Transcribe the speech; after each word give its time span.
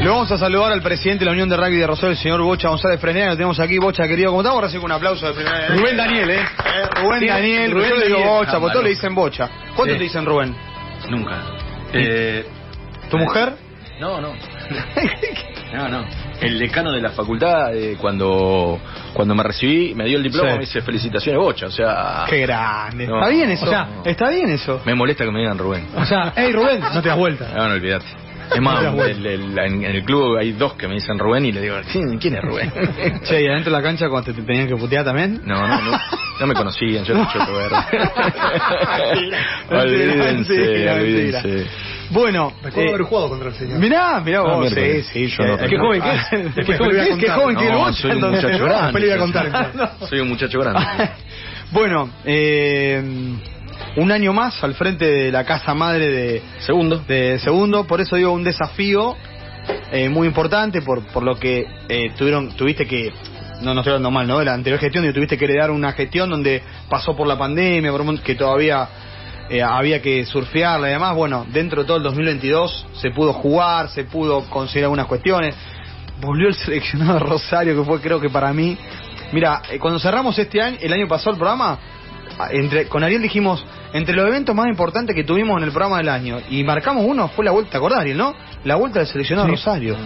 Le 0.00 0.08
vamos 0.08 0.30
a 0.30 0.38
saludar 0.38 0.72
al 0.72 0.80
presidente 0.80 1.20
de 1.20 1.26
la 1.26 1.32
Unión 1.32 1.48
de 1.48 1.56
Rugby 1.56 1.76
de 1.76 1.86
Rosario, 1.86 2.10
el 2.10 2.16
señor 2.16 2.40
Bocha 2.42 2.68
González 2.68 3.00
Frenera. 3.00 3.30
Lo 3.30 3.34
tenemos 3.36 3.58
aquí, 3.60 3.78
Bocha, 3.78 4.06
querido. 4.06 4.30
¿Cómo 4.30 4.42
estamos? 4.42 4.62
Recibe 4.62 4.84
un 4.84 4.92
aplauso 4.92 5.26
de 5.26 5.32
primera 5.34 5.68
Rubén 5.68 5.96
Daniel, 5.96 6.30
¿eh? 6.30 6.44
Rubén 7.02 7.20
Sí, 7.20 7.26
Daniel, 7.26 7.72
Rubén 7.72 7.88
yo 7.90 7.96
le 7.96 8.06
digo 8.06 8.18
Daniel. 8.18 8.36
Bocha, 8.38 8.50
Ah, 8.56 8.60
porque 8.60 8.72
todos 8.72 8.84
le 8.84 8.90
dicen 8.90 9.14
Bocha. 9.14 9.50
¿Cuánto 9.74 9.92
Sí. 9.94 9.98
te 9.98 10.04
dicen 10.04 10.24
Rubén? 10.24 10.56
Nunca. 11.10 11.42
Eh, 11.92 12.46
¿Tu 13.10 13.16
eh, 13.16 13.20
mujer? 13.20 13.52
No, 14.00 14.20
no. 14.20 14.32
No, 15.70 15.86
no. 15.86 16.02
El 16.40 16.58
decano 16.58 16.90
de 16.92 17.00
la 17.02 17.10
facultad, 17.10 17.76
eh, 17.76 17.98
cuando, 18.00 18.80
cuando 19.12 19.34
me 19.34 19.42
recibí, 19.42 19.94
me 19.94 20.06
dio 20.06 20.16
el 20.16 20.22
diploma, 20.22 20.48
Sí. 20.52 20.54
me 20.54 20.60
dice 20.64 20.80
felicitaciones, 20.80 21.38
bocha. 21.38 21.66
O 21.66 21.70
sea, 21.70 22.24
Qué 22.26 22.38
grande. 22.38 23.06
No. 23.06 23.16
Está 23.18 23.28
bien 23.28 23.50
eso. 23.50 23.66
O 23.66 23.68
sea, 23.68 23.86
está 24.06 24.30
bien 24.30 24.48
eso. 24.48 24.80
me 24.86 24.94
molesta 24.94 25.26
que 25.26 25.30
me 25.30 25.40
digan 25.40 25.58
Rubén. 25.58 25.86
O 25.94 26.06
sea, 26.06 26.32
hey 26.34 26.52
Rubén, 26.54 26.80
no 26.80 27.02
te 27.02 27.08
das 27.10 27.18
vuelta. 27.18 27.48
No, 27.54 27.68
no 27.68 27.74
olvidate. 27.74 28.06
Es 28.54 28.60
más, 28.62 28.82
el- 28.84 29.26
el- 29.26 29.58
en, 29.58 29.84
en 29.84 29.96
el 29.96 30.04
club 30.04 30.36
hay 30.38 30.52
dos 30.52 30.74
que 30.74 30.88
me 30.88 30.94
dicen 30.94 31.18
Rubén 31.18 31.44
y 31.46 31.52
le 31.52 31.60
digo, 31.60 31.76
¿quién, 31.92 32.18
quién 32.18 32.34
es 32.36 32.42
Rubén? 32.42 32.72
Che, 33.24 33.42
y 33.42 33.46
adentro 33.46 33.70
de 33.72 33.78
la 33.78 33.82
cancha 33.82 34.08
cuando 34.08 34.32
te, 34.32 34.40
te 34.40 34.46
tenían 34.46 34.66
que 34.68 34.76
putear 34.76 35.04
también. 35.04 35.40
No, 35.44 35.66
no, 35.66 35.80
no, 35.82 35.98
no 36.40 36.46
me 36.46 36.54
conocían, 36.54 37.04
yo 37.04 37.14
era 37.14 37.28
choto 37.32 37.52
verde. 37.54 37.76
Mentira, 39.70 39.82
olvídense, 39.82 40.52
mentira, 40.54 40.94
mentira. 40.94 40.94
olvídense. 41.42 41.66
Bueno, 42.10 42.52
Recuerdo 42.62 42.88
eh, 42.90 42.94
haber 42.94 43.02
jugado 43.06 43.28
contra 43.28 43.48
el 43.50 43.54
señor. 43.54 43.78
mirá, 43.78 44.20
mirá 44.20 44.38
Ah, 44.38 44.42
vos, 44.56 44.70
sí, 44.70 45.02
sí, 45.12 45.26
Yo 45.28 45.44
no 45.44 45.56
recuerdo. 45.56 45.68
¿Qué 45.68 45.76
joven 45.78 46.02
que 46.02 46.10
es? 46.36 46.54
después 46.54 46.66
¿Qué 46.66 46.76
joven 46.78 46.90
que 46.96 47.02
es? 47.10 47.18
¿Qué 47.18 47.28
joven 47.28 47.56
que 47.56 47.64
es 47.68 47.96
soy 47.98 48.10
un 48.12 48.20
muchacho 48.20 48.48
Después 48.48 48.60
grande. 48.72 49.00
le 49.00 49.06
voy 49.06 49.14
a 49.14 49.18
contar. 49.18 49.72
Soy 50.08 50.20
un 50.20 50.28
muchacho 50.28 50.58
grande. 50.60 50.80
Bueno, 51.70 52.08
eh, 52.24 53.02
un 53.98 54.12
año 54.12 54.32
más 54.32 54.62
al 54.62 54.74
frente 54.74 55.04
de 55.04 55.32
la 55.32 55.44
casa 55.44 55.74
madre 55.74 56.08
de, 56.08 56.42
Segundo. 56.60 56.98
de 57.08 57.38
segundo, 57.40 57.84
por 57.84 58.00
eso 58.00 58.14
digo 58.14 58.32
un 58.32 58.44
desafío 58.44 59.16
eh, 59.90 60.08
muy 60.08 60.28
importante 60.28 60.82
por, 60.82 61.04
por 61.08 61.24
lo 61.24 61.36
que 61.36 61.66
eh, 61.88 62.12
tuvieron, 62.16 62.52
tuviste 62.56 62.86
que, 62.86 63.12
no, 63.60 63.74
no 63.74 63.80
estoy 63.80 63.94
hablando 63.94 64.12
mal, 64.12 64.26
¿no? 64.26 64.38
De 64.38 64.44
la 64.44 64.54
anterior 64.54 64.78
gestión, 64.78 65.04
y 65.04 65.12
tuviste 65.12 65.36
que 65.36 65.46
heredar 65.46 65.72
una 65.72 65.92
gestión 65.92 66.30
donde 66.30 66.62
pasó 66.88 67.16
por 67.16 67.26
la 67.26 67.36
pandemia, 67.36 67.90
por 67.90 68.02
un 68.02 68.18
que 68.18 68.36
todavía 68.36 68.88
eh, 69.50 69.62
había 69.62 70.00
que 70.00 70.24
surfearla 70.24 70.88
y 70.88 70.92
demás. 70.92 71.16
Bueno, 71.16 71.44
dentro 71.50 71.82
de 71.82 71.86
todo 71.88 71.96
el 71.96 72.04
2022 72.04 72.86
se 72.94 73.10
pudo 73.10 73.32
jugar, 73.32 73.88
se 73.88 74.04
pudo 74.04 74.48
conseguir 74.48 74.84
algunas 74.84 75.06
cuestiones. 75.06 75.56
Volvió 76.20 76.46
el 76.48 76.54
seleccionado 76.54 77.18
Rosario, 77.18 77.76
que 77.76 77.84
fue 77.84 78.00
creo 78.00 78.20
que 78.20 78.30
para 78.30 78.52
mí. 78.52 78.78
Mira, 79.32 79.62
eh, 79.70 79.78
cuando 79.80 79.98
cerramos 79.98 80.38
este 80.38 80.62
año, 80.62 80.78
el 80.80 80.92
año 80.92 81.08
pasado 81.08 81.32
el 81.32 81.38
programa, 81.38 81.78
entre, 82.52 82.86
con 82.86 83.02
Ariel 83.02 83.20
dijimos, 83.20 83.64
entre 83.92 84.14
los 84.14 84.26
eventos 84.28 84.54
más 84.54 84.68
importantes 84.68 85.14
que 85.16 85.24
tuvimos 85.24 85.58
en 85.58 85.64
el 85.64 85.70
programa 85.72 85.98
del 85.98 86.08
año, 86.08 86.38
y 86.50 86.62
marcamos 86.64 87.04
uno, 87.06 87.28
fue 87.28 87.44
la 87.44 87.50
vuelta, 87.50 87.72
¿te 87.72 87.76
acordás, 87.78 88.00
Ariel, 88.00 88.18
no? 88.18 88.34
La 88.64 88.76
vuelta 88.76 88.98
del 89.00 89.08
seleccionado 89.08 89.48
Rosario. 89.48 89.96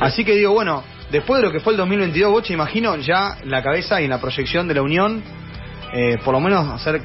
Así 0.00 0.24
que 0.24 0.34
digo, 0.34 0.52
bueno, 0.52 0.82
después 1.10 1.40
de 1.40 1.46
lo 1.46 1.52
que 1.52 1.60
fue 1.60 1.72
el 1.72 1.76
2022, 1.78 2.30
Bocha, 2.30 2.52
imagino 2.52 2.96
ya 2.96 3.36
en 3.42 3.50
la 3.50 3.62
cabeza 3.62 4.00
y 4.00 4.04
en 4.04 4.10
la 4.10 4.20
proyección 4.20 4.68
de 4.68 4.74
la 4.74 4.82
Unión, 4.82 5.22
eh, 5.92 6.18
por 6.24 6.34
lo 6.34 6.40
menos 6.40 6.68
hacer 6.72 7.00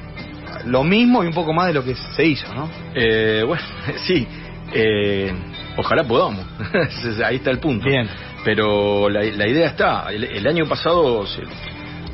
lo 0.66 0.84
mismo 0.84 1.24
y 1.24 1.28
un 1.28 1.34
poco 1.34 1.54
más 1.54 1.68
de 1.68 1.74
lo 1.74 1.84
que 1.84 1.96
se 1.96 2.26
hizo, 2.26 2.54
¿no? 2.54 2.70
Eh, 2.96 3.44
bueno, 3.46 3.64
sí. 4.06 4.28
eh, 4.74 5.34
ojalá 5.78 6.04
podamos. 6.04 6.46
Ahí 7.26 7.38
está 7.38 7.52
el 7.52 7.60
punto. 7.60 7.86
Bien. 7.88 8.08
Pero 8.46 9.10
la, 9.10 9.22
la 9.24 9.48
idea 9.48 9.68
está. 9.68 10.06
El, 10.10 10.24
el 10.26 10.48
año 10.48 10.66
pasado, 10.68 11.26
se- 11.26 11.42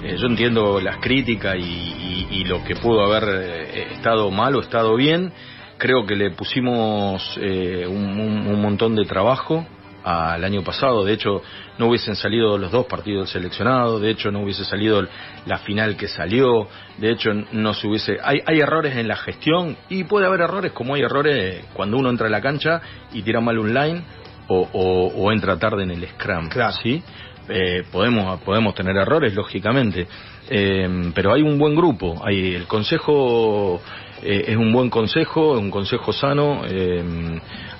eh, 0.03 0.15
yo 0.17 0.27
entiendo 0.27 0.79
las 0.79 0.97
críticas 0.97 1.55
y, 1.57 1.61
y- 1.61 2.27
y 2.31 2.43
lo 2.45 2.63
que 2.63 2.75
pudo 2.75 3.03
haber 3.03 3.23
eh, 3.43 3.87
estado 3.93 4.31
mal 4.31 4.55
o 4.55 4.61
estado 4.61 4.95
bien. 4.95 5.31
Creo 5.77 6.05
que 6.05 6.15
le 6.15 6.31
pusimos 6.31 7.37
eh, 7.41 7.85
un, 7.87 8.19
un- 8.19 8.47
un 8.47 8.61
montón 8.61 8.95
de 8.95 9.05
trabajo 9.05 9.65
al 10.03 10.43
año 10.43 10.63
pasado. 10.63 11.03
De 11.05 11.13
hecho, 11.13 11.41
no 11.77 11.87
hubiesen 11.87 12.15
salido 12.15 12.57
los 12.57 12.71
dos 12.71 12.85
partidos 12.85 13.31
del 13.33 13.41
seleccionado. 13.43 13.99
De 13.99 14.09
hecho, 14.11 14.31
no 14.31 14.41
hubiese 14.43 14.63
salido 14.65 15.05
la 15.45 15.57
final 15.59 15.95
que 15.97 16.07
salió. 16.07 16.67
De 16.97 17.11
hecho, 17.11 17.31
no 17.51 17.73
se 17.73 17.87
hubiese. 17.87 18.17
Hay, 18.23 18.39
hay 18.45 18.59
errores 18.59 18.95
en 18.95 19.07
la 19.07 19.15
gestión 19.17 19.77
y 19.89 20.03
puede 20.05 20.25
haber 20.27 20.41
errores 20.41 20.71
como 20.73 20.95
hay 20.95 21.01
errores 21.01 21.65
cuando 21.73 21.97
uno 21.97 22.09
entra 22.09 22.27
a 22.27 22.29
la 22.29 22.41
cancha 22.41 22.81
y 23.13 23.21
tira 23.21 23.39
mal 23.41 23.57
un 23.59 23.73
line 23.73 24.03
o, 24.47 24.67
o- 24.73 25.07
o 25.15 25.31
entra 25.31 25.57
tarde 25.59 25.83
en 25.83 25.91
el 25.91 26.07
scrum. 26.07 26.49
Claro. 26.49 26.73
¿sí? 26.81 27.03
Eh, 27.49 27.83
podemos, 27.91 28.39
podemos 28.41 28.73
tener 28.75 28.95
errores, 28.95 29.33
lógicamente. 29.33 30.07
Eh, 30.49 31.11
pero 31.13 31.33
hay 31.33 31.41
un 31.41 31.57
buen 31.57 31.75
grupo. 31.75 32.21
Hay 32.25 32.55
el 32.55 32.65
consejo 32.67 33.81
eh, 34.21 34.45
es 34.47 34.57
un 34.57 34.71
buen 34.71 34.89
consejo, 34.89 35.53
un 35.53 35.71
consejo 35.71 36.11
sano. 36.13 36.61
eh, 36.67 37.03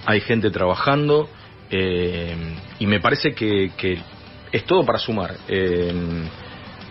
hay 0.05 0.21
gente 0.21 0.49
trabajando. 0.51 1.29
eh, 1.69 2.35
y 2.79 2.87
me 2.87 2.99
parece 2.99 3.33
que, 3.33 3.71
que 3.77 3.99
es 4.51 4.63
todo 4.65 4.83
para 4.83 4.97
sumar. 4.99 5.35
Eh, 5.47 5.93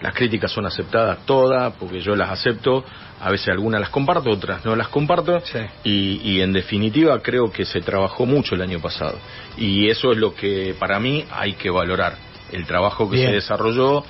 las 0.01 0.15
críticas 0.15 0.53
son 0.53 0.65
aceptadas 0.67 1.27
todas, 1.27 1.75
porque 1.75 2.01
yo 2.01 2.15
las 2.15 2.31
acepto. 2.31 2.85
A 3.21 3.33
veces 3.33 3.49
algunas 3.49 3.81
las 3.81 3.91
comparto, 3.91 4.31
otras 4.31 4.65
no 4.65 4.77
las 4.77 4.87
comparto. 4.89 5.41
Sí. 5.41 5.59
Y, 5.83 6.21
y 6.23 6.41
en 6.41 6.53
definitiva 6.53 7.21
creo 7.21 7.51
que 7.51 7.65
se 7.65 7.81
trabajó 7.81 8.27
mucho 8.27 8.55
el 8.55 8.63
año 8.63 8.79
pasado. 8.79 9.19
Y 9.57 9.89
eso 9.89 10.13
es 10.13 10.19
lo 10.19 10.35
que 10.37 10.77
para 10.79 11.01
mí 11.01 11.25
hay 11.33 11.55
que 11.55 11.69
valorar. 11.69 12.28
El 12.53 12.67
trabajo 12.67 13.09
que 13.11 13.17
Bien. 13.17 13.29
se 13.31 13.35
desarrolló, 13.37 14.05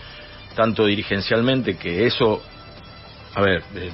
tanto 0.54 0.84
dirigencialmente, 0.86 1.76
que 1.76 2.06
eso, 2.06 2.42
a 3.34 3.40
ver, 3.40 3.62
eh, 3.74 3.90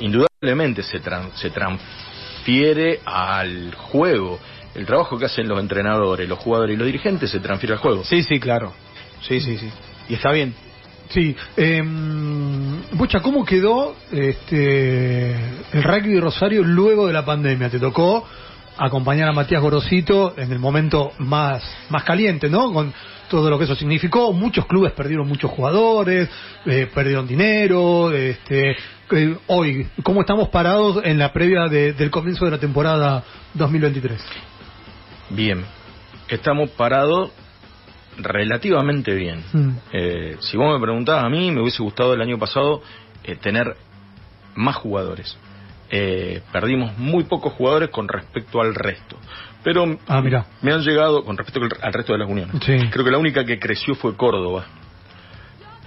indudablemente 0.00 0.82
se, 0.82 1.02
tran- 1.02 1.32
se 1.34 1.50
transfiere 1.50 3.00
al 3.04 3.74
juego. 3.74 4.38
El 4.74 4.86
trabajo 4.86 5.18
que 5.18 5.26
hacen 5.26 5.48
los 5.48 5.60
entrenadores, 5.60 6.28
los 6.28 6.38
jugadores 6.38 6.74
y 6.74 6.78
los 6.78 6.86
dirigentes 6.86 7.30
se 7.30 7.40
transfiere 7.40 7.74
al 7.74 7.78
juego. 7.80 8.04
Sí, 8.04 8.22
sí, 8.22 8.40
claro. 8.40 8.72
Sí, 9.20 9.40
sí, 9.40 9.58
sí. 9.58 9.70
Y 10.08 10.14
está 10.14 10.32
bien. 10.32 10.54
Sí. 11.10 11.36
Eh, 11.56 11.82
Bocha, 12.92 13.20
¿cómo 13.20 13.44
quedó 13.44 13.94
este, 14.10 15.32
el 15.72 15.82
rugby 15.82 16.14
de 16.14 16.20
Rosario 16.20 16.62
luego 16.64 17.06
de 17.06 17.12
la 17.12 17.24
pandemia? 17.24 17.68
Te 17.68 17.78
tocó 17.78 18.26
acompañar 18.78 19.28
a 19.28 19.32
Matías 19.32 19.60
Gorosito 19.62 20.34
en 20.36 20.50
el 20.52 20.58
momento 20.58 21.12
más, 21.18 21.62
más 21.90 22.04
caliente, 22.04 22.48
¿no? 22.48 22.72
Con 22.72 22.92
todo 23.28 23.48
lo 23.50 23.58
que 23.58 23.64
eso 23.64 23.74
significó. 23.74 24.32
Muchos 24.32 24.66
clubes 24.66 24.92
perdieron 24.92 25.26
muchos 25.28 25.50
jugadores, 25.50 26.28
eh, 26.66 26.88
perdieron 26.92 27.26
dinero. 27.26 28.12
Este, 28.12 28.72
eh, 29.10 29.36
hoy, 29.46 29.86
¿cómo 30.02 30.20
estamos 30.22 30.48
parados 30.48 31.00
en 31.04 31.18
la 31.18 31.32
previa 31.32 31.68
de- 31.68 31.92
del 31.92 32.10
comienzo 32.10 32.44
de 32.44 32.50
la 32.52 32.58
temporada 32.58 33.22
2023? 33.54 34.22
Bien, 35.30 35.64
estamos 36.28 36.70
parados 36.70 37.30
relativamente 38.18 39.14
bien. 39.14 39.42
Mm. 39.52 39.70
Eh, 39.92 40.36
si 40.40 40.56
vos 40.56 40.72
me 40.78 40.82
preguntabas 40.84 41.24
a 41.24 41.28
mí, 41.28 41.50
me 41.50 41.60
hubiese 41.62 41.82
gustado 41.82 42.14
el 42.14 42.20
año 42.20 42.38
pasado 42.38 42.82
eh, 43.24 43.36
tener 43.36 43.76
más 44.54 44.76
jugadores. 44.76 45.36
Eh, 45.94 46.40
perdimos 46.50 46.96
muy 46.96 47.24
pocos 47.24 47.52
jugadores 47.52 47.90
con 47.90 48.08
respecto 48.08 48.62
al 48.62 48.74
resto. 48.74 49.18
Pero 49.62 49.98
Ah, 50.08 50.22
mirá. 50.22 50.46
me 50.62 50.72
han 50.72 50.80
llegado 50.80 51.22
con 51.22 51.36
respecto 51.36 51.60
al- 51.82 51.92
resto 51.92 52.14
de 52.14 52.18
las 52.18 52.28
uniones. 52.30 52.56
Sí. 52.64 52.78
Creo 52.90 53.04
que 53.04 53.10
la 53.10 53.18
única 53.18 53.44
que 53.44 53.58
creció 53.58 53.94
fue 53.94 54.16
Córdoba. 54.16 54.64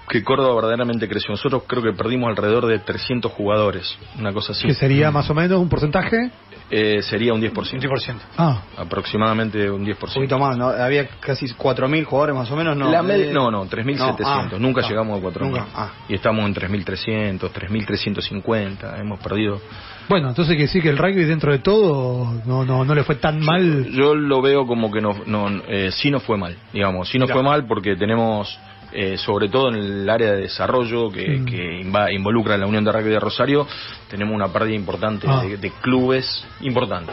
Que 0.07 0.23
Córdoba 0.23 0.53
verdaderamente 0.53 1.07
creció. 1.09 1.31
Nosotros 1.31 1.63
creo 1.66 1.81
que 1.81 1.91
perdimos 1.91 2.29
alrededor 2.29 2.67
de 2.67 2.77
300 2.77 3.31
jugadores, 3.31 3.97
una 4.19 4.31
cosa 4.31 4.51
así. 4.51 4.67
Que 4.67 4.75
sería 4.75 5.09
más 5.09 5.27
o 5.31 5.33
menos 5.33 5.57
un 5.59 5.67
porcentaje. 5.67 6.29
Eh, 6.69 7.01
sería 7.01 7.33
un 7.33 7.41
10%. 7.41 7.79
100%. 7.81 8.22
Ah, 8.37 8.61
Aproximadamente 8.77 9.69
un 9.69 9.83
10%. 9.83 10.19
Un 10.19 10.27
poquito 10.27 10.37
más, 10.39 10.57
¿no? 10.57 10.67
Había 10.69 11.07
casi 11.19 11.47
4.000 11.55 12.05
jugadores 12.05 12.35
más 12.35 12.49
o 12.51 12.55
menos, 12.55 12.77
¿no? 12.77 12.91
La 12.91 13.01
med- 13.01 13.29
Eh, 13.29 13.33
no, 13.33 13.49
no, 13.51 13.66
3.700. 13.66 14.19
no, 14.51 14.55
ah, 14.55 14.59
Nunca 14.59 14.81
llegamos 14.87 15.19
a 15.19 15.22
4.000. 15.23 15.49
Nunca, 15.59 15.67
ah. 15.75 15.91
Y 16.07 16.13
estamos 16.16 16.45
en 16.45 16.53
3.300, 16.53 17.51
3.350. 17.51 18.99
Hemos 18.99 19.19
perdido. 19.19 19.59
Bueno, 20.07 20.29
entonces 20.29 20.55
que 20.57 20.67
sí 20.67 20.81
que 20.81 20.89
el 20.89 20.97
rugby 20.97 21.23
dentro 21.23 21.51
de 21.51 21.59
todo 21.59 22.41
no, 22.45 22.63
no, 22.66 22.85
no 22.85 22.95
le 22.95 23.03
fue 23.03 23.16
tan 23.16 23.39
mal. 23.39 23.85
Yo 23.91 24.13
lo 24.16 24.41
veo 24.41 24.66
como 24.67 24.91
que 24.91 25.01
no, 25.01 25.16
no, 25.25 25.47
eh, 25.67 25.89
sí 25.91 26.11
nos 26.11 26.23
fue 26.23 26.37
mal, 26.37 26.55
digamos. 26.73 27.09
Sí 27.09 27.17
nos 27.17 27.31
fue 27.31 27.41
mal 27.43 27.66
porque 27.67 27.96
tenemos, 27.96 28.57
eh, 28.93 29.17
sobre 29.17 29.49
todo 29.49 29.69
en 29.69 29.75
el 29.75 30.09
área 30.09 30.31
de 30.34 30.41
desarrollo 30.41 31.09
que, 31.11 31.40
Mm. 31.40 31.46
que 31.46 31.81
inva- 31.84 32.11
involucra 32.13 32.55
a 32.55 32.57
la 32.57 32.67
Unión 32.67 32.84
de 32.84 32.91
Rugby 32.91 33.09
de 33.09 33.19
Rosario, 33.19 33.67
tenemos 34.09 34.35
una 34.35 34.47
pérdida 34.49 34.75
importante 34.75 35.28
Ah. 35.29 35.41
de, 35.43 35.57
de 35.57 35.72
clubes 35.81 36.46
importante. 36.61 37.11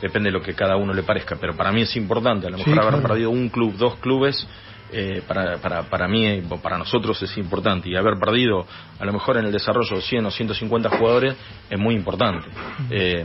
Depende 0.00 0.30
de 0.30 0.32
lo 0.38 0.42
que 0.42 0.54
cada 0.54 0.76
uno 0.76 0.94
le 0.94 1.02
parezca, 1.02 1.36
pero 1.38 1.54
para 1.54 1.72
mí 1.72 1.82
es 1.82 1.94
importante. 1.96 2.46
A 2.46 2.50
lo 2.50 2.56
Sí, 2.58 2.64
mejor 2.70 2.82
haber 2.84 2.94
claro. 3.00 3.08
perdido 3.08 3.30
un 3.30 3.50
club, 3.50 3.74
dos 3.76 3.96
clubes, 3.96 4.46
eh, 4.92 5.22
para, 5.26 5.58
para, 5.58 5.82
para 5.84 6.08
mí, 6.08 6.26
eh, 6.26 6.42
para 6.62 6.78
nosotros 6.78 7.20
es 7.22 7.36
importante. 7.38 7.88
Y 7.88 7.96
haber 7.96 8.18
perdido, 8.18 8.66
a 8.98 9.04
lo 9.04 9.12
mejor 9.12 9.36
en 9.38 9.46
el 9.46 9.52
desarrollo, 9.52 10.00
100 10.00 10.26
o 10.26 10.30
150 10.30 10.90
jugadores 10.90 11.36
es 11.68 11.78
muy 11.78 11.94
importante. 11.94 12.48
Eh, 12.90 13.24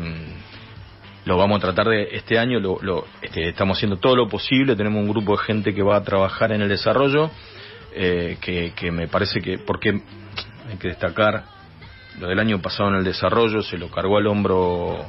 lo 1.26 1.38
vamos 1.38 1.58
a 1.58 1.62
tratar 1.62 1.88
de 1.88 2.10
este 2.12 2.38
año, 2.38 2.60
lo, 2.60 2.78
lo- 2.82 3.06
este, 3.22 3.50
estamos 3.50 3.78
haciendo 3.78 3.98
todo 3.98 4.16
lo 4.16 4.28
posible, 4.30 4.76
tenemos 4.76 5.02
un 5.02 5.10
grupo 5.10 5.32
de 5.38 5.44
gente 5.44 5.74
que 5.74 5.82
va 5.82 5.96
a 5.98 6.04
trabajar 6.04 6.52
en 6.52 6.62
el 6.62 6.70
desarrollo, 6.70 7.32
eh, 7.96 8.38
que, 8.40 8.74
que 8.76 8.92
me 8.92 9.08
parece 9.08 9.42
que, 9.42 9.58
porque 9.58 9.90
hay 10.70 10.78
que 10.78 10.90
destacar, 10.90 11.46
lo 12.20 12.28
del 12.28 12.38
año 12.40 12.62
pasado 12.62 12.90
en 12.90 12.96
el 12.98 13.04
desarrollo 13.04 13.64
se 13.64 13.78
lo 13.78 13.90
cargó 13.90 14.18
al 14.18 14.28
hombro 14.28 15.04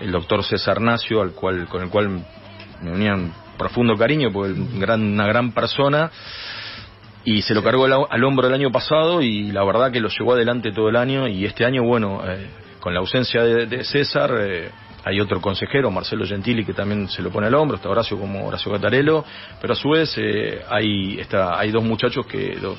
el 0.00 0.10
doctor 0.10 0.42
César 0.42 0.80
Nacio, 0.80 1.20
al 1.20 1.32
cual, 1.32 1.66
con 1.68 1.82
el 1.82 1.90
cual 1.90 2.24
me 2.80 2.90
unía 2.90 3.14
un 3.14 3.32
profundo 3.62 3.96
cariño, 3.96 4.30
porque 4.32 4.54
gran, 4.78 5.02
una 5.02 5.26
gran 5.26 5.52
persona, 5.52 6.10
y 7.24 7.42
se 7.42 7.54
lo 7.54 7.62
cargó 7.62 7.84
al, 7.84 7.92
al, 8.10 8.24
hombro 8.24 8.48
el 8.48 8.54
año 8.54 8.72
pasado 8.72 9.22
y 9.22 9.52
la 9.52 9.64
verdad 9.64 9.92
que 9.92 10.00
lo 10.00 10.08
llevó 10.08 10.32
adelante 10.32 10.72
todo 10.72 10.88
el 10.88 10.96
año 10.96 11.28
y 11.28 11.44
este 11.44 11.64
año, 11.64 11.84
bueno, 11.84 12.20
eh, 12.26 12.48
con 12.80 12.92
la 12.92 13.00
ausencia 13.00 13.44
de, 13.44 13.66
de 13.66 13.84
César, 13.84 14.34
eh, 14.40 14.70
hay 15.04 15.20
otro 15.20 15.40
consejero, 15.40 15.90
Marcelo 15.90 16.26
Gentili, 16.26 16.64
que 16.64 16.74
también 16.74 17.08
se 17.08 17.22
lo 17.22 17.30
pone 17.30 17.46
al 17.46 17.54
hombro, 17.54 17.76
está 17.76 17.88
Horacio 17.88 18.18
como 18.18 18.46
Horacio 18.46 18.72
Catarello, 18.72 19.24
pero 19.60 19.72
a 19.72 19.76
su 19.76 19.90
vez 19.90 20.14
eh, 20.16 20.62
hay, 20.68 21.18
está, 21.20 21.58
hay 21.58 21.70
dos 21.70 21.84
muchachos, 21.84 22.26
que 22.26 22.56
dos, 22.60 22.76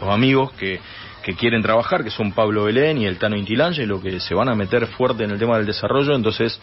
dos 0.00 0.08
amigos 0.08 0.52
que, 0.52 0.80
que 1.22 1.34
quieren 1.34 1.62
trabajar, 1.62 2.02
que 2.02 2.10
son 2.10 2.32
Pablo 2.32 2.64
Belén 2.64 2.98
y 2.98 3.06
el 3.06 3.18
Tano 3.18 3.36
lo 3.36 4.00
que 4.00 4.20
se 4.20 4.34
van 4.34 4.48
a 4.48 4.54
meter 4.54 4.86
fuerte 4.86 5.24
en 5.24 5.30
el 5.30 5.38
tema 5.38 5.56
del 5.56 5.66
desarrollo, 5.66 6.14
entonces 6.14 6.60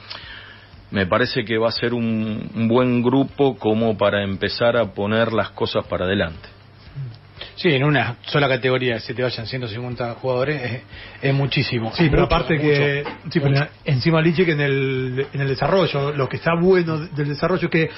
me 0.92 1.06
parece 1.06 1.44
que 1.44 1.58
va 1.58 1.70
a 1.70 1.72
ser 1.72 1.94
un, 1.94 2.50
un 2.56 2.68
buen 2.68 3.02
grupo 3.02 3.58
como 3.58 3.98
para 3.98 4.24
empezar 4.24 4.78
a 4.78 4.94
poner 4.94 5.34
las 5.34 5.50
cosas 5.52 5.86
para 5.88 6.06
adelante. 6.06 6.50
Sí, 7.56 7.70
en 7.70 7.84
una 7.84 8.18
sola 8.28 8.48
categoría 8.48 9.00
se 9.00 9.16
te 9.16 9.24
vayan 9.24 9.48
150 9.48 10.14
jugadores 10.16 10.62
es, 10.62 10.82
es 11.24 11.34
muchísimo. 11.34 11.92
Sí, 11.96 12.08
pero 12.10 12.24
aparte 12.24 12.54
mucho, 12.54 12.68
que 12.68 13.04
sí, 13.32 13.40
pero 13.40 13.68
encima 13.84 14.22
Liche 14.22 14.46
que 14.46 14.52
en 14.52 14.62
el, 14.62 15.28
en 15.34 15.42
el 15.42 15.48
desarrollo, 15.48 16.14
lo 16.14 16.30
que 16.30 16.38
está 16.38 16.52
bueno 16.60 17.00
del 17.00 17.28
desarrollo 17.28 17.66
es 17.66 17.72
que 17.72 17.90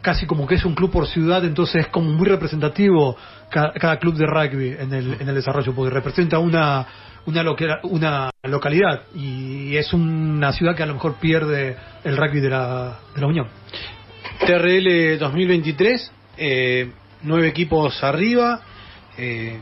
casi 0.00 0.26
como 0.26 0.46
que 0.46 0.54
es 0.54 0.64
un 0.64 0.74
club 0.74 0.90
por 0.90 1.06
ciudad, 1.06 1.44
entonces 1.44 1.86
es 1.86 1.88
como 1.88 2.10
muy 2.10 2.26
representativo 2.26 3.16
cada, 3.50 3.72
cada 3.74 3.98
club 3.98 4.14
de 4.14 4.26
rugby 4.26 4.76
en 4.78 4.92
el, 4.92 5.16
en 5.20 5.28
el 5.28 5.34
desarrollo, 5.34 5.74
porque 5.74 5.94
representa 5.94 6.38
una 6.38 6.86
una, 7.28 7.42
loca, 7.42 7.80
una 7.82 8.30
localidad 8.42 9.02
y 9.14 9.76
es 9.76 9.92
una 9.92 10.52
ciudad 10.52 10.74
que 10.74 10.82
a 10.82 10.86
lo 10.86 10.94
mejor 10.94 11.16
pierde 11.16 11.76
el 12.04 12.16
rugby 12.16 12.40
de 12.40 12.50
la, 12.50 12.98
de 13.14 13.20
la 13.20 13.26
Unión. 13.26 13.48
TRL 14.46 15.18
2023, 15.18 16.12
eh, 16.36 16.90
nueve 17.22 17.48
equipos 17.48 18.02
arriba, 18.02 18.60
eh, 19.16 19.58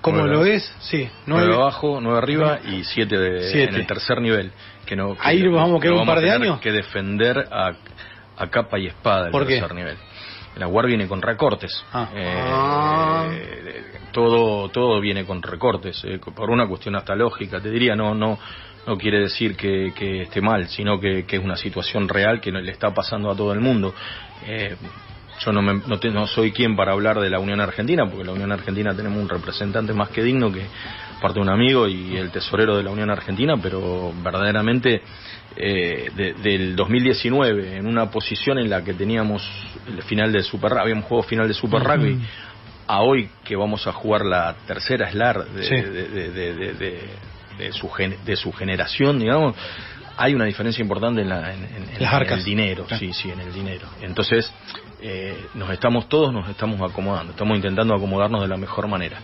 ¿Cómo 0.00 0.18
nueve, 0.18 0.34
lo 0.34 0.44
es? 0.44 0.62
Sí, 0.80 1.08
nueve, 1.26 1.46
nueve 1.48 1.54
abajo, 1.54 1.98
nueve 2.00 2.18
arriba 2.18 2.60
y 2.64 2.84
siete, 2.84 3.16
de, 3.18 3.50
Siete. 3.50 3.70
en 3.74 3.80
el 3.80 3.86
tercer 3.86 4.20
nivel. 4.20 4.52
Que 4.84 4.94
no, 4.94 5.14
que 5.14 5.20
Ahí 5.22 5.42
nos 5.42 5.54
vamos 5.54 5.78
a 5.78 5.82
quedar 5.82 5.94
un 5.96 6.06
par 6.06 6.20
de 6.20 6.30
años. 6.30 6.60
que 6.60 6.70
defender 6.70 7.48
a, 7.50 7.72
a 8.36 8.46
capa 8.50 8.78
y 8.78 8.86
espada 8.86 9.26
el 9.26 9.32
¿Por 9.32 9.46
qué? 9.46 9.58
tercer 9.58 9.74
nivel. 9.74 9.96
La 10.56 10.68
UAR 10.68 10.86
viene 10.86 11.06
con 11.08 11.20
recortes. 11.22 11.72
Ah. 11.92 12.08
Eh, 12.14 12.34
Ah. 12.40 13.28
eh, 13.32 13.84
todo, 14.12 14.68
todo 14.70 15.00
viene 15.00 15.24
con 15.24 15.42
recortes. 15.42 16.02
eh, 16.04 16.18
por 16.34 16.50
una 16.50 16.66
cuestión 16.68 16.94
hasta 16.96 17.14
lógica. 17.16 17.60
Te 17.60 17.70
diría, 17.70 17.94
no, 17.96 18.14
no, 18.14 18.38
no 18.86 18.96
quiere 18.96 19.20
decir 19.20 19.56
que, 19.56 19.92
que 19.94 20.22
esté 20.22 20.40
mal, 20.40 20.68
sino 20.68 21.00
que, 21.00 21.24
que 21.24 21.36
es 21.36 21.44
una 21.44 21.56
situación 21.56 22.08
real 22.08 22.40
que 22.40 22.50
le 22.52 22.70
está 22.70 22.92
pasando 22.94 23.30
a 23.30 23.36
todo 23.36 23.52
el 23.52 23.60
mundo. 23.60 23.94
Eh, 24.46 24.76
yo 25.44 25.52
no, 25.52 25.60
me, 25.60 25.74
no, 25.86 25.98
te- 25.98 26.10
no 26.10 26.26
soy 26.26 26.52
quien 26.52 26.76
para 26.76 26.92
hablar 26.92 27.20
de 27.20 27.28
la 27.28 27.38
Unión 27.38 27.60
Argentina, 27.60 28.06
porque 28.06 28.24
la 28.24 28.32
Unión 28.32 28.52
Argentina 28.52 28.94
tenemos 28.94 29.18
un 29.18 29.28
representante 29.28 29.92
más 29.92 30.08
que 30.10 30.22
digno 30.22 30.50
que 30.52 30.62
parte 31.20 31.38
de 31.38 31.42
un 31.42 31.48
amigo 31.50 31.88
y 31.88 32.16
el 32.16 32.30
tesorero 32.30 32.76
de 32.76 32.82
la 32.82 32.90
Unión 32.90 33.10
Argentina, 33.10 33.54
pero 33.62 34.12
verdaderamente 34.22 35.02
eh, 35.56 36.10
de- 36.14 36.34
del 36.34 36.76
2019, 36.76 37.76
en 37.76 37.86
una 37.86 38.10
posición 38.10 38.58
en 38.58 38.68
la 38.70 38.82
que 38.84 38.94
teníamos 38.94 39.42
el 39.88 40.02
final 40.02 40.30
del 40.32 40.42
Super 40.44 40.70
Rugby, 40.70 40.82
habíamos 40.82 41.04
jugado 41.06 41.28
final 41.28 41.48
de 41.48 41.54
Super. 41.54 41.82
Rugby, 41.82 42.18
a 42.86 43.02
hoy 43.02 43.28
que 43.44 43.56
vamos 43.56 43.86
a 43.86 43.92
jugar 43.92 44.24
la 44.24 44.54
tercera 44.66 45.10
SLAR 45.10 45.44
de, 45.46 45.62
Sí. 45.64 45.74
de- 45.74 46.08
de- 46.74 47.00
de- 47.58 47.72
su, 47.72 47.88
gen- 47.90 48.16
de 48.24 48.36
su 48.36 48.52
generación, 48.52 49.18
digamos, 49.18 49.54
hay 50.18 50.34
una 50.34 50.46
diferencia 50.46 50.80
importante 50.82 51.20
en, 51.20 51.28
la, 51.28 51.52
en, 51.52 51.64
en- 51.64 51.88
en 51.94 52.02
Las 52.02 52.14
arcas. 52.14 52.38
el 52.38 52.44
dinero, 52.44 52.84
Claro. 52.84 52.98
sí, 53.00 53.12
sí, 53.12 53.30
en 53.30 53.40
el 53.40 53.52
dinero. 53.52 53.86
Entonces, 54.00 54.50
eh, 55.02 55.36
nos 55.54 55.70
estamos 55.70 56.08
todos, 56.08 56.32
nos 56.32 56.48
estamos 56.48 56.80
acomodando, 56.90 57.32
estamos 57.32 57.56
intentando 57.56 57.94
acomodarnos 57.94 58.40
de 58.40 58.48
la 58.48 58.56
mejor 58.56 58.88
manera. 58.88 59.18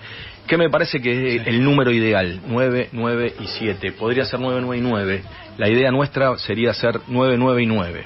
¿Qué 0.46 0.58
me 0.58 0.68
parece 0.68 1.00
que 1.00 1.36
es 1.36 1.46
el 1.46 1.64
número 1.64 1.90
ideal? 1.92 2.40
9, 2.46 2.90
9 2.92 3.34
y 3.40 3.46
7. 3.46 3.92
Podría 3.92 4.24
ser 4.26 4.38
9, 4.40 4.60
9 4.60 4.78
y 4.78 4.80
9. 4.82 5.22
La 5.56 5.68
idea 5.70 5.90
nuestra 5.90 6.36
sería 6.36 6.74
ser 6.74 7.00
9, 7.08 7.36
9 7.38 7.62
y 7.62 7.66
9. 7.66 8.04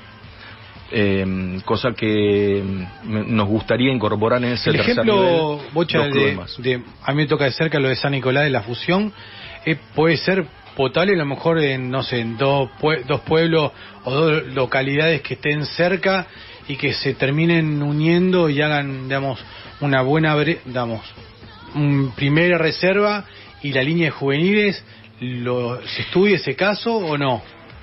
Eh, 0.93 1.59
cosa 1.65 1.91
que 1.97 2.63
mm, 3.05 3.35
nos 3.35 3.49
gustaría 3.49 3.93
incorporar 3.93 4.45
en 4.45 4.53
ese 4.53 4.71
El 4.71 4.77
tercer 4.77 4.93
ejemplo, 4.93 5.57
nivel, 5.57 5.73
Bocha, 5.73 5.99
de- 6.59 6.83
a 7.03 7.11
mí 7.13 7.17
me 7.17 7.27
toca 7.27 7.45
de 7.47 7.51
cerca 7.51 7.81
lo 7.81 7.89
de 7.89 7.97
San 7.97 8.13
Nicolás 8.13 8.45
de 8.45 8.51
la 8.51 8.63
fusión, 8.63 9.13
eh, 9.67 9.77
puede 9.95 10.17
ser 10.17 10.47
potable 10.77 11.13
a 11.15 11.17
lo 11.17 11.25
mejor 11.27 11.59
en, 11.59 11.91
no 11.91 12.03
sé, 12.03 12.21
en 12.21 12.37
dos, 12.39 12.71
pue- 12.81 13.05
dos 13.05 13.21
pueblos 13.23 13.73
o 14.05 14.11
dos 14.13 14.45
localidades 14.55 15.23
que 15.23 15.35
estén 15.35 15.65
cerca 15.67 16.27
y 16.69 16.77
que 16.77 16.93
se 16.95 17.15
terminen 17.15 17.83
uniendo 17.83 18.49
y 18.49 18.61
hagan, 18.63 19.05
digamos, 19.09 19.39
una 19.81 20.03
buena, 20.03 20.35
digamos, 20.39 21.01
un 21.75 22.13
primera 22.17 22.59
reserva 22.59 23.25
y 23.63 23.73
la 23.73 23.83
línea 23.83 24.07
de 24.07 24.11
juveniles, 24.11 24.85
lo, 25.21 25.81
¿se 25.87 26.03
estudia 26.03 26.37
ese 26.37 26.55
caso 26.57 26.95
o 26.97 27.17
no? 27.19 27.43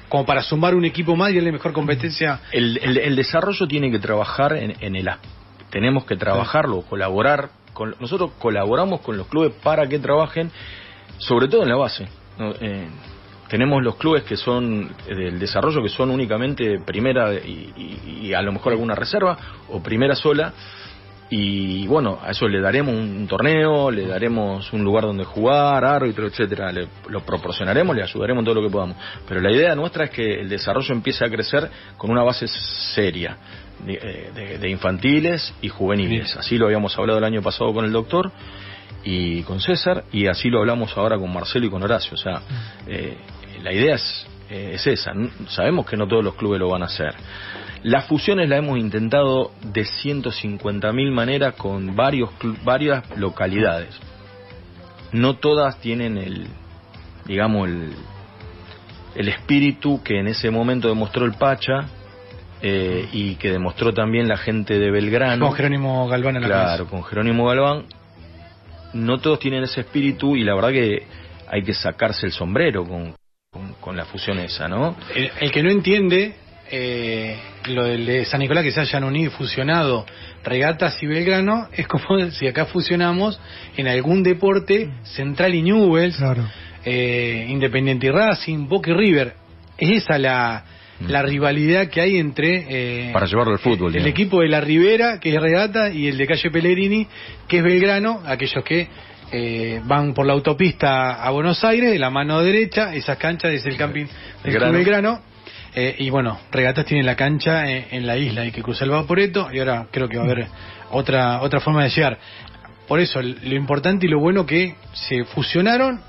Como 0.10 0.26
para 0.26 0.44
sumar 0.44 0.76
un 0.76 0.86
equipo 0.86 1.16
más 1.16 1.32
y 1.32 1.36
darle 1.36 1.52
mejor 1.52 1.74
competencia. 1.74 2.42
El, 2.52 2.80
el- 2.84 2.98
el 3.00 3.16
desarrollo 3.16 3.68
tiene 3.68 3.90
que 3.92 4.00
trabajar 4.00 4.54
en, 4.56 4.76
en 4.80 4.96
el 4.96 5.10
tenemos 5.72 6.06
que 6.06 6.16
trabajarlo, 6.16 6.82
colaborar 6.84 7.50
con 7.74 7.96
nosotros 8.00 8.32
colaboramos 8.38 9.02
con 9.02 9.18
los 9.18 9.26
clubes 9.28 9.54
para 9.64 9.88
que 9.90 9.98
trabajen, 9.98 10.52
sobre 11.18 11.48
todo 11.48 11.64
en 11.64 11.70
la 11.70 11.76
base. 11.78 12.08
¿no? 12.38 12.52
Eh, 12.60 12.88
tenemos 13.48 13.84
los 13.84 13.96
clubes 13.98 14.24
que 14.24 14.36
son 14.38 14.90
eh, 15.08 15.14
del 15.16 15.40
desarrollo 15.40 15.82
que 15.84 15.90
son 15.90 16.10
únicamente 16.10 16.80
primera 16.80 17.34
y, 17.34 17.72
y- 17.78 18.28
y 18.28 18.34
a 18.34 18.42
lo 18.42 18.52
mejor 18.52 18.74
alguna 18.74 18.96
reserva 18.96 19.38
o 19.70 19.82
primera 19.82 20.16
sola. 20.16 20.54
Y 21.30 21.88
bueno 21.88 22.20
a 22.22 22.32
eso 22.32 22.48
le 22.48 22.60
daremos 22.62 22.94
un 22.94 23.26
torneo 23.28 23.90
le 23.90 24.06
daremos 24.06 24.72
un 24.72 24.84
lugar 24.84 25.04
donde 25.06 25.24
jugar 25.24 25.84
árbitro 25.84 26.28
etcétera. 26.28 26.72
Le, 26.72 26.88
lo 27.10 27.22
proporcionaremos 27.22 27.96
le 27.96 28.04
ayudaremos 28.04 28.42
en 28.42 28.46
todo 28.46 28.56
lo 28.56 28.62
que 28.68 28.72
podamos. 28.72 28.98
Pero 29.28 29.42
la 29.42 29.52
idea 29.52 29.74
nuestra 29.76 30.06
es 30.06 30.10
que 30.12 30.42
el 30.42 30.50
desarrollo 30.50 30.94
empiece 30.94 31.26
a 31.26 31.30
crecer 31.30 31.70
con 31.98 32.12
una 32.12 32.24
base 32.24 32.48
seria 32.48 33.38
de, 33.86 33.94
eh, 33.94 34.32
de- 34.36 34.58
de 34.60 34.70
infantiles 34.70 35.54
y 35.62 35.70
juveniles. 35.70 36.36
Así 36.38 36.58
lo 36.58 36.66
habíamos 36.66 36.98
hablado 37.00 37.18
el 37.20 37.26
año 37.26 37.42
pasado 37.42 37.74
con 37.74 37.86
el 37.86 37.92
doctor 37.92 38.32
y 39.04 39.44
con 39.44 39.60
César 39.60 40.06
y 40.12 40.28
así 40.28 40.50
lo 40.50 40.60
hablamos 40.60 40.98
ahora 40.98 41.18
con 41.18 41.32
Marcelo 41.34 41.66
y 41.66 41.70
con 41.70 41.84
Horacio 41.84 42.14
o 42.14 42.18
sea 42.18 42.42
eh, 42.88 43.18
la 43.62 43.74
idea 43.74 43.96
es, 43.96 44.28
eh, 44.50 44.72
es 44.76 44.88
esa 44.88 45.14
sabemos 45.50 45.86
que 45.86 45.98
no 45.98 46.08
todos 46.08 46.24
los 46.24 46.36
clubes 46.36 46.60
lo 46.60 46.70
van 46.70 46.84
a 46.84 46.86
hacer 46.86 47.14
las 47.84 48.06
fusiones 48.06 48.48
la 48.48 48.58
hemos 48.58 48.80
intentado 48.80 49.52
de 49.62 49.84
150.000 49.84 51.12
maneras 51.12 51.56
con 51.56 51.96
varios 51.96 52.30
varias 52.64 53.04
localidades. 53.18 54.00
No 55.12 55.36
todas 55.36 55.80
tienen 55.80 56.18
el, 56.18 56.48
digamos, 57.26 57.68
el, 57.68 57.92
el 59.16 59.28
espíritu 59.28 60.02
que 60.02 60.20
en 60.20 60.28
ese 60.28 60.50
momento 60.50 60.88
demostró 60.88 61.26
el 61.26 61.34
Pacha 61.34 61.90
eh, 62.62 63.10
y 63.12 63.36
que 63.36 63.52
demostró 63.52 63.94
también 63.94 64.30
la 64.30 64.38
gente 64.38 64.80
de 64.80 64.90
Belgrano. 64.90 65.48
Con 65.48 65.56
Jerónimo 65.56 66.08
Galván 66.08 66.38
en 66.38 66.44
la 66.44 66.48
Claro, 66.48 66.88
con 66.88 67.04
Jerónimo 67.04 67.46
Galván. 67.46 67.84
No 68.94 69.20
todos 69.20 69.40
tienen 69.40 69.64
ese 69.64 69.82
espíritu 69.82 70.36
y 70.36 70.44
la 70.44 70.56
verdad 70.56 70.72
que 70.72 71.04
hay 71.48 71.64
que 71.64 71.74
sacarse 71.74 72.26
el 72.26 72.32
sombrero 72.32 72.86
con, 72.86 73.16
con, 73.52 73.74
con 73.82 73.98
la 73.98 74.06
fusión 74.06 74.40
esa, 74.40 74.68
¿no? 74.68 74.96
El, 75.16 75.32
el 75.40 75.52
que 75.52 75.64
no 75.64 75.70
entiende 75.70 76.36
eh, 76.72 77.38
lo 77.66 77.84
del 77.86 78.06
de 78.06 78.26
San 78.26 78.40
Nicolás 78.40 78.64
que 78.64 78.72
se 78.72 78.80
hayan 78.82 79.04
unido 79.04 79.28
y 79.32 79.34
fusionado 79.36 80.06
regatas 80.44 81.02
y 81.04 81.08
Belgrano 81.08 81.68
es 81.74 81.88
como 81.88 82.30
si 82.32 82.48
acá 82.48 82.66
fusionamos 82.66 83.40
en 83.78 83.88
algún 83.88 84.24
deporte 84.24 84.90
Central 85.04 85.54
y 85.56 85.62
Newells, 85.62 86.18
Claro. 86.18 86.44
eh, 86.86 87.46
Independiente 87.50 88.08
y 88.08 88.12
Racing, 88.12 88.68
Boca 88.68 88.92
y 88.92 88.94
River. 88.94 89.34
Es 89.78 90.04
esa 90.04 90.18
la, 90.18 90.64
la 91.08 91.22
rivalidad 91.22 91.88
que 91.90 92.02
hay 92.02 92.18
entre 92.18 92.66
eh, 93.08 93.12
Para 93.14 93.26
llevarlo 93.26 93.54
al 93.54 93.60
fútbol, 93.60 93.96
el 93.96 94.08
equipo 94.08 94.42
de 94.42 94.48
la 94.50 94.62
Ribera, 94.62 95.20
que 95.20 95.36
es 95.36 95.42
regata, 95.42 95.92
y 95.92 96.08
el 96.08 96.18
de 96.18 96.28
Calle 96.28 96.52
Pellegrini, 96.52 97.08
que 97.48 97.58
es 97.58 97.64
Belgrano, 97.64 98.22
aquellos 98.26 98.64
que 98.64 98.88
eh, 99.32 99.82
van 99.86 100.14
por 100.14 100.26
la 100.26 100.34
autopista 100.34 101.24
a 101.24 101.30
Buenos 101.32 101.64
Aires, 101.64 101.92
de 101.92 102.00
la 102.00 102.10
mano 102.10 102.42
derecha, 102.42 102.94
esas 102.94 103.18
canchas 103.18 103.52
es 103.54 103.66
el 103.66 103.78
camping 103.78 104.06
del 104.06 104.12
Belgrano. 104.44 104.74
Belgrano. 104.74 105.22
Eh, 105.76 105.96
y 106.00 106.10
bueno, 106.12 106.40
Regatas 106.52 106.86
tiene 106.86 107.04
la 107.04 107.16
cancha 107.16 107.68
en, 107.68 107.86
en 107.90 108.06
la 108.06 108.16
isla, 108.16 108.42
hay 108.44 108.52
que 108.52 108.62
cruzar 108.62 108.86
el 108.88 108.92
Vaporeto 108.92 109.50
y 109.52 109.58
ahora 109.58 109.88
creo 109.92 110.08
que 110.08 110.18
va 110.18 110.24
a 110.24 110.26
haber 110.28 110.48
otra 110.92 111.42
otra 111.42 111.60
forma 111.62 111.84
de 111.84 111.90
llegar. 111.90 112.20
Por 112.88 113.00
eso, 113.00 113.22
lo 113.22 113.56
importante 113.56 114.06
y 114.06 114.10
lo 114.10 114.20
bueno 114.20 114.46
que 114.46 114.76
se 114.94 115.24
fusionaron, 115.24 116.00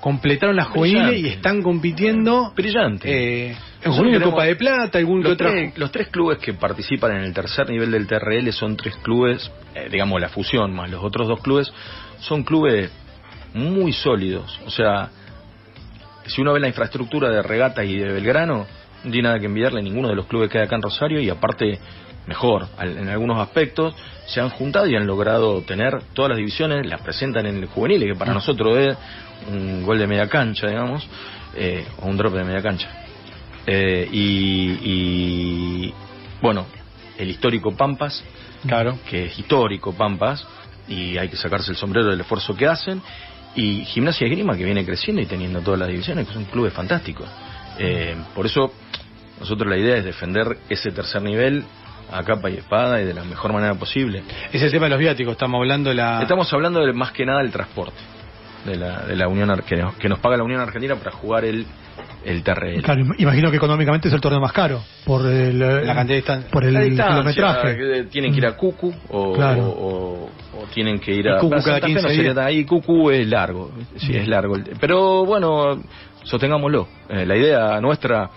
completaron 0.00 0.54
las 0.54 0.68
juveniles 0.68 1.18
y 1.18 1.26
están 1.26 1.60
compitiendo 1.62 2.52
Brillante. 2.54 3.48
eh, 3.48 3.56
en 3.82 3.92
juvenil 3.92 4.12
tenemos- 4.14 4.30
Copa 4.34 4.44
de 4.44 4.56
Plata, 4.56 4.98
algún 4.98 5.22
Los 5.22 5.36
tres, 5.36 5.78
los 5.78 5.92
tres 5.92 6.08
clubes 6.08 6.38
que 6.38 6.52
participan 6.54 7.12
en 7.16 7.24
el 7.24 7.32
tercer 7.32 7.68
nivel 7.70 7.90
del 7.90 8.06
TRL 8.06 8.52
son 8.52 8.76
tres 8.76 8.96
clubes, 8.96 9.50
eh, 9.74 9.88
digamos 9.90 10.20
la 10.20 10.28
fusión 10.28 10.72
más 10.74 10.90
los 10.90 11.02
otros 11.02 11.28
dos 11.28 11.40
clubes, 11.40 11.72
son 12.20 12.42
clubes 12.44 12.90
muy 13.54 13.92
sólidos. 13.92 14.60
O 14.66 14.70
sea, 14.70 15.08
si 16.26 16.40
uno 16.42 16.52
ve 16.52 16.60
la 16.60 16.68
infraestructura 16.68 17.30
de 17.30 17.42
Regata 17.42 17.84
y 17.84 17.96
de 17.96 18.12
Belgrano, 18.12 18.66
no 19.04 19.10
tiene 19.10 19.28
nada 19.28 19.38
que 19.38 19.46
envidiarle 19.46 19.80
a 19.80 19.82
ninguno 19.82 20.08
de 20.08 20.14
los 20.14 20.26
clubes 20.26 20.50
que 20.50 20.58
hay 20.58 20.64
acá 20.66 20.76
en 20.76 20.82
Rosario 20.82 21.20
y 21.20 21.30
aparte 21.30 21.78
mejor 22.26 22.68
al- 22.76 22.98
en 22.98 23.08
algunos 23.08 23.38
aspectos, 23.40 23.94
se 24.26 24.40
han 24.40 24.50
juntado 24.50 24.86
y 24.86 24.94
han 24.94 25.06
logrado 25.06 25.62
tener 25.62 26.00
todas 26.12 26.28
las 26.28 26.38
divisiones, 26.38 26.86
las 26.86 27.00
presentan 27.00 27.46
en 27.46 27.56
el 27.56 27.66
juvenil, 27.66 28.04
que 28.04 28.14
para 28.14 28.32
nosotros 28.34 28.76
es 28.76 28.96
un 29.50 29.82
gol 29.84 29.98
de 29.98 30.06
media 30.06 30.28
cancha, 30.28 30.68
digamos, 30.68 31.08
eh, 31.56 31.84
o 32.02 32.06
un 32.06 32.16
drop 32.16 32.34
de 32.34 32.44
media 32.44 32.62
cancha. 32.62 32.88
Eh, 33.66 34.08
y, 34.10 34.70
y, 35.86 35.94
bueno, 36.40 36.66
el 37.18 37.28
histórico 37.30 37.72
Pampas, 37.76 38.22
Claro. 38.66 38.98
que 39.08 39.26
es 39.26 39.38
histórico 39.38 39.92
Pampas, 39.92 40.46
y 40.88 41.16
hay 41.18 41.28
que 41.28 41.36
sacarse 41.36 41.70
el 41.70 41.76
sombrero 41.76 42.08
del 42.08 42.20
esfuerzo 42.20 42.56
que 42.56 42.66
hacen, 42.66 43.00
y 43.54 43.84
Gimnasia 43.84 44.26
y 44.26 44.30
Grima 44.30 44.56
que 44.56 44.64
viene 44.64 44.84
creciendo 44.84 45.20
y 45.22 45.26
teniendo 45.26 45.60
todas 45.60 45.80
las 45.80 45.88
divisiones, 45.88 46.26
que 46.26 46.34
son 46.34 46.44
clubes 46.44 46.72
fantásticos. 46.72 47.28
Eh, 47.78 48.16
por 48.34 48.46
eso 48.46 48.72
nosotros 49.40 49.68
la 49.68 49.76
idea 49.78 49.96
es 49.96 50.04
defender 50.04 50.58
ese 50.68 50.90
tercer 50.92 51.22
nivel 51.22 51.64
a 52.12 52.22
capa 52.24 52.50
y 52.50 52.56
espada 52.56 53.00
y 53.00 53.04
de 53.04 53.14
la 53.14 53.24
mejor 53.24 53.52
manera 53.52 53.74
posible. 53.74 54.22
Es 54.52 54.60
el 54.62 54.70
tema 54.70 54.86
de 54.86 54.90
los 54.90 54.98
viáticos, 54.98 55.32
estamos 55.32 55.58
hablando 55.60 55.90
de 55.90 55.96
la... 55.96 56.22
Estamos 56.22 56.52
hablando 56.52 56.80
de, 56.84 56.92
más 56.92 57.12
que 57.12 57.24
nada 57.24 57.40
del 57.40 57.50
transporte 57.52 57.98
de 58.64 58.76
la, 58.76 59.00
de 59.06 59.16
la 59.16 59.28
Unión 59.28 59.50
Ar- 59.50 59.62
que 59.64 59.76
nos, 59.76 59.94
que 59.96 60.08
nos 60.08 60.18
paga 60.18 60.36
la 60.36 60.42
Unión 60.44 60.60
Argentina 60.60 60.94
para 60.96 61.12
jugar 61.12 61.44
el, 61.44 61.66
el 62.24 62.42
TRL. 62.42 62.82
Claro, 62.82 63.00
im- 63.02 63.14
imagino 63.18 63.50
que 63.50 63.56
económicamente 63.56 64.08
es 64.08 64.14
el 64.14 64.20
torneo 64.20 64.40
más 64.40 64.52
caro 64.52 64.82
por 65.04 65.26
el, 65.26 65.58
La 65.58 65.94
cantidad 65.94 66.16
de 66.16 66.22
distan- 66.22 66.44
por 66.50 66.64
el 66.64 66.74
La 66.74 66.80
distancia, 66.80 67.32
kilometraje. 67.34 67.76
que 67.76 68.02
tienen 68.10 68.32
que 68.32 68.38
ir 68.38 68.46
a 68.46 68.56
Cucu 68.56 68.92
o, 69.10 69.32
Claro. 69.32 69.66
o- 69.68 70.24
o- 70.24 70.30
o 70.62 70.66
tienen 70.74 70.98
que 70.98 71.12
ir 71.14 71.28
a 71.28 71.38
Cucu 71.38 71.50
cada 71.50 71.62
Santa 71.62 71.80
Fe 71.80 71.86
15 71.86 72.02
no 72.02 72.08
sería 72.08 72.22
días. 72.24 72.34
tan- 72.34 72.46
ahí 72.46 72.64
Cucu 72.64 73.10
es 73.10 73.26
largo, 73.26 73.70
sí 73.96 74.16
es 74.16 74.28
largo, 74.28 74.56
el- 74.56 74.64
pero 74.80 75.24
bueno, 75.24 75.80
sostengámoslo. 76.24 76.86
Eh, 77.08 77.24
la 77.26 77.36
idea 77.36 77.80
nuestra 77.80 78.28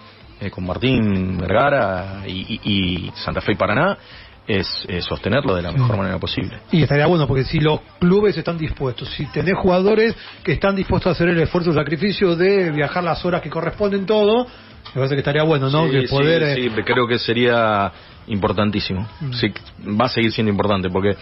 eh, 0.41 0.49
con 0.49 0.65
Martín 0.65 1.37
Vergara 1.37 2.23
y, 2.27 2.31
y- 2.55 2.59
y 3.07 3.11
Santa 3.15 3.39
Fe 3.41 3.53
y 3.53 3.55
Paraná 3.55 3.97
es 4.47 4.85
sostenerlo 5.01 5.55
de 5.55 5.61
la 5.61 5.71
mejor 5.71 5.97
manera 5.97 6.19
posible. 6.19 6.59
Y 6.71 6.83
estaría 6.83 7.05
bueno 7.07 7.27
porque 7.27 7.45
si 7.45 7.59
los 7.59 7.79
clubes 7.99 8.37
están 8.37 8.57
dispuestos, 8.57 9.09
si 9.09 9.25
tenés 9.27 9.55
jugadores 9.55 10.15
que 10.43 10.53
están 10.53 10.75
dispuestos 10.75 11.09
a 11.09 11.11
hacer 11.11 11.29
el 11.29 11.39
esfuerzo 11.39 11.71
y 11.71 11.73
sacrificio 11.73 12.35
de 12.35 12.71
viajar 12.71 13.03
las 13.03 13.23
horas 13.25 13.41
que 13.41 13.49
corresponden 13.49 14.05
todo, 14.05 14.45
me 14.45 14.93
parece 14.95 15.15
que 15.15 15.19
estaría 15.19 15.43
bueno, 15.43 15.69
¿no? 15.69 15.85
Sí, 15.85 15.91
que 15.91 16.01
sí, 16.01 16.07
poder 16.07 16.43
eh, 16.43 16.55
sí, 16.55 16.69
creo 16.83 17.07
que 17.07 17.17
sería 17.17 17.91
importantísimo. 18.27 19.07
Sí, 19.33 19.51
va 19.87 20.05
a 20.05 20.09
seguir 20.09 20.31
siendo 20.31 20.51
importante 20.51 20.89
porque 20.89 21.15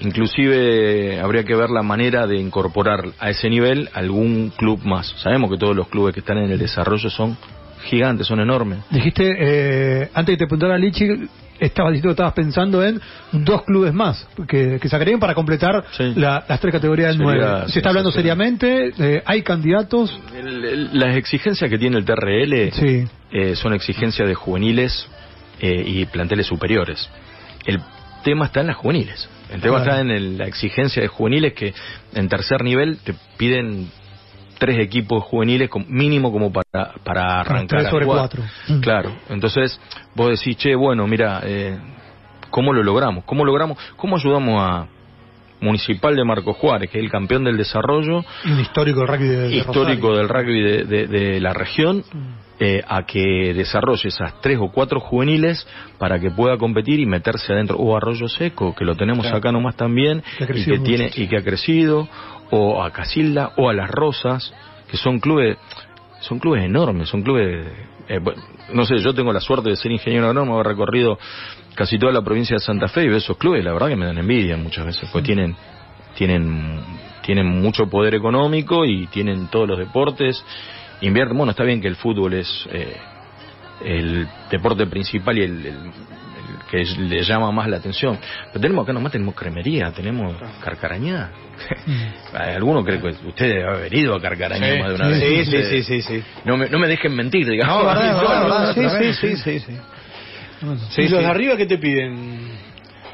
inclusive 0.00 1.20
habría 1.20 1.44
que 1.44 1.54
ver 1.54 1.70
la 1.70 1.82
manera 1.82 2.26
de 2.26 2.36
incorporar 2.36 3.04
a 3.18 3.30
ese 3.30 3.48
nivel 3.48 3.88
algún 3.94 4.50
club 4.56 4.80
más. 4.84 5.14
Sabemos 5.18 5.50
que 5.50 5.56
todos 5.56 5.74
los 5.74 5.88
clubes 5.88 6.12
que 6.12 6.20
están 6.20 6.38
en 6.38 6.50
el 6.50 6.58
desarrollo 6.58 7.08
son 7.08 7.36
gigantes, 7.84 8.26
son 8.26 8.40
enormes. 8.40 8.80
Dijiste, 8.90 9.36
eh, 9.38 10.10
antes 10.12 10.34
que 10.34 10.38
te 10.38 10.46
preguntara 10.46 10.76
Lichi, 10.76 11.28
estabas 11.60 11.92
diciendo 11.92 12.08
que 12.08 12.12
estabas 12.12 12.34
pensando 12.34 12.84
en 12.84 13.00
dos 13.32 13.62
clubes 13.64 13.92
más 13.92 14.26
que, 14.46 14.78
que 14.80 14.88
sacarían 14.88 15.18
para 15.20 15.34
completar 15.34 15.84
Sí. 15.92 16.12
la- 16.16 16.44
las 16.48 16.60
tres 16.60 16.72
categorías 16.72 17.16
del 17.16 17.26
Sería 17.26 17.46
9. 17.48 17.68
Se 17.72 17.78
está 17.78 17.88
hablando 17.90 18.10
seriamente, 18.12 18.92
eh, 18.98 19.22
hay 19.24 19.42
candidatos. 19.42 20.18
El- 20.36 20.64
el- 20.64 20.98
las 20.98 21.16
exigencias 21.16 21.68
que 21.70 21.78
tiene 21.78 21.98
el 21.98 22.04
TRL 22.04 22.70
Sí. 22.72 23.04
eh, 23.32 23.54
son 23.56 23.74
exigencias 23.74 24.26
de 24.28 24.34
juveniles 24.34 25.06
eh, 25.60 25.82
y 25.86 26.04
planteles 26.06 26.46
superiores. 26.46 27.10
El 27.66 27.80
tema 28.22 28.44
está 28.46 28.60
en 28.60 28.68
las 28.68 28.76
juveniles. 28.76 29.28
El 29.52 29.60
tema 29.60 29.76
Claro. 29.82 29.90
está 29.90 30.00
en 30.02 30.10
el- 30.10 30.38
la 30.38 30.46
exigencia 30.46 31.02
de 31.02 31.08
juveniles 31.08 31.52
que 31.54 31.74
en 32.14 32.28
tercer 32.28 32.62
nivel 32.62 32.98
te 32.98 33.14
piden 33.36 33.90
tres 34.58 34.78
equipos 34.78 35.22
juveniles 35.24 35.70
mínimo 35.88 36.30
como 36.32 36.52
para, 36.52 36.92
para 37.04 37.40
arrancar. 37.40 37.80
tres 37.80 37.90
sobre 37.90 38.06
cuatro. 38.06 38.42
Mm. 38.68 38.80
Claro. 38.80 39.12
Entonces 39.30 39.80
vos 40.14 40.30
decís, 40.30 40.56
che, 40.56 40.74
bueno, 40.74 41.06
mira, 41.06 41.40
eh, 41.44 41.78
¿cómo 42.50 42.72
lo 42.72 42.82
logramos? 42.82 43.24
¿Cómo 43.24 43.44
logramos? 43.44 43.78
¿Cómo 43.96 44.16
ayudamos 44.16 44.60
a 44.60 44.86
Municipal 45.60 46.14
de 46.14 46.22
Marcos 46.24 46.56
Juárez, 46.56 46.88
que 46.88 46.98
es 46.98 47.04
el 47.04 47.10
campeón 47.10 47.42
del 47.42 47.56
desarrollo, 47.56 48.24
un 48.44 48.60
histórico 48.60 49.00
del 49.00 49.08
rugby 49.08 49.26
de, 49.28 49.36
de 49.48 49.56
histórico 49.56 50.08
Rosario. 50.10 50.16
del 50.16 50.28
rugby 50.28 50.60
de, 50.62 50.84
de- 50.84 51.06
de 51.08 51.40
la 51.40 51.52
región 51.52 52.04
eh, 52.60 52.80
a 52.86 53.02
que 53.04 53.54
desarrolle 53.54 54.08
esas 54.08 54.40
tres 54.40 54.58
o 54.60 54.70
cuatro 54.70 55.00
juveniles 55.00 55.66
para 55.98 56.20
que 56.20 56.30
pueda 56.30 56.56
competir 56.58 57.00
y 57.00 57.06
meterse 57.06 57.52
adentro 57.52 57.76
o 57.76 57.96
Arroyo 57.96 58.28
Seco 58.28 58.72
que 58.72 58.84
lo 58.84 58.94
tenemos 58.94 59.22
Claro. 59.22 59.38
acá 59.38 59.50
nomás 59.50 59.74
también 59.74 60.22
Que 60.38 60.44
y 60.60 60.64
que 60.64 60.78
tiene 60.78 61.10
y 61.16 61.26
que 61.26 61.36
ha 61.36 61.42
crecido 61.42 62.08
o 62.50 62.82
a 62.82 62.90
Casilda 62.92 63.52
o 63.56 63.68
a 63.68 63.74
las 63.74 63.90
Rosas 63.90 64.52
que 64.90 64.96
son 64.96 65.20
clubes 65.20 65.58
son 66.20 66.38
clubes 66.38 66.64
enormes 66.64 67.08
son 67.08 67.22
clubes 67.22 67.66
eh, 68.08 68.20
no 68.72 68.84
sé 68.84 68.98
yo 68.98 69.14
tengo 69.14 69.32
la 69.32 69.40
suerte 69.40 69.68
de 69.70 69.76
ser 69.76 69.92
ingeniero 69.92 70.26
agrónomo 70.28 70.54
haber 70.54 70.68
recorrido 70.68 71.18
casi 71.74 71.98
toda 71.98 72.12
la 72.12 72.22
provincia 72.22 72.54
de 72.56 72.60
Santa 72.60 72.88
Fe 72.88 73.04
y 73.04 73.08
ver 73.08 73.18
esos 73.18 73.36
clubes 73.36 73.64
la 73.64 73.72
verdad 73.72 73.88
que 73.88 73.96
me 73.96 74.06
dan 74.06 74.18
envidia 74.18 74.56
muchas 74.56 74.84
veces 74.86 75.08
porque 75.12 75.26
tienen 75.26 75.56
tienen 76.16 76.80
tienen 77.22 77.46
mucho 77.46 77.88
poder 77.88 78.14
económico 78.14 78.84
y 78.86 79.06
tienen 79.08 79.48
todos 79.48 79.68
los 79.68 79.78
deportes 79.78 80.42
invierten 81.02 81.36
bueno 81.36 81.50
está 81.50 81.64
bien 81.64 81.80
que 81.80 81.88
el 81.88 81.96
fútbol 81.96 82.32
es 82.34 82.68
eh, 82.72 82.96
el 83.84 84.26
deporte 84.50 84.86
principal 84.86 85.38
y 85.38 85.42
el- 85.42 85.66
el 85.66 85.76
que 86.70 86.82
es- 86.82 86.96
le 86.98 87.22
llama 87.22 87.50
más 87.50 87.68
la 87.68 87.78
atención 87.78 88.18
pero 88.52 88.60
tenemos 88.60 88.84
acá 88.84 88.92
nomás 88.92 89.12
tenemos 89.12 89.34
cremería 89.34 89.90
tenemos 89.92 90.36
carcarañá 90.62 91.30
alguno 92.32 92.84
cree 92.84 93.00
que 93.00 93.08
usted 93.08 93.48
debe 93.48 93.64
haber 93.64 93.94
ido 93.94 94.14
a 94.14 94.20
carcarañá 94.20 94.66
Sí, 94.74 94.78
más 94.78 94.88
de 94.90 94.94
una 94.94 95.04
sí, 95.06 95.10
vez 95.10 95.20
Sí, 95.20 95.28
sí, 95.28 95.40
Ustedes- 95.56 95.86
sí, 95.86 96.02
sí, 96.02 96.20
sí. 96.20 96.22
no 96.44 96.56
me, 96.56 96.68
no 96.68 96.78
me 96.78 96.88
dejen 96.88 97.14
mentir 97.14 97.48
digamos 97.48 97.82
No, 97.82 97.86
verdad, 97.88 98.12
no, 98.12 98.18
verdad, 98.20 98.36
no, 98.38 98.44
verdad. 98.44 98.76
no, 98.76 98.90
Sí, 98.90 99.12
sí, 99.12 99.36
sí, 99.36 99.58
sí, 99.60 99.72
¿Y 101.02 101.08
los 101.08 101.20
sí. 101.20 101.24
de 101.24 101.26
arriba 101.26 101.56
qué 101.56 101.66
te 101.66 101.78
piden, 101.78 102.48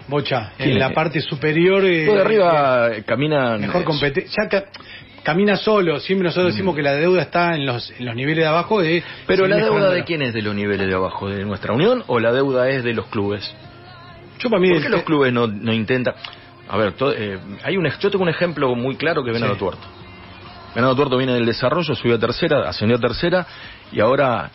Bocha? 0.08 0.52
En 0.58 0.78
la 0.78 0.90
parte 0.90 1.20
superior... 1.20 1.84
eh, 1.84 2.06
Los 2.06 2.14
de 2.16 2.20
arriba 2.22 2.90
caminan 3.06 3.60
Mejor 3.60 3.82
eh, 3.82 3.84
competencia. 3.84 4.42
Ya 4.44 4.48
ca- 4.48 4.64
camina 5.24 5.56
solo. 5.56 5.98
Siempre 5.98 6.26
nosotros 6.28 6.52
decimos 6.52 6.76
que 6.76 6.82
la 6.82 6.92
deuda 6.92 7.22
está 7.22 7.56
en 7.56 7.66
los, 7.66 7.90
en 7.98 8.06
los 8.06 8.14
niveles 8.14 8.44
de 8.44 8.46
abajo. 8.46 8.80
De 8.80 9.02
Pero 9.26 9.48
la 9.48 9.56
deuda 9.56 9.90
de 9.90 10.04
quién 10.04 10.22
es 10.22 10.32
de 10.32 10.42
los 10.42 10.54
niveles 10.54 10.86
de 10.86 10.94
abajo, 10.94 11.28
de 11.28 11.44
nuestra 11.44 11.72
unión 11.72 12.04
o 12.06 12.20
la 12.20 12.30
deuda 12.30 12.68
es 12.70 12.84
de 12.84 12.94
los 12.94 13.06
clubes? 13.08 13.52
Yo 14.38 14.48
para 14.50 14.60
mí... 14.60 14.70
¿Por 14.70 14.82
qué 14.82 14.88
los 14.88 15.02
clubes 15.02 15.32
no, 15.32 15.46
no 15.48 15.72
intentan? 15.72 16.14
A 16.68 16.76
ver, 16.76 16.92
to- 16.92 17.12
eh, 17.12 17.38
hay 17.64 17.76
un, 17.76 17.88
yo 17.98 18.10
tengo 18.10 18.22
un 18.22 18.28
ejemplo 18.30 18.74
muy 18.76 18.96
claro 18.96 19.24
que 19.24 19.32
Venado 19.32 19.54
Sí. 19.54 19.58
Tuerto. 19.58 19.82
Venado 20.74 20.94
Tuerto 20.94 21.16
viene 21.16 21.34
del 21.34 21.46
desarrollo, 21.46 21.94
subió 21.94 22.16
a 22.16 22.18
tercera, 22.18 22.68
ascendió 22.68 22.96
a 22.96 23.00
tercera 23.00 23.46
y 23.92 24.00
ahora, 24.00 24.50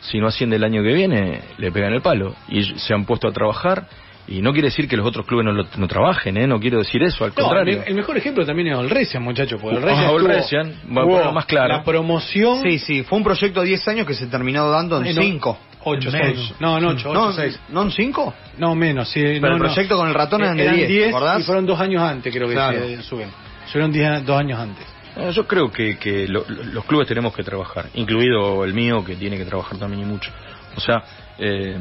si 0.00 0.18
no 0.18 0.26
asciende 0.26 0.56
el 0.56 0.64
año 0.64 0.82
que 0.82 0.92
viene, 0.92 1.40
le 1.58 1.72
pegan 1.72 1.92
el 1.92 2.02
palo. 2.02 2.34
Y 2.48 2.62
se 2.78 2.92
han 2.94 3.04
puesto 3.06 3.26
a 3.28 3.32
trabajar 3.32 3.88
y 4.28 4.42
no 4.42 4.52
quiere 4.52 4.68
decir 4.68 4.88
que 4.88 4.96
los 4.96 5.06
otros 5.06 5.24
clubes 5.26 5.44
no, 5.46 5.52
lo- 5.52 5.66
no 5.76 5.86
trabajen, 5.88 6.36
¿eh? 6.36 6.46
no 6.46 6.58
quiero 6.58 6.78
decir 6.78 7.02
eso, 7.02 7.24
al 7.24 7.30
No, 7.30 7.34
contrario. 7.36 7.82
el, 7.82 7.88
el 7.88 7.94
mejor 7.94 8.16
ejemplo 8.16 8.44
también 8.44 8.68
es 8.68 8.76
Olresian, 8.76 9.22
muchachos. 9.22 9.60
Porque 9.60 9.76
Ah, 9.76 10.10
Olresian 10.10 10.10
Olresian, 10.10 10.72
tuvo- 10.88 11.06
bueno, 11.06 11.32
más 11.32 11.46
claro. 11.46 11.68
La 11.74 11.84
promoción... 11.84 12.62
Sí, 12.62 12.78
sí, 12.78 13.02
fue 13.04 13.18
un 13.18 13.24
proyecto 13.24 13.60
de 13.60 13.68
10 13.68 13.88
años 13.88 14.06
que 14.06 14.14
se 14.14 14.26
terminó 14.26 14.68
dando 14.70 14.98
en 15.00 15.06
Eh, 15.06 15.14
no, 15.14 15.22
5. 15.22 15.58
Ocho, 15.88 16.10
Menos. 16.10 16.32
seis. 16.36 16.54
No, 16.58 16.80
no, 16.80 16.88
ocho, 16.88 17.12
¿No, 17.12 17.26
ocho, 17.26 17.32
seis. 17.34 17.60
¿No 17.68 17.82
en 17.82 17.92
5? 17.92 18.34
No, 18.58 18.74
menos, 18.74 19.08
sí. 19.08 19.20
Pero 19.20 19.40
no, 19.40 19.46
el 19.54 19.58
no. 19.58 19.64
proyecto 19.66 19.96
con 19.96 20.08
el 20.08 20.14
ratón 20.14 20.42
eran 20.42 20.56
de 20.56 20.64
Eran 20.64 20.76
10, 20.76 20.88
¿te 20.88 21.08
acordás? 21.10 21.40
y 21.40 21.44
fueron 21.44 21.64
dos 21.66 21.78
años 21.80 22.02
antes, 22.02 22.34
creo 22.34 22.48
que 22.48 22.54
Claro. 22.54 22.78
se 22.80 23.02
suben. 23.02 23.28
Subieron 23.66 23.92
diez- 23.92 24.22
dos 24.24 24.36
años 24.36 24.58
antes. 24.58 24.84
Yo 25.32 25.46
creo 25.46 25.70
que, 25.70 25.96
que 25.96 26.26
lo- 26.26 26.44
los 26.48 26.84
clubes 26.86 27.06
tenemos 27.06 27.32
que 27.34 27.44
trabajar, 27.44 27.86
incluido 27.94 28.64
el 28.64 28.74
mío 28.74 29.04
que 29.04 29.14
tiene 29.14 29.38
que 29.38 29.44
trabajar 29.44 29.78
también 29.78 30.02
y 30.02 30.04
mucho. 30.06 30.30
O 30.76 30.80
sea, 30.80 31.02
eh, 31.38 31.78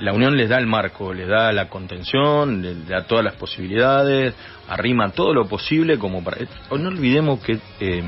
la 0.00 0.12
unión 0.12 0.36
les 0.36 0.48
da 0.48 0.58
el 0.58 0.66
marco, 0.66 1.12
les 1.14 1.28
da 1.28 1.52
la 1.52 1.68
contención, 1.68 2.62
les 2.62 2.88
da 2.88 3.04
todas 3.06 3.24
las 3.24 3.34
posibilidades, 3.34 4.34
arrima 4.68 5.10
todo 5.10 5.32
lo 5.34 5.46
posible 5.48 5.98
como 5.98 6.22
para... 6.22 6.42
eh, 6.42 6.48
No 6.70 6.88
olvidemos 6.88 7.40
que 7.40 7.58
eh, 7.80 8.02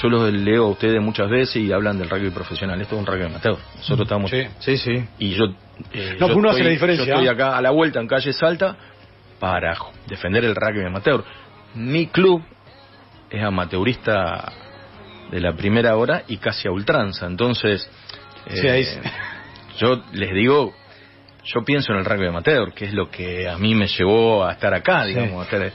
yo 0.00 0.08
los 0.08 0.32
leo 0.32 0.64
a 0.64 0.68
ustedes 0.68 1.00
muchas 1.00 1.30
veces 1.30 1.56
y 1.56 1.72
hablan 1.72 1.98
del 1.98 2.10
rugby 2.10 2.30
profesional, 2.30 2.80
esto 2.80 2.94
es 2.96 3.00
un 3.00 3.06
rugby 3.06 3.24
amateur. 3.24 3.56
Nosotros 3.76 4.06
estamos... 4.06 4.30
Sí. 4.30 4.42
Sí, 4.58 4.76
sí. 4.76 5.04
Y 5.18 5.30
yo, 5.34 5.44
eh, 5.92 6.16
No, 6.20 6.28
yo 6.28 6.36
uno 6.36 6.50
hace 6.50 6.64
la 6.64 6.70
diferencia, 6.70 7.04
Yo 7.06 7.12
estoy 7.14 7.28
¿ah? 7.28 7.32
acá 7.32 7.56
a 7.56 7.62
la 7.62 7.70
vuelta 7.70 8.00
en 8.00 8.06
calle 8.08 8.32
Salta 8.32 8.76
para 9.38 9.76
defender 10.06 10.44
el 10.44 10.54
rugby 10.54 10.84
amateur. 10.84 11.24
Mi 11.74 12.06
club 12.08 12.42
es 13.30 13.42
amateurista 13.42 14.52
de 15.30 15.40
la 15.40 15.54
primera 15.54 15.96
hora 15.96 16.22
y 16.28 16.36
casi 16.38 16.68
a 16.68 16.70
ultranza. 16.70 17.26
Entonces, 17.26 17.88
Sí, 18.48 18.66
eh, 18.66 18.70
ahí. 18.70 18.86
Yo 19.76 20.02
les 20.12 20.32
digo, 20.34 20.74
yo 21.44 21.64
pienso 21.64 21.92
en 21.92 21.98
el 21.98 22.04
rugby 22.04 22.26
amateur, 22.26 22.72
que 22.72 22.86
es 22.86 22.92
lo 22.92 23.08
que 23.10 23.48
a 23.48 23.56
mí 23.56 23.74
me 23.74 23.86
llevó 23.86 24.44
a 24.44 24.52
estar 24.52 24.74
acá, 24.74 25.04
Sí. 25.04 25.08
digamos, 25.14 25.40
a 25.40 25.44
estar, 25.44 25.62
eh, 25.62 25.72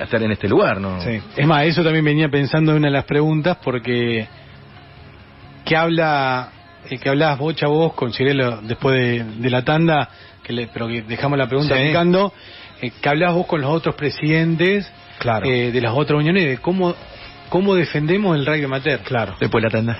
a 0.00 0.02
estar 0.04 0.22
en 0.22 0.32
este 0.32 0.48
lugar, 0.48 0.80
¿no? 0.80 1.00
Sí. 1.00 1.20
Es 1.36 1.46
más, 1.46 1.64
eso 1.66 1.82
también 1.84 2.04
venía 2.04 2.28
pensando 2.28 2.72
en 2.72 2.78
una 2.78 2.88
de 2.88 2.94
las 2.94 3.04
preguntas 3.04 3.58
porque 3.62 4.26
que 5.64 5.76
habla 5.76 6.50
el 6.88 6.98
que 6.98 7.08
hablabas 7.08 7.38
Bocha 7.38 7.66
vos 7.68 7.92
con 7.92 8.12
Cirelo 8.12 8.60
después 8.62 8.96
de, 8.96 9.24
de 9.42 9.50
la 9.50 9.62
tanda, 9.64 10.08
que 10.42 10.52
le- 10.52 10.66
pero 10.72 10.88
que 10.88 11.02
dejamos 11.02 11.38
la 11.38 11.46
pregunta 11.46 11.76
Sí. 11.76 11.82
picando, 11.88 12.32
eh, 12.80 12.90
que 13.00 13.08
hablabas 13.08 13.36
vos 13.36 13.46
con 13.46 13.60
los 13.60 13.70
otros 13.70 13.94
presidentes 13.94 14.90
Claro. 15.18 15.46
eh, 15.46 15.70
de 15.70 15.80
las 15.80 15.92
otras 15.94 16.18
uniones 16.18 16.44
de 16.44 16.58
cómo 16.58 16.94
cómo 17.50 17.74
defendemos 17.74 18.36
el 18.36 18.46
rugby 18.46 18.64
amateur. 18.64 19.00
Claro. 19.00 19.34
Después 19.40 19.62
la 19.62 19.70
tanda. 19.70 19.98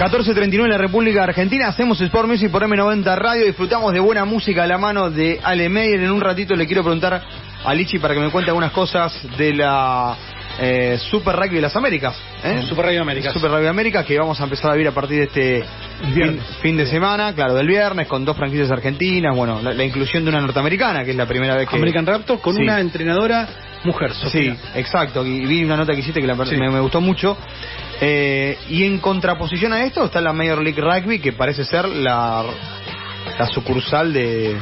14.39 0.00 0.64
en 0.64 0.70
la 0.70 0.78
República 0.78 1.24
Argentina, 1.24 1.68
hacemos 1.68 2.00
Sport 2.00 2.26
Music 2.26 2.50
por 2.50 2.62
M90 2.62 3.16
Radio, 3.18 3.44
disfrutamos 3.44 3.92
de 3.92 4.00
buena 4.00 4.24
música 4.24 4.62
a 4.64 4.66
la 4.66 4.78
mano 4.78 5.10
de 5.10 5.38
Ale 5.42 5.68
Meyer. 5.68 6.00
En 6.00 6.10
un 6.10 6.22
ratito 6.22 6.56
le 6.56 6.64
quiero 6.66 6.82
preguntar 6.82 7.20
a 7.62 7.74
Lichi 7.74 7.98
para 7.98 8.14
que 8.14 8.20
me 8.20 8.30
cuente 8.30 8.48
algunas 8.50 8.72
cosas 8.72 9.12
de 9.36 9.52
la 9.52 10.16
eh, 10.58 10.96
Super 11.10 11.36
Rugby 11.36 11.56
de 11.56 11.60
las 11.60 11.76
Américas. 11.76 12.16
¿eh? 12.42 12.62
Super 12.66 12.86
Rugby 12.86 12.96
Américas. 12.96 13.34
Super 13.34 13.50
Rugby 13.50 13.66
América 13.66 14.02
que 14.02 14.18
vamos 14.18 14.40
a 14.40 14.44
empezar 14.44 14.70
a 14.70 14.72
vivir 14.72 14.88
a 14.88 14.92
partir 14.92 15.18
de 15.18 15.24
este 15.24 15.64
fin, 16.14 16.40
fin 16.62 16.76
de 16.78 16.86
semana, 16.86 17.34
claro, 17.34 17.52
del 17.52 17.66
viernes, 17.66 18.08
con 18.08 18.24
dos 18.24 18.38
franquicias 18.38 18.70
argentinas, 18.70 19.36
bueno, 19.36 19.60
la, 19.60 19.74
la 19.74 19.84
inclusión 19.84 20.24
de 20.24 20.30
una 20.30 20.40
norteamericana, 20.40 21.04
que 21.04 21.10
es 21.10 21.16
la 21.18 21.26
primera 21.26 21.56
vez 21.56 21.68
que... 21.68 21.76
American 21.76 22.06
Raptors 22.06 22.40
con 22.40 22.54
Sí. 22.54 22.62
una 22.62 22.80
entrenadora 22.80 23.46
mujer, 23.84 24.14
Sofía. 24.14 24.54
Sí, 24.54 24.60
exacto. 24.76 25.26
Y 25.26 25.44
vi 25.44 25.62
una 25.62 25.76
nota 25.76 25.92
que 25.92 26.00
hiciste 26.00 26.22
que 26.22 26.26
la, 26.26 26.42
Sí. 26.46 26.56
me, 26.56 26.70
me 26.70 26.80
gustó 26.80 27.02
mucho. 27.02 27.36
Eh, 28.00 28.56
y 28.70 28.84
en 28.84 28.98
contraposición 28.98 29.72
a 29.72 29.84
esto 29.84 30.04
está 30.06 30.20
la 30.20 30.32
Major 30.32 30.62
League 30.62 30.80
Rugby, 30.80 31.18
que 31.20 31.32
parece 31.32 31.64
ser 31.64 31.86
la, 31.88 32.44
la 33.38 33.46
sucursal 33.46 34.12
de 34.12 34.56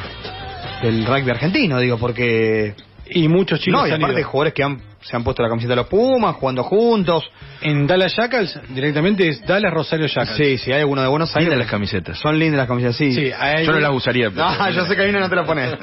del 0.81 1.05
rugby 1.05 1.29
argentino, 1.31 1.77
digo, 1.79 1.97
porque... 1.97 2.73
Y 3.11 3.27
muchos 3.27 3.59
chicos 3.59 3.81
no, 3.81 3.87
y 3.87 3.91
han 3.91 3.97
aparte 4.01 4.21
ido. 4.21 4.29
jugadores 4.29 4.53
que 4.53 4.63
han, 4.63 4.81
se 5.01 5.15
han 5.15 5.23
puesto 5.25 5.41
la 5.43 5.49
camiseta 5.49 5.71
de 5.71 5.77
los 5.77 5.87
Pumas, 5.87 6.35
jugando 6.35 6.63
juntos. 6.63 7.29
En 7.61 7.85
Dallas 7.87 8.15
Jackals, 8.15 8.57
directamente 8.69 9.27
es 9.27 9.45
Dallas 9.45 9.73
Rosario 9.73 10.05
Jackals. 10.07 10.37
Sí, 10.37 10.57
sí, 10.57 10.71
hay 10.71 10.81
alguno 10.81 11.01
de 11.01 11.07
Buenos 11.09 11.29
Aires. 11.35 11.49
Lindas 11.49 11.65
las 11.65 11.71
camisetas. 11.71 12.17
Son 12.19 12.37
lindas 12.39 12.59
las 12.59 12.67
camisetas, 12.67 12.95
sí. 12.95 13.11
Sí, 13.13 13.31
hay 13.37 13.65
Yo 13.65 13.71
no 13.73 13.79
las 13.79 13.91
usaría. 13.91 14.29
pero- 14.29 14.49
No, 14.57 14.69
yo 14.69 14.85
sé 14.85 14.95
que 14.95 15.01
hay 15.01 15.09
una 15.09 15.19
no 15.21 15.29
te 15.29 15.35
la 15.35 15.43
pones. 15.45 15.73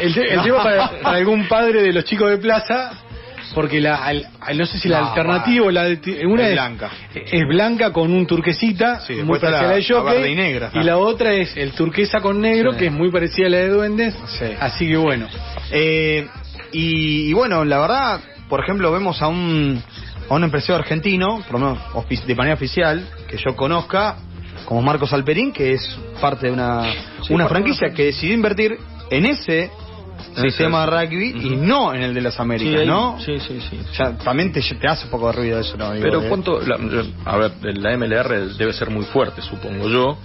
El, 0.00 0.18
el 0.18 0.42
tema 0.42 0.62
para, 0.62 0.90
para 1.00 1.16
algún 1.18 1.46
padre 1.48 1.80
de 1.82 1.92
los 1.92 2.04
chicos 2.04 2.28
de 2.28 2.36
plaza, 2.38 2.92
porque 3.54 3.80
la, 3.80 4.04
al- 4.04 4.26
al- 4.40 4.58
no 4.58 4.66
sé 4.66 4.78
si 4.78 4.88
la 4.88 5.00
No, 5.00 5.08
alternativa 5.08 5.66
o 5.66 5.70
la 5.70 5.82
una 5.82 6.42
Es 6.42 6.48
es, 6.48 6.52
blanca. 6.52 6.90
es 7.14 7.42
blanca 7.48 7.92
con 7.92 8.12
un 8.12 8.26
turquesita, 8.26 9.00
Sí, 9.00 9.14
muy 9.22 9.38
parecida 9.38 9.60
a 9.60 9.62
la- 9.68 9.76
de 9.76 9.84
Jockey, 9.84 10.32
y 10.32 10.34
negra, 10.34 10.70
y 10.74 10.82
la 10.82 10.98
otra 10.98 11.32
es 11.32 11.56
el 11.56 11.72
turquesa 11.72 12.20
con 12.20 12.40
negro, 12.40 12.72
Sí. 12.72 12.78
que 12.78 12.86
es 12.86 12.92
muy 12.92 13.10
parecida 13.10 13.46
a 13.46 13.50
la 13.50 13.56
de 13.58 13.68
Duendes, 13.68 14.14
Sí. 14.38 14.46
así 14.60 14.88
que 14.88 14.96
bueno. 14.96 15.26
Eh, 15.70 16.26
y, 16.72 17.30
y 17.30 17.32
bueno, 17.32 17.64
la 17.64 17.78
verdad, 17.78 18.20
por 18.48 18.60
ejemplo, 18.60 18.90
vemos 18.92 19.22
a 19.22 19.28
un, 19.28 19.82
a 20.28 20.34
un 20.34 20.44
empresario 20.44 20.76
argentino, 20.76 21.42
por 21.48 21.60
lo 21.60 21.66
menos 21.66 22.26
de 22.26 22.34
manera 22.34 22.54
oficial, 22.54 23.06
que 23.28 23.36
yo 23.36 23.54
conozca, 23.56 24.16
como 24.64 24.82
Marcos 24.82 25.12
Alperín, 25.12 25.52
que 25.52 25.72
es 25.74 25.98
parte 26.20 26.46
de 26.46 26.52
una, 26.52 26.82
una 27.30 27.48
franquicia 27.48 27.90
que 27.92 28.06
decidió 28.06 28.34
invertir 28.34 28.76
en 29.10 29.26
ese 29.26 29.70
sistema 30.36 30.86
de 30.86 31.06
rugby 31.06 31.30
y 31.52 31.56
no 31.56 31.94
en 31.94 32.02
el 32.02 32.14
de 32.14 32.20
las 32.20 32.38
Américas, 32.40 32.72
Sí, 32.74 32.80
ahí- 32.80 32.86
¿no? 32.86 33.18
Sí, 33.20 33.38
sí, 33.40 33.60
sí. 33.68 33.78
Ya, 33.98 34.16
también 34.18 34.52
te, 34.52 34.60
te 34.60 34.88
hace 34.88 35.04
un 35.06 35.10
poco 35.10 35.28
de 35.28 35.32
ruido 35.32 35.60
eso, 35.60 35.76
¿no? 35.76 35.92
Digo, 35.92 36.04
Pero 36.04 36.20
de- 36.20 36.28
cuánto, 36.28 36.60
la- 36.60 36.78
a 37.24 37.36
ver, 37.36 37.52
la 37.76 37.92
MLR 37.96 38.54
debe 38.56 38.72
ser 38.72 38.90
muy 38.90 39.04
fuerte, 39.04 39.42
supongo 39.42 39.88
yo. 39.88 40.18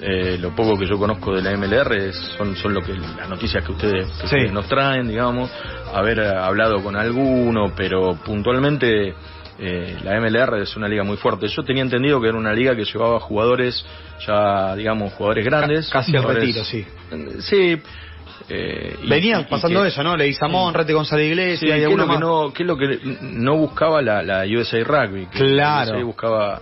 Eh, 0.00 0.38
lo 0.40 0.54
poco 0.54 0.76
que 0.76 0.86
yo 0.86 0.98
conozco 0.98 1.32
de 1.34 1.40
la 1.40 1.52
MLR 1.52 2.12
son, 2.36 2.56
son 2.56 2.74
lo 2.74 2.82
que 2.82 2.92
las 2.94 3.28
noticias 3.28 3.64
que 3.64 3.72
ustedes, 3.72 4.06
que 4.08 4.14
Sí. 4.18 4.24
ustedes 4.24 4.52
nos 4.52 4.66
traen, 4.66 5.06
digamos, 5.08 5.50
haber 5.94 6.18
eh, 6.18 6.28
hablado 6.28 6.82
con 6.82 6.96
alguno, 6.96 7.72
pero 7.76 8.16
puntualmente 8.24 9.14
eh, 9.56 9.96
la 10.02 10.16
MLR 10.20 10.60
es 10.62 10.76
una 10.76 10.88
liga 10.88 11.04
muy 11.04 11.16
fuerte. 11.16 11.46
Yo 11.46 11.62
tenía 11.62 11.82
entendido 11.84 12.20
que 12.20 12.26
era 12.28 12.36
una 12.36 12.52
liga 12.52 12.74
que 12.74 12.84
llevaba 12.84 13.20
jugadores 13.20 13.86
ya, 14.26 14.74
digamos, 14.74 15.12
jugadores 15.12 15.44
grandes. 15.44 15.88
casi 15.90 16.14
al 16.16 16.24
retiro, 16.24 16.64
sí. 16.64 16.84
Sí. 17.38 17.80
Eh, 18.48 18.96
y- 19.02 19.08
Venía 19.08 19.38
y- 19.38 19.42
y 19.42 19.44
pasando 19.44 19.82
que- 19.82 19.88
eso, 19.88 20.02
¿no? 20.02 20.16
Leguizamón, 20.16 20.74
Rete 20.74 20.92
González 20.92 21.26
Sí, 21.26 21.30
Iglesias 21.32 21.60
¿qué 21.60 21.78
y 21.78 21.80
es, 21.80 21.82
lo 21.84 21.86
alguno 21.88 22.04
que 22.04 22.08
más. 22.08 22.20
no, 22.20 22.52
qué 22.52 22.62
es 22.62 22.66
lo 22.66 22.76
que 22.76 22.98
no 23.22 23.56
buscaba 23.56 24.02
la, 24.02 24.22
la 24.22 24.44
USA 24.44 24.82
Rugby? 24.84 25.26
Que 25.26 25.38
Claro. 25.38 25.92
USA 25.96 26.04
buscaba 26.04 26.60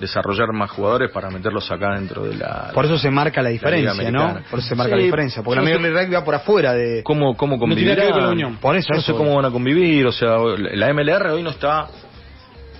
desarrollar 0.00 0.52
más 0.52 0.70
jugadores 0.72 1.10
para 1.12 1.30
meterlos 1.30 1.70
acá 1.70 1.92
dentro 1.94 2.24
de 2.24 2.34
la... 2.36 2.72
Por 2.74 2.84
eso 2.84 2.98
se 2.98 3.10
marca 3.10 3.40
la 3.40 3.50
diferencia, 3.50 4.10
¿no? 4.10 4.40
Por 4.50 4.58
eso 4.58 4.68
se 4.68 4.74
marca 4.74 4.94
Sí, 4.94 4.98
la 5.00 5.04
diferencia. 5.04 5.42
Porque 5.42 5.60
la 5.60 5.62
Major 5.64 5.80
League 5.80 6.00
Rugby 6.02 6.14
va 6.16 6.24
por 6.24 6.34
afuera 6.34 6.72
de... 6.74 7.02
¿Cómo, 7.04 7.36
cómo 7.36 7.54
No 7.54 7.60
convivir? 7.60 7.96
con 8.10 8.22
la 8.22 8.30
Unión. 8.30 8.56
Por 8.56 8.74
eso, 8.76 8.92
no 8.92 9.00
sé 9.00 9.12
cómo 9.12 9.36
van 9.36 9.44
a 9.44 9.50
convivir, 9.50 10.04
o 10.06 10.12
sea, 10.12 10.36
la 10.58 10.92
MLR 10.92 11.30
hoy 11.30 11.42
no 11.44 11.50
está, 11.50 11.86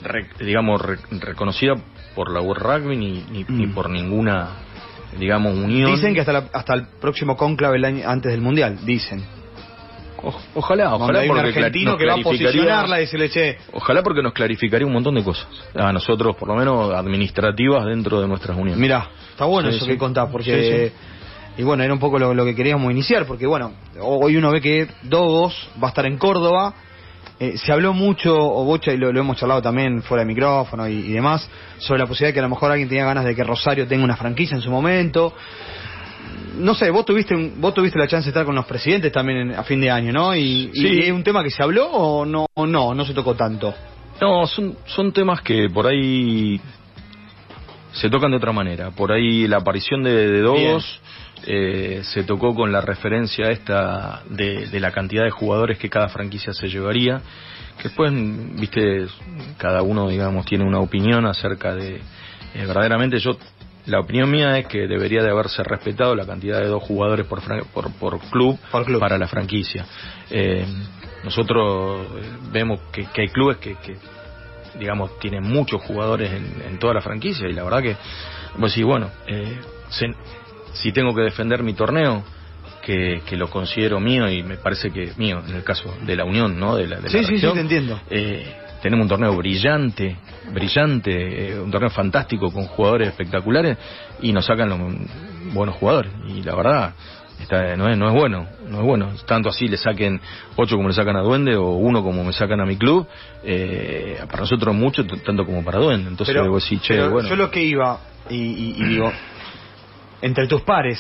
re- 0.03 0.29
digamos, 0.41 0.83
re- 0.83 0.99
reconocida 1.21 1.75
por 2.17 2.31
la 2.33 2.41
World 2.41 2.63
Rugby 2.63 2.97
ni, 2.97 3.25
ni, 3.31 3.45
ni 3.49 3.67
Mm. 3.69 3.75
por 3.75 3.91
ninguna, 3.91 4.49
digamos, 5.19 5.57
unión. 5.57 5.91
Dicen 5.93 6.15
que 6.15 6.21
hasta, 6.21 6.33
la- 6.33 6.49
hasta 6.53 6.75
el 6.75 6.87
próximo 7.01 7.37
el 7.75 7.85
año, 7.85 8.09
antes 8.09 8.33
del 8.33 8.41
Mundial, 8.41 8.79
dicen. 8.85 9.25
O- 10.23 10.35
ojalá, 10.55 10.95
ojalá 10.95 11.21
hay 11.21 11.29
un 11.29 11.37
porque 11.37 11.49
argentino 11.51 11.91
nos 11.93 11.99
que 11.99 12.07
va 12.07 12.15
a 12.15 12.17
posicionarla 12.19 12.97
y 12.99 13.01
decirle, 13.01 13.29
che, 13.29 13.59
Ojalá 13.73 14.03
porque 14.03 14.23
nos 14.23 14.33
clarificaría 14.33 14.87
un 14.87 14.93
montón 14.93 15.15
de 15.17 15.23
cosas. 15.23 15.47
A 15.75 15.93
nosotros, 15.93 16.35
por 16.37 16.49
lo 16.49 16.55
menos, 16.55 16.95
administrativas 16.95 17.85
dentro 17.87 18.21
de 18.23 18.29
nuestras 18.29 18.57
uniones. 18.57 18.79
Mirá, 18.79 19.09
está 19.31 19.45
bueno 19.45 19.71
Sí, 19.71 19.77
eso 19.77 19.85
sí. 19.85 19.91
que 19.93 19.99
contás, 19.99 20.31
porque... 20.31 20.93
Sí, 21.57 21.61
Y 21.61 21.63
bueno, 21.63 21.85
era 21.85 21.93
un 21.93 22.01
poco 22.01 22.19
lo, 22.19 22.33
lo 22.35 22.45
que 22.45 22.55
queríamos 22.55 22.91
iniciar, 22.91 23.27
porque 23.27 23.47
bueno, 23.47 23.73
hoy 24.01 24.37
uno 24.37 24.51
ve 24.51 24.61
que 24.61 24.89
Dogos 25.03 25.55
va 25.83 25.89
a 25.89 25.91
estar 25.91 26.07
en 26.07 26.17
Córdoba. 26.19 26.75
Eh, 27.47 27.59
se 27.59 27.73
habló 27.73 27.93
mucho, 27.93 28.35
o 28.37 28.65
Bocha, 28.65 28.93
y 28.93 28.97
lo, 28.97 29.13
lo 29.13 29.21
hemos 29.21 29.37
charlado 29.37 29.61
también 29.61 30.03
fuera 30.03 30.23
de 30.23 30.27
micrófono 30.27 30.89
y, 30.89 30.93
y 30.95 31.13
demás, 31.13 31.49
sobre 31.79 32.01
la 32.01 32.07
posibilidad 32.07 32.29
de 32.31 32.35
que 32.35 32.41
a 32.41 32.43
lo 32.45 32.49
mejor 32.49 32.71
alguien 32.71 32.89
tenía 32.89 33.05
ganas 33.05 33.25
de 33.25 33.35
que 33.35 33.45
Rosario 33.45 33.87
tenga 33.87 34.05
una 34.05 34.17
franquicia 34.17 34.55
en 34.57 34.63
su 34.63 34.71
momento. 34.71 35.35
No 36.57 36.75
sé, 36.75 36.91
vos 36.91 37.05
tuviste 37.05 37.35
un- 37.35 37.61
vos 37.61 37.75
tuviste 37.75 37.99
la 37.99 38.07
chance 38.07 38.27
de 38.27 38.31
estar 38.31 38.45
con 38.47 38.55
los 38.55 38.65
presidentes 38.65 39.11
también 39.13 39.39
en- 39.39 39.55
a 39.57 39.63
fin 39.65 39.81
de 39.81 39.91
año, 39.91 40.13
¿no? 40.13 40.35
Y, 40.35 40.71
es 41.07 41.13
un 41.13 41.23
tema 41.25 41.43
que 41.43 41.51
se 41.51 41.63
habló 41.63 41.87
o 41.91 42.25
no, 42.25 42.47
o 42.55 42.67
no, 42.67 42.95
no 42.95 43.05
se 43.05 43.13
tocó 43.13 43.35
tanto. 43.35 43.75
No, 44.21 44.47
son, 44.47 44.77
son 44.87 45.13
temas 45.13 45.41
que 45.43 45.69
por 45.69 45.87
ahí 45.87 46.61
se 47.93 48.09
tocan 48.09 48.31
de 48.31 48.37
otra 48.37 48.53
manera. 48.53 48.91
Por 48.91 49.13
ahí 49.13 49.47
la 49.49 49.59
aparición 49.59 50.03
de, 50.03 50.31
de 50.31 50.41
Dogos 50.41 51.01
eh, 51.47 52.01
se 52.05 52.25
tocó 52.25 52.55
con 52.55 52.73
la 52.73 52.81
referencia 52.81 53.51
esta 53.51 54.23
de, 54.29 54.67
de 54.69 54.81
la 54.81 54.91
cantidad 54.93 55.25
de 55.25 55.31
jugadores 55.31 55.79
que 55.79 55.89
cada 55.91 56.09
franquicia 56.09 56.53
se 56.53 56.69
llevaría. 56.69 57.21
Que 57.79 57.85
después, 57.85 58.13
viste, 58.59 59.07
cada 59.59 59.83
uno, 59.83 60.09
digamos, 60.09 60.47
tiene 60.47 60.65
una 60.65 60.79
opinión 60.81 61.27
acerca 61.27 61.75
de. 61.75 61.97
eh, 61.97 62.01
verdaderamente, 62.67 63.19
yo. 63.19 63.37
La 63.87 64.01
opinión 64.01 64.31
mía 64.31 64.57
es 64.59 64.67
que 64.67 64.87
debería 64.87 65.23
de 65.23 65.29
haberse 65.29 65.63
respetado 65.63 66.15
la 66.15 66.25
cantidad 66.25 66.59
de 66.59 66.69
dos 66.69 66.83
jugadores 66.83 67.27
por, 67.27 67.43
por, 67.67 67.93
por 67.93 68.19
club, 68.31 68.59
Por 68.73 68.87
club. 68.87 68.99
para 68.99 69.19
la 69.19 69.27
franquicia. 69.29 69.85
Eh, 70.31 70.65
nosotros 71.23 72.07
eh, 72.17 72.23
vemos 72.51 72.81
que, 72.91 73.05
que 73.13 73.21
hay 73.23 73.29
clubes 73.29 73.59
que, 73.59 73.75
que, 73.77 73.99
digamos, 74.79 75.19
tienen 75.19 75.43
muchos 75.43 75.83
jugadores 75.83 76.33
en, 76.33 76.63
en 76.67 76.79
toda 76.79 76.95
la 76.95 77.03
franquicia 77.03 77.47
y 77.47 77.53
la 77.53 77.63
verdad 77.63 77.83
que, 77.83 77.97
pues 78.59 78.73
sí, 78.73 78.83
bueno, 78.83 79.11
eh, 79.27 79.59
se- 79.91 80.15
si 80.75 80.93
tengo 80.93 81.15
que 81.15 81.23
defender 81.23 81.63
mi 81.63 81.73
torneo, 81.75 82.23
que, 82.83 83.23
que 83.27 83.37
lo 83.37 83.49
considero 83.49 83.99
mío 83.99 84.29
y 84.31 84.43
me 84.43 84.57
parece 84.59 84.91
que 84.91 85.13
mío, 85.17 85.43
en 85.49 85.57
el 85.57 85.65
caso 85.65 85.95
de 86.03 86.15
la 86.17 86.25
Unión, 86.25 86.59
¿no? 86.61 86.77
De 86.77 86.87
la, 86.87 86.97
de 86.97 87.03
la 87.05 87.09
Sí, 87.09 87.25
sí, 87.25 87.39
sí, 87.39 87.47
te 87.53 87.61
entiendo. 87.61 87.99
eh, 88.11 88.55
tenemos 88.83 89.05
un 89.05 89.09
torneo 89.09 89.35
brillante, 89.37 90.19
brillante, 90.53 91.53
eh, 91.53 91.59
un 91.61 91.71
torneo 91.71 91.89
fantástico 91.91 92.53
con 92.53 92.67
jugadores 92.67 93.09
espectaculares 93.09 93.79
y 94.21 94.33
nos 94.33 94.45
sacan 94.45 94.69
los 94.69 94.79
buenos 95.55 95.77
jugadores. 95.77 96.13
Y 96.29 96.43
la 96.43 96.55
verdad, 96.55 96.95
está, 97.41 97.75
no, 97.77 97.89
es, 97.89 97.97
no 97.97 98.09
es 98.09 98.15
bueno, 98.15 98.47
no 98.69 98.81
es 98.81 98.85
bueno. 98.85 99.13
Tanto 99.27 99.49
así 99.49 99.67
le 99.69 99.79
saquen 99.79 100.21
ocho 100.57 100.77
como 100.77 100.89
le 100.89 100.95
sacan 100.95 101.17
a 101.17 101.23
Duende 101.23 101.57
o 101.57 101.71
uno 101.71 102.03
como 102.03 102.23
me 102.25 102.33
sacan 102.35 102.61
a 102.61 102.67
mi 102.67 102.77
club, 102.77 103.07
eh, 103.43 104.19
para 104.27 104.41
nosotros 104.41 104.75
mucho, 104.75 105.07
tanto 105.07 105.47
como 105.47 105.65
para 105.65 105.79
Duende. 105.79 106.11
Entonces 106.11 106.35
Pero- 106.35 106.55
decís, 106.55 106.83
che, 106.83 106.95
pero 106.97 107.11
bueno. 107.11 107.29
yo 107.31 107.37
lo 107.37 107.51
que 107.51 107.63
iba, 107.63 107.99
y, 108.29 108.35
y- 108.37 108.75
y 108.79 108.85
digo, 108.85 109.11
entre 110.25 110.47
tus 110.47 110.63
pares, 110.63 110.99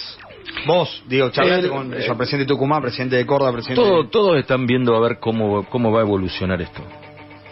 vos, 0.67 1.03
digo, 1.09 1.31
charlaste 1.31 1.67
Eh, 1.67 1.71
con 1.71 1.93
eh, 1.95 2.05
el 2.07 2.17
presidente 2.17 2.45
de 2.45 2.47
Tucumán, 2.47 2.83
presidente 2.83 3.17
de 3.17 3.27
Córdoba, 3.27 3.53
presidente 3.53 3.83
Todo, 3.83 4.03
de... 4.03 4.09
todos 4.11 4.39
están 4.39 4.67
viendo 4.67 4.95
a 4.95 5.01
ver 5.01 5.19
cómo, 5.19 5.65
cómo 5.69 5.91
va 5.91 6.01
a 6.01 6.03
evolucionar 6.03 6.61
esto. 6.61 6.83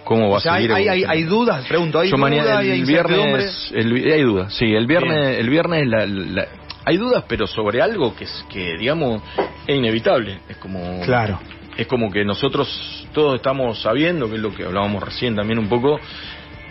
Cómo 0.04 0.30
va 0.30 0.38
O 0.38 0.40
sea, 0.40 0.54
a 0.54 0.56
seguir 0.56 0.72
hay, 0.72 0.82
hay, 0.88 1.02
evolucionando. 1.02 1.12
hay 1.12 1.22
dudas, 1.24 1.66
pregunto, 1.68 1.98
hay 2.00 2.10
Yo 2.10 2.16
dudas, 2.16 2.30
mañana, 2.30 2.60
el 2.60 2.84
viernes, 2.84 3.72
el- 3.74 4.12
hay 4.12 4.22
dudas, 4.22 4.54
sí, 4.54 4.66
el 4.74 4.86
viernes, 4.86 5.38
el 5.38 5.48
viernes 5.48 5.86
la- 5.86 6.06
la- 6.06 6.48
hay 6.84 6.96
dudas, 6.96 7.24
pero 7.28 7.46
sobre 7.46 7.80
algo 7.80 8.14
que 8.16 8.24
es 8.24 8.44
que 8.50 8.76
digamos 8.76 9.22
es 9.66 9.76
inevitable, 9.76 10.40
es 10.48 10.56
como 10.58 11.00
Claro. 11.02 11.38
es 11.76 11.86
como 11.86 12.10
que 12.10 12.24
nosotros 12.24 13.06
todos 13.14 13.36
estamos 13.36 13.80
sabiendo, 13.80 14.28
que 14.28 14.34
es 14.34 14.40
lo 14.42 14.52
que 14.54 14.64
hablábamos 14.64 15.02
recién 15.02 15.34
también 15.36 15.58
un 15.60 15.68
poco, 15.68 16.00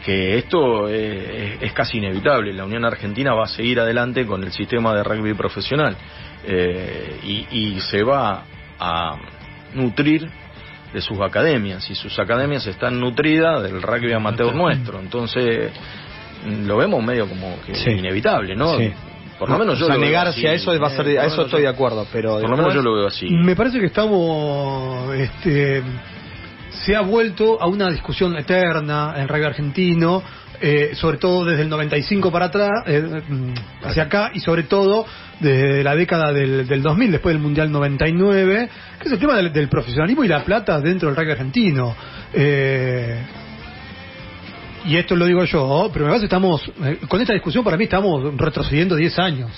que 0.06 0.38
esto 0.38 0.88
es, 0.90 1.62
es 1.62 1.74
casi 1.74 1.98
inevitable. 2.00 2.54
La 2.54 2.66
Unión 2.66 2.84
Argentina 2.86 3.34
va 3.34 3.44
a 3.46 3.48
seguir 3.48 3.80
adelante 3.80 4.26
con 4.26 4.44
el 4.44 4.52
sistema 4.52 4.94
de 4.96 5.04
rugby 5.04 5.34
profesional 5.34 5.96
eh, 6.46 7.20
y, 7.24 7.48
y 7.76 7.80
se 7.82 8.04
va 8.04 8.44
a 8.80 9.16
nutrir 9.76 10.28
de 10.94 11.02
sus 11.02 11.20
academias 11.22 11.90
y 11.90 11.96
sus 11.96 12.18
academias 12.20 12.66
están 12.68 13.00
nutridas 13.00 13.64
del 13.64 13.82
rugby 13.82 14.12
amateur 14.14 14.54
nuestro. 14.56 15.00
Entonces 15.00 15.72
lo 16.66 16.78
vemos 16.78 17.04
medio 17.04 17.28
como 17.30 17.56
que 17.66 17.76
Sí. 17.76 17.92
inevitable, 17.92 18.56
¿no? 18.56 18.78
Sí. 18.78 18.92
Por 19.38 19.50
lo 19.50 19.58
menos 19.58 19.80
yo 19.80 19.86
o 19.86 19.88
sea, 19.88 19.96
lo 19.96 20.02
veo 20.02 20.10
negarse 20.10 20.40
así. 20.40 20.48
a 20.48 20.54
eso 20.54 20.80
va 20.80 20.88
a 20.88 20.90
ser, 20.92 21.08
Eh, 21.08 21.20
a 21.20 21.26
eso 21.26 21.46
estoy 21.46 21.62
de 21.64 21.68
acuerdo, 21.68 22.06
pero 22.12 22.40
Por 22.40 22.50
lo 22.50 22.58
menos 22.58 22.74
yo 22.76 22.82
lo 22.84 22.94
veo 22.96 23.08
así. 23.08 23.28
Me 23.30 23.56
parece 23.56 23.80
que 23.80 23.86
estamos 23.88 25.16
este, 25.16 25.82
se 26.72 26.96
ha 26.96 27.02
vuelto 27.02 27.62
a 27.62 27.68
una 27.68 27.90
discusión 27.90 28.36
eterna 28.38 29.14
en 29.18 29.28
rugby 29.28 29.44
argentino, 29.44 30.24
eh, 30.60 30.92
sobre 30.94 31.18
todo 31.18 31.46
desde 31.46 31.64
el 31.64 31.70
95 31.70 32.32
para 32.32 32.46
atrás, 32.46 32.70
eh, 32.86 33.02
mm, 33.02 33.54
hacia 33.84 34.04
acá, 34.04 34.32
y 34.34 34.40
sobre 34.40 34.64
todo 34.64 35.06
desde 35.40 35.84
la 35.84 35.96
década 35.96 36.32
del, 36.32 36.68
del 36.68 36.82
2000, 36.82 37.12
después 37.12 37.34
del 37.34 37.42
Mundial 37.42 37.72
99, 37.72 38.70
que 39.00 39.08
es 39.08 39.12
el 39.12 39.20
tema 39.20 39.36
del, 39.36 39.70
profesionalismo 39.70 40.24
y 40.24 40.28
la 40.28 40.44
plata 40.44 40.80
dentro 40.80 41.10
del 41.10 41.18
rugby 41.18 41.32
argentino. 41.32 41.96
Eh, 42.34 43.22
y 44.86 44.98
esto 44.98 45.16
lo 45.16 45.26
digo 45.26 45.44
yo, 45.46 45.90
pero 45.92 46.06
me 46.06 46.12
parece 46.12 46.22
que 46.22 46.26
estamos, 46.26 46.62
eh, 46.84 47.00
con 47.08 47.22
esta 47.22 47.34
discusión 47.34 47.64
para 47.64 47.78
mí 47.78 47.86
estamos 47.86 48.36
retrocediendo 48.38 48.96
10 48.96 49.20
años. 49.20 49.52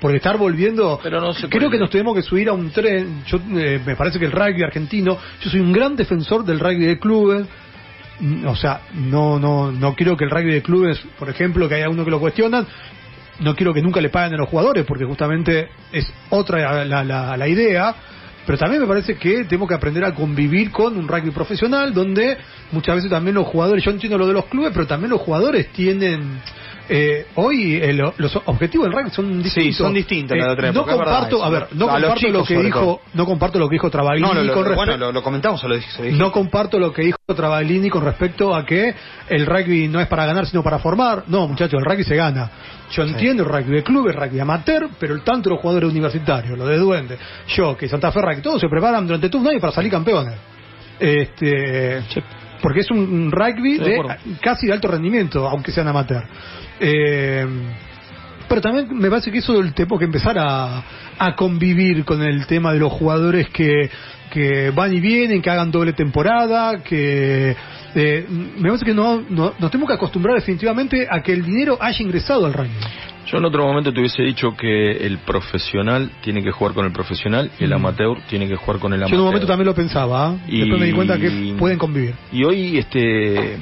Porque 0.00 0.18
estar 0.18 0.36
volviendo, 0.36 1.00
Pero 1.02 1.20
no 1.20 1.32
se 1.32 1.48
creo 1.48 1.70
que 1.70 1.78
nos 1.78 1.88
tenemos 1.90 2.14
que 2.14 2.22
subir 2.22 2.48
a 2.48 2.52
un 2.52 2.70
tren. 2.70 3.22
Yo 3.26 3.38
eh, 3.58 3.80
me 3.84 3.96
parece 3.96 4.18
que 4.18 4.26
el 4.26 4.32
rugby 4.32 4.62
argentino, 4.62 5.16
yo 5.40 5.50
soy 5.50 5.60
un 5.60 5.72
gran 5.72 5.96
defensor 5.96 6.44
del 6.44 6.60
rugby 6.60 6.84
de 6.84 6.98
clubes. 6.98 7.46
Mm, 8.20 8.46
O 8.46 8.56
sea, 8.56 8.82
no, 8.94 9.38
no, 9.38 9.72
no 9.72 9.94
quiero 9.94 10.16
que 10.16 10.24
el 10.24 10.30
rugby 10.30 10.52
de 10.52 10.62
clubes, 10.62 10.98
por 11.18 11.30
ejemplo, 11.30 11.68
que 11.68 11.76
haya 11.76 11.88
uno 11.88 12.04
que 12.04 12.10
lo 12.10 12.20
cuestionan, 12.20 12.66
no 13.40 13.54
quiero 13.54 13.72
que 13.74 13.80
nunca 13.82 14.00
le 14.00 14.08
paguen 14.10 14.34
a 14.34 14.36
los 14.38 14.48
jugadores, 14.48 14.84
porque 14.86 15.04
justamente 15.04 15.68
es 15.92 16.06
otra 16.30 16.84
la, 16.84 17.02
la- 17.04 17.36
la 17.36 17.48
idea. 17.48 17.94
Pero 18.46 18.58
también 18.58 18.80
me 18.82 18.86
parece 18.86 19.16
que 19.16 19.44
tenemos 19.44 19.66
que 19.68 19.74
aprender 19.74 20.04
a 20.04 20.14
convivir 20.14 20.70
con 20.70 20.96
un 20.96 21.08
rugby 21.08 21.30
profesional, 21.32 21.92
donde 21.92 22.36
muchas 22.70 22.94
veces 22.96 23.10
también 23.10 23.34
los 23.34 23.46
jugadores, 23.46 23.82
yo 23.82 23.90
entiendo 23.90 24.16
lo 24.18 24.26
de 24.26 24.34
los 24.34 24.44
clubes, 24.46 24.70
pero 24.72 24.86
también 24.86 25.10
los 25.10 25.20
jugadores 25.20 25.72
tienen. 25.72 26.40
Eh, 26.88 27.26
hoy 27.36 27.76
eh, 27.76 27.92
lo- 27.92 28.14
los 28.18 28.34
objetivos 28.46 28.86
del 28.86 28.96
rugby 28.96 29.10
son 29.10 29.42
distintos. 29.42 29.76
son 29.76 29.94
distintos 29.94 30.36
la 30.36 30.46
de 30.46 30.52
otra 30.52 30.72
no 30.72 30.80
época, 30.80 30.96
comparto, 30.96 31.44
a 31.44 31.50
ver, 31.50 31.66
no 31.72 31.86
A 31.90 31.92
comparto 32.00 32.28
lo 32.28 32.44
que 32.44 32.58
dijo, 32.62 32.80
todo. 32.80 33.00
no 33.14 33.26
comparto 33.26 33.58
lo 33.58 33.68
que 33.68 33.74
dijo 33.74 33.90
Travaglini 33.90 34.28
No, 34.28 34.34
lo, 34.34 34.44
lo- 34.44 34.52
con 34.54 34.64
respecto. 34.64 34.90
bueno, 34.90 34.96
lo, 35.06 35.12
lo 35.12 35.22
comentamos 35.22 35.62
o 35.64 35.68
lo 35.68 35.74
dije. 35.76 35.90
se 35.90 35.98
lo 35.98 36.04
dije. 36.06 36.16
No 36.18 36.30
comparto 36.32 36.78
lo 36.78 36.92
que 36.92 37.02
dijo 37.02 37.16
Travaglini 37.34 37.90
con 37.90 38.04
respecto 38.04 38.54
a 38.54 38.64
que 38.64 38.94
el 39.28 39.46
rugby 39.46 39.88
no 39.88 40.00
es 40.00 40.06
para 40.06 40.26
ganar, 40.26 40.46
sino 40.46 40.62
para 40.62 40.78
formar. 40.78 41.24
No, 41.26 41.48
muchachos, 41.48 41.78
el 41.78 41.84
rugby 41.84 42.04
se 42.04 42.14
gana. 42.16 42.50
Yo 42.92 43.02
entiendo 43.02 43.42
el 43.42 43.48
rugby 43.48 43.74
de 43.76 43.82
club, 43.82 44.06
el 44.08 44.14
rugby 44.14 44.38
amateur, 44.38 44.88
pero 45.00 45.14
el 45.14 45.22
tanto 45.22 45.50
los 45.50 45.60
jugadores 45.60 45.90
universitarios, 45.90 46.56
los 46.56 46.68
de 46.68 46.78
Duende, 46.78 47.18
yo, 47.48 47.76
que 47.76 47.88
Santa 47.88 48.12
Fe 48.12 48.20
Rugby, 48.22 48.42
todos 48.42 48.60
se 48.60 48.68
preparan 48.68 49.04
durante 49.06 49.28
todo 49.28 49.42
un 49.42 49.48
año 49.48 49.58
para 49.60 49.72
salir 49.72 49.90
campeones. 49.90 50.34
Este, 50.98 52.02
porque 52.60 52.80
es 52.80 52.90
un 52.90 53.30
rugby 53.30 53.78
de 53.78 53.96
casi 54.40 54.66
de 54.66 54.72
alto 54.72 54.88
rendimiento, 54.88 55.48
aunque 55.48 55.72
sean 55.72 55.88
amateur. 55.88 56.24
Eh, 56.80 57.46
pero 58.48 58.60
también 58.60 58.86
me 58.96 59.08
parece 59.10 59.32
que 59.32 59.38
eso 59.38 59.54
tenemos 59.74 59.98
que 59.98 60.04
empezar 60.04 60.38
a, 60.38 60.82
a 61.18 61.34
convivir 61.34 62.04
con 62.04 62.22
el 62.22 62.46
tema 62.46 62.72
de 62.72 62.78
los 62.78 62.92
jugadores 62.92 63.48
que, 63.50 63.90
que 64.30 64.70
van 64.70 64.92
y 64.92 65.00
vienen, 65.00 65.42
que 65.42 65.50
hagan 65.50 65.70
doble 65.72 65.92
temporada, 65.94 66.82
que 66.84 67.56
eh, 67.94 68.26
me 68.28 68.68
parece 68.68 68.84
que 68.84 68.94
no, 68.94 69.20
no- 69.28 69.52
nos 69.58 69.70
tenemos 69.70 69.88
que 69.88 69.94
acostumbrar 69.94 70.36
definitivamente 70.36 71.08
a 71.10 71.20
que 71.22 71.32
el 71.32 71.44
dinero 71.44 71.76
haya 71.80 72.00
ingresado 72.02 72.46
al 72.46 72.52
rugby. 72.52 72.70
Yo 73.26 73.38
en 73.38 73.44
otro 73.44 73.66
momento 73.66 73.92
te 73.92 73.98
hubiese 74.00 74.22
dicho 74.22 74.56
que 74.56 74.92
el 75.04 75.18
profesional 75.18 76.10
tiene 76.22 76.42
que 76.42 76.50
jugar 76.52 76.74
con 76.74 76.84
el 76.86 76.92
profesional 76.92 77.50
y 77.58 77.64
el 77.64 77.72
amateur 77.72 78.18
tiene 78.28 78.46
que 78.48 78.56
jugar 78.56 78.78
con 78.80 78.92
el 78.92 79.00
Yo 79.00 79.06
amateur. 79.06 79.14
en 79.14 79.20
un 79.20 79.26
momento 79.26 79.46
también 79.46 79.66
lo 79.66 79.74
pensaba, 79.74 80.28
¿ah? 80.28 80.36
Y- 80.46 80.60
después 80.60 80.80
me 80.80 80.86
di 80.86 80.92
cuenta 80.92 81.18
que 81.18 81.54
pueden 81.58 81.78
convivir. 81.78 82.14
Y 82.32 82.44
hoy 82.44 82.78
este 82.78 83.58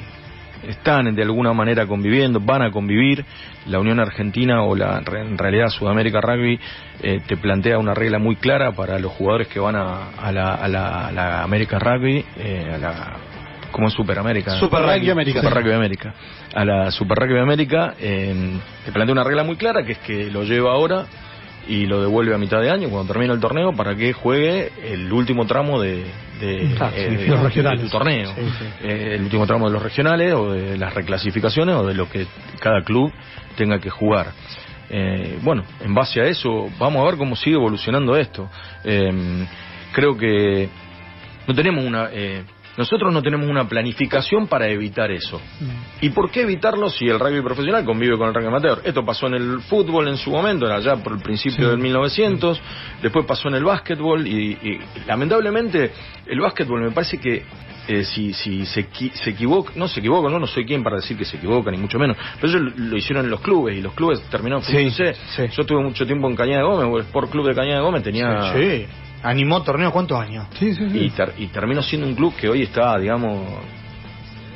están 0.67 1.13
de 1.13 1.21
alguna 1.21 1.53
manera 1.53 1.85
conviviendo, 1.85 2.39
van 2.39 2.61
a 2.63 2.71
convivir. 2.71 3.23
La 3.67 3.79
Unión 3.79 3.99
Argentina 3.99 4.61
o 4.63 4.75
la 4.75 4.99
en 4.99 5.37
realidad 5.37 5.69
Sudamérica 5.69 6.21
Rugby 6.21 6.59
eh, 7.01 7.21
te 7.25 7.35
plantea 7.37 7.79
una 7.79 7.95
regla 7.95 8.19
muy 8.19 8.35
clara 8.35 8.71
para 8.73 8.99
los 8.99 9.11
jugadores 9.13 9.47
que 9.47 9.59
van 9.59 9.75
a, 9.75 10.09
a 10.11 10.31
la, 10.31 10.53
a 10.53 10.67
la, 10.67 11.07
a 11.07 11.11
la 11.11 11.43
América 11.43 11.79
Rugby, 11.79 12.23
eh, 12.37 12.71
a 12.75 12.77
la 12.77 13.13
como 13.75 13.87
es 13.89 13.93
Super 13.93 14.17
América. 14.19 14.57
Super 14.59 14.81
Rugby 14.83 15.09
América. 15.09 15.41
Super 15.41 15.53
Rugby 15.53 15.73
América. 15.73 16.13
A 16.53 16.63
la 16.63 16.91
Super 16.91 17.17
Rugby 17.19 17.39
América 17.39 17.93
eh, 17.99 18.57
te 18.85 18.91
plantea 18.93 19.11
una 19.13 19.23
regla 19.23 19.43
muy 19.43 19.57
clara 19.57 19.83
que 19.85 19.91
es 19.93 19.97
que 19.99 20.31
lo 20.31 20.43
lleva 20.43 20.71
ahora 20.71 21.05
y 21.67 21.85
lo 21.87 21.99
devuelve 22.01 22.33
a 22.33 22.37
mitad 22.37 22.61
de 22.61 22.69
año 22.69 22.89
cuando 22.89 23.11
termina 23.11 23.33
el 23.33 23.39
torneo 23.39 23.73
para 23.73 23.95
que 23.95 24.13
juegue 24.13 24.71
el 24.83 25.11
último 25.11 25.45
tramo 25.45 25.81
de, 25.81 26.05
de, 26.39 26.75
Ah, 26.79 26.91
sí, 26.93 27.01
eh, 27.01 27.09
de 27.09 27.27
los 27.27 27.39
de 27.39 27.43
regionales. 27.47 27.81
tu 27.81 27.89
torneo 27.89 28.27
Sí, 28.35 28.41
sí. 28.59 28.65
Eh, 28.83 29.15
el 29.15 29.23
último 29.23 29.45
tramo 29.47 29.65
de 29.67 29.73
los 29.73 29.81
regionales 29.83 30.33
o 30.35 30.51
de 30.53 30.77
las 30.77 30.93
reclasificaciones 30.93 31.75
o 31.75 31.85
de 31.85 31.95
lo 31.95 32.07
que 32.07 32.27
cada 32.59 32.81
club 32.83 33.11
tenga 33.57 33.79
que 33.79 33.89
jugar 33.89 34.27
Eh, 34.89 35.39
bueno 35.41 35.63
en 35.83 35.93
base 35.95 36.21
a 36.21 36.25
eso 36.25 36.69
vamos 36.77 37.01
a 37.01 37.05
ver 37.05 37.17
cómo 37.17 37.35
sigue 37.35 37.55
evolucionando 37.55 38.15
esto 38.15 38.47
Eh, 38.83 39.45
creo 39.91 40.15
que 40.15 40.69
no 41.47 41.53
tenemos 41.55 41.83
una 41.83 42.09
eh, 42.11 42.43
nosotros 42.77 43.13
no 43.13 43.21
tenemos 43.21 43.47
una 43.49 43.67
planificación 43.67 44.47
para 44.47 44.67
evitar 44.67 45.11
eso 45.11 45.41
¿Y 46.01 46.09
por 46.09 46.29
qué 46.31 46.41
evitarlo 46.41 46.89
si 46.89 47.05
el 47.07 47.19
rugby 47.19 47.41
profesional 47.41 47.85
convive 47.85 48.17
con 48.17 48.27
el 48.27 48.33
rugby 48.33 48.47
amateur? 48.47 48.81
Esto 48.83 49.03
pasó 49.05 49.27
en 49.27 49.35
el 49.35 49.61
fútbol 49.61 50.07
en 50.07 50.17
su 50.17 50.29
momento, 50.31 50.65
allá 50.67 50.95
por 50.97 51.13
el 51.13 51.19
principio 51.21 51.65
Sí. 51.65 51.69
del 51.71 51.77
1900, 51.79 52.61
después 53.01 53.25
pasó 53.25 53.47
en 53.47 53.55
el 53.55 53.63
básquetbol 53.63 54.27
y, 54.27 54.51
y, 54.51 54.79
lamentablemente 55.07 55.91
el 56.27 56.39
básquetbol 56.39 56.81
me 56.81 56.91
parece 56.91 57.17
que 57.17 57.43
eh, 57.87 58.03
si, 58.03 58.33
si 58.33 58.65
se, 58.65 58.87
se 59.13 59.29
equivoca, 59.29 59.71
no 59.75 59.87
se 59.87 59.99
equivoca, 59.99 60.29
no, 60.29 60.39
no 60.39 60.47
soy 60.47 60.65
quien 60.65 60.83
para 60.83 60.95
decir 60.97 61.15
que 61.17 61.23
se 61.25 61.37
equivoca, 61.37 61.69
ni 61.71 61.77
mucho 61.77 61.99
menos, 61.99 62.17
pero 62.41 62.51
ellos 62.57 62.73
lo, 62.77 62.85
lo 62.85 62.97
hicieron 62.97 63.25
en 63.25 63.31
los 63.31 63.41
clubes 63.41 63.77
y 63.77 63.81
los 63.81 63.93
clubes 63.93 64.21
terminaron 64.29 64.63
Sí, 64.63 64.89
sí. 64.89 65.03
Yo 65.51 65.61
estuve 65.61 65.83
mucho 65.83 66.05
tiempo 66.05 66.27
en 66.27 66.35
Cañada 66.35 66.63
de 66.63 66.67
Gómez, 66.67 66.95
el 66.95 67.01
Sport 67.07 67.31
Club 67.31 67.47
de 67.47 67.53
Cañada 67.55 67.77
de 67.77 67.85
Gómez 67.85 68.03
tenía... 68.03 68.51
Animó 69.25 69.61
torneo 69.63 69.91
cuántos 69.91 70.19
años. 70.19 70.45
Sí, 70.59 70.73
sí, 70.73 70.89
sí. 70.89 70.97
Y, 71.05 71.09
ter- 71.09 71.33
y 71.37 71.47
terminó 71.47 71.81
siendo 71.81 72.07
un 72.07 72.15
club 72.15 72.35
que 72.35 72.47
hoy 72.47 72.61
está, 72.63 72.97
digamos, 72.97 73.39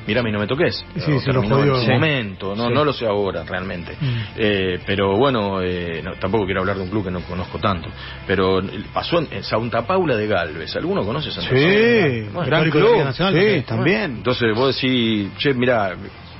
mírame 0.08 0.29
y 0.29 0.34
no 0.34 0.39
me 0.39 0.47
toques. 0.47 0.84
Sí, 0.95 1.19
se 1.19 1.32
lo 1.34 1.43
en 1.43 1.49
su 1.86 1.91
momento, 1.91 2.55
no, 2.55 2.67
Sí. 2.67 2.73
no 2.73 2.84
lo 2.86 2.93
sé 2.93 3.05
ahora 3.05 3.43
realmente. 3.43 3.93
Mm. 3.99 4.17
Eh, 4.38 4.79
pero 4.86 5.15
bueno, 5.17 5.62
eh, 5.62 6.01
no, 6.03 6.13
tampoco 6.13 6.45
quiero 6.45 6.62
hablar 6.62 6.77
de 6.77 6.84
un 6.84 6.89
club 6.89 7.03
que 7.05 7.12
no 7.12 7.21
conozco 7.21 7.58
tanto. 7.60 7.89
Pero 8.25 8.60
pasó 8.93 9.19
en, 9.19 9.27
en 9.32 9.43
Santa 9.43 9.86
Paula 9.86 10.15
de 10.15 10.27
Galvez. 10.27 10.75
¿Alguno 10.75 11.03
conoce 11.03 11.32
Santa 11.32 11.49
Paula? 11.49 11.63
Sí, 11.63 12.21
Bueno, 12.34 12.45
gran 12.49 12.69
club. 12.69 13.03
Nacional 13.03 13.34
Sí, 13.34 13.39
también. 13.39 13.63
también. 13.65 14.03
entonces 14.17 14.55
vos 14.55 14.75
decís, 14.75 15.29
che, 15.38 15.53
mira, 15.53 15.95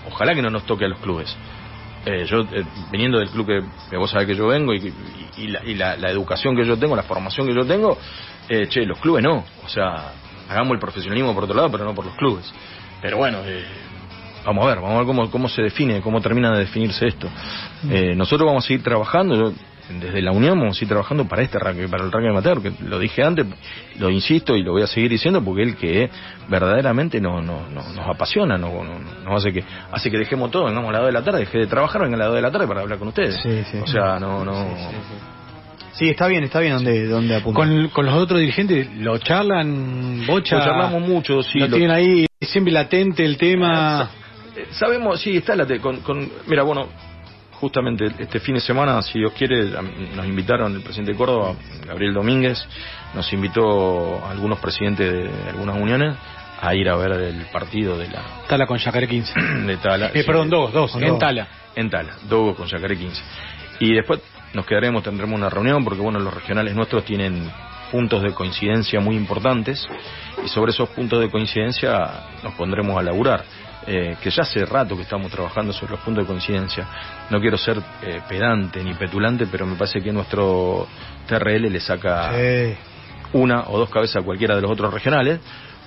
ojalá 0.08 0.34
que 0.34 0.42
no 0.42 0.50
nos 0.50 0.64
toque 0.66 0.86
a 0.86 0.88
los 0.88 1.00
clubes. 1.00 1.36
Eh, 2.06 2.26
yo, 2.26 2.40
eh, 2.52 2.64
viniendo 2.92 3.20
del 3.20 3.30
club 3.30 3.46
que, 3.48 3.64
que 3.90 3.98
vos 3.98 4.10
sabés 4.10 4.28
que 4.28 4.36
yo 4.36 4.48
vengo 4.48 4.74
y, 4.74 4.78
y- 4.78 5.44
y 5.44 5.48
la, 5.48 5.66
y 5.66 5.76
la- 5.76 5.98
la 5.98 6.10
educación 6.10 6.56
que 6.56 6.66
yo 6.66 6.78
tengo, 6.78 6.96
la 6.96 7.04
formación 7.04 7.46
que 7.48 7.54
yo 7.54 7.66
tengo, 7.66 7.98
eh, 8.48 8.68
che, 8.70 8.86
los 8.86 9.00
clubes 9.00 9.24
no. 9.24 9.44
O 9.66 9.68
sea, 9.70 10.14
hagamos 10.48 10.74
el 10.74 10.80
profesionalismo 10.80 11.34
por 11.34 11.44
otro 11.44 11.56
lado, 11.56 11.70
pero 11.72 11.84
no 11.84 11.94
por 11.94 12.06
los 12.06 12.16
clubes. 12.16 12.52
Pero 13.02 13.18
bueno, 13.18 13.40
eh, 13.46 13.66
vamos 14.46 14.64
a 14.66 14.68
ver, 14.70 14.78
vamos 14.78 14.96
a 14.96 14.98
ver 15.00 15.06
cómo, 15.08 15.30
cómo 15.30 15.50
se 15.50 15.62
define, 15.62 16.02
cómo 16.02 16.22
termina 16.22 16.52
de 16.54 16.60
definirse 16.60 17.06
esto. 17.08 17.30
Eh, 17.90 18.16
nosotros 18.16 18.48
vamos 18.48 18.64
a 18.64 18.68
seguir 18.68 18.84
trabajando, 18.84 19.36
yo, 19.36 19.54
desde 19.90 20.22
la 20.22 20.32
Unión 20.32 20.60
vamos 20.60 20.76
a 20.76 20.80
seguir 20.80 20.90
trabajando 20.90 21.28
para 21.28 21.42
este 21.42 21.58
rugby, 21.58 21.88
para 21.88 22.04
el 22.04 22.12
rugby 22.12 22.28
amateur, 22.28 22.62
que 22.62 22.72
lo 22.84 23.00
dije 23.00 23.24
antes, 23.24 23.46
lo 23.98 24.10
insisto 24.10 24.56
y 24.56 24.64
lo 24.64 24.74
voy 24.74 24.84
a 24.84 24.88
seguir 24.88 25.10
diciendo 25.10 25.44
porque 25.44 25.64
es 25.64 25.68
el 25.70 25.76
que 25.78 26.10
verdaderamente 26.48 27.20
no, 27.20 27.42
no, 27.42 27.68
no- 27.70 27.84
nos 27.94 28.08
apasiona, 28.08 28.58
no, 28.58 28.84
no- 28.84 29.00
nos 29.24 29.38
hace 29.42 29.52
que 29.54 29.64
hace 29.92 30.12
que 30.12 30.18
dejemos 30.18 30.52
todo, 30.52 30.66
vengamos 30.66 30.90
a 30.90 30.94
las 30.94 31.02
2 31.02 31.08
de 31.08 31.14
la 31.14 31.24
tarde, 31.24 31.40
dejé 31.40 31.58
de 31.60 31.68
trabajar, 31.68 32.02
venga 32.04 32.16
a 32.16 32.20
las 32.20 32.28
2 32.28 32.36
de 32.36 32.42
la 32.42 32.52
tarde 32.52 32.68
para 32.68 32.82
hablar 32.82 33.00
con 33.00 33.08
ustedes. 33.10 33.40
Sí, 33.42 33.64
sí. 33.72 33.78
O 33.80 33.88
sea, 33.88 34.20
no, 34.20 34.46
no... 34.46 34.68
Sí, 35.94 36.08
está 36.08 36.28
bien, 36.28 36.44
está 36.46 36.60
bien 36.62 36.74
donde, 36.76 37.08
donde 37.08 37.36
apunta. 37.36 37.60
Con, 37.60 37.90
con 37.90 38.06
los 38.06 38.16
otros 38.16 38.40
dirigentes 38.40 38.88
lo 38.98 39.18
charlan, 39.18 40.24
bocha. 40.26 40.58
Lo 40.58 40.64
charlamos 40.64 41.02
mucho, 41.02 41.42
sí. 41.44 41.60
lo 41.60 41.68
lo- 41.68 41.76
tienen 41.78 41.92
ahí 41.92 42.26
siempre 42.40 42.72
latente 42.72 43.26
el 43.26 43.38
tema. 43.38 44.10
Eh, 44.56 44.68
Sabemos, 44.72 45.20
sí, 45.20 45.36
está 45.38 45.56
la 45.58 45.66
te- 45.66 45.80
con, 45.80 45.98
con- 46.02 46.30
mira, 46.48 46.64
bueno, 46.64 46.88
justamente 47.60 48.06
este 48.18 48.40
fin 48.40 48.56
de 48.56 48.62
semana, 48.62 49.02
si 49.02 49.20
Dios 49.20 49.34
quiere, 49.34 49.70
nos 50.16 50.26
invitaron 50.26 50.76
el 50.76 50.82
presidente 50.82 51.12
de 51.12 51.18
Córdoba, 51.18 51.56
Gabriel 51.86 52.14
Domínguez, 52.14 52.66
nos 53.14 53.32
invitó 53.34 54.24
a 54.26 54.32
algunos 54.32 54.60
presidentes 54.60 55.12
de 55.12 55.50
algunas 55.50 55.76
uniones 55.76 56.16
a 56.62 56.76
ir 56.76 56.90
a 56.90 56.96
ver 56.96 57.12
el 57.12 57.46
partido 57.52 57.98
de 57.98 58.10
la 58.10 58.22
Tala 58.48 58.66
con 58.66 58.78
Yacaré 58.78 59.08
15. 59.08 59.34
de 59.66 59.78
Tala. 59.78 60.08
Eh, 60.08 60.12
sí, 60.16 60.24
perdón, 60.24 60.50
dos, 60.50 60.72
dos, 60.72 60.96
en 60.96 61.08
dos. 61.08 61.20
Tala. 61.20 61.48
en 61.76 61.90
Tala, 61.90 62.18
Dogo 62.28 62.56
con 62.56 62.68
Yacaré 62.68 62.98
15. 62.98 63.22
Y 63.82 63.94
después 63.94 64.22
nos 64.54 64.66
quedaremos, 64.66 65.04
tendremos 65.04 65.38
una 65.38 65.50
reunión, 65.50 65.84
porque 65.84 66.02
bueno, 66.02 66.20
los 66.20 66.34
regionales 66.34 66.76
nuestros 66.76 67.06
tienen 67.06 67.50
puntos 67.92 68.22
de 68.22 68.34
coincidencia 68.34 69.00
muy 69.00 69.16
importantes, 69.16 69.88
y 70.44 70.48
sobre 70.50 70.72
esos 70.72 70.90
puntos 70.90 71.20
de 71.20 71.30
coincidencia 71.30 72.10
nos 72.44 72.54
pondremos 72.54 72.98
a 72.98 73.04
laburar. 73.04 73.44
Eh, 73.92 74.18
que 74.22 74.30
ya 74.30 74.44
hace 74.44 74.64
rato 74.68 74.96
que 74.96 75.02
estamos 75.02 75.32
trabajando 75.32 75.74
sobre 75.74 75.94
los 75.94 76.02
puntos 76.02 76.24
de 76.24 76.28
coincidencia. 76.28 76.86
No 77.32 77.42
quiero 77.42 77.58
ser 77.58 77.78
eh, 78.04 78.22
pedante 78.30 78.84
ni 78.84 78.94
petulante, 78.94 79.48
pero 79.48 79.66
me 79.66 79.76
parece 79.76 80.00
que 80.00 80.12
nuestro 80.12 80.88
TRL 81.28 81.72
le 81.72 81.80
saca 81.80 82.32
Sí. 82.36 82.76
una 83.34 83.64
o 83.68 83.80
dos 83.80 83.90
cabezas 83.90 84.18
a 84.18 84.22
cualquiera 84.26 84.56
de 84.56 84.62
los 84.62 84.70
otros 84.70 84.94
regionales, 84.94 85.40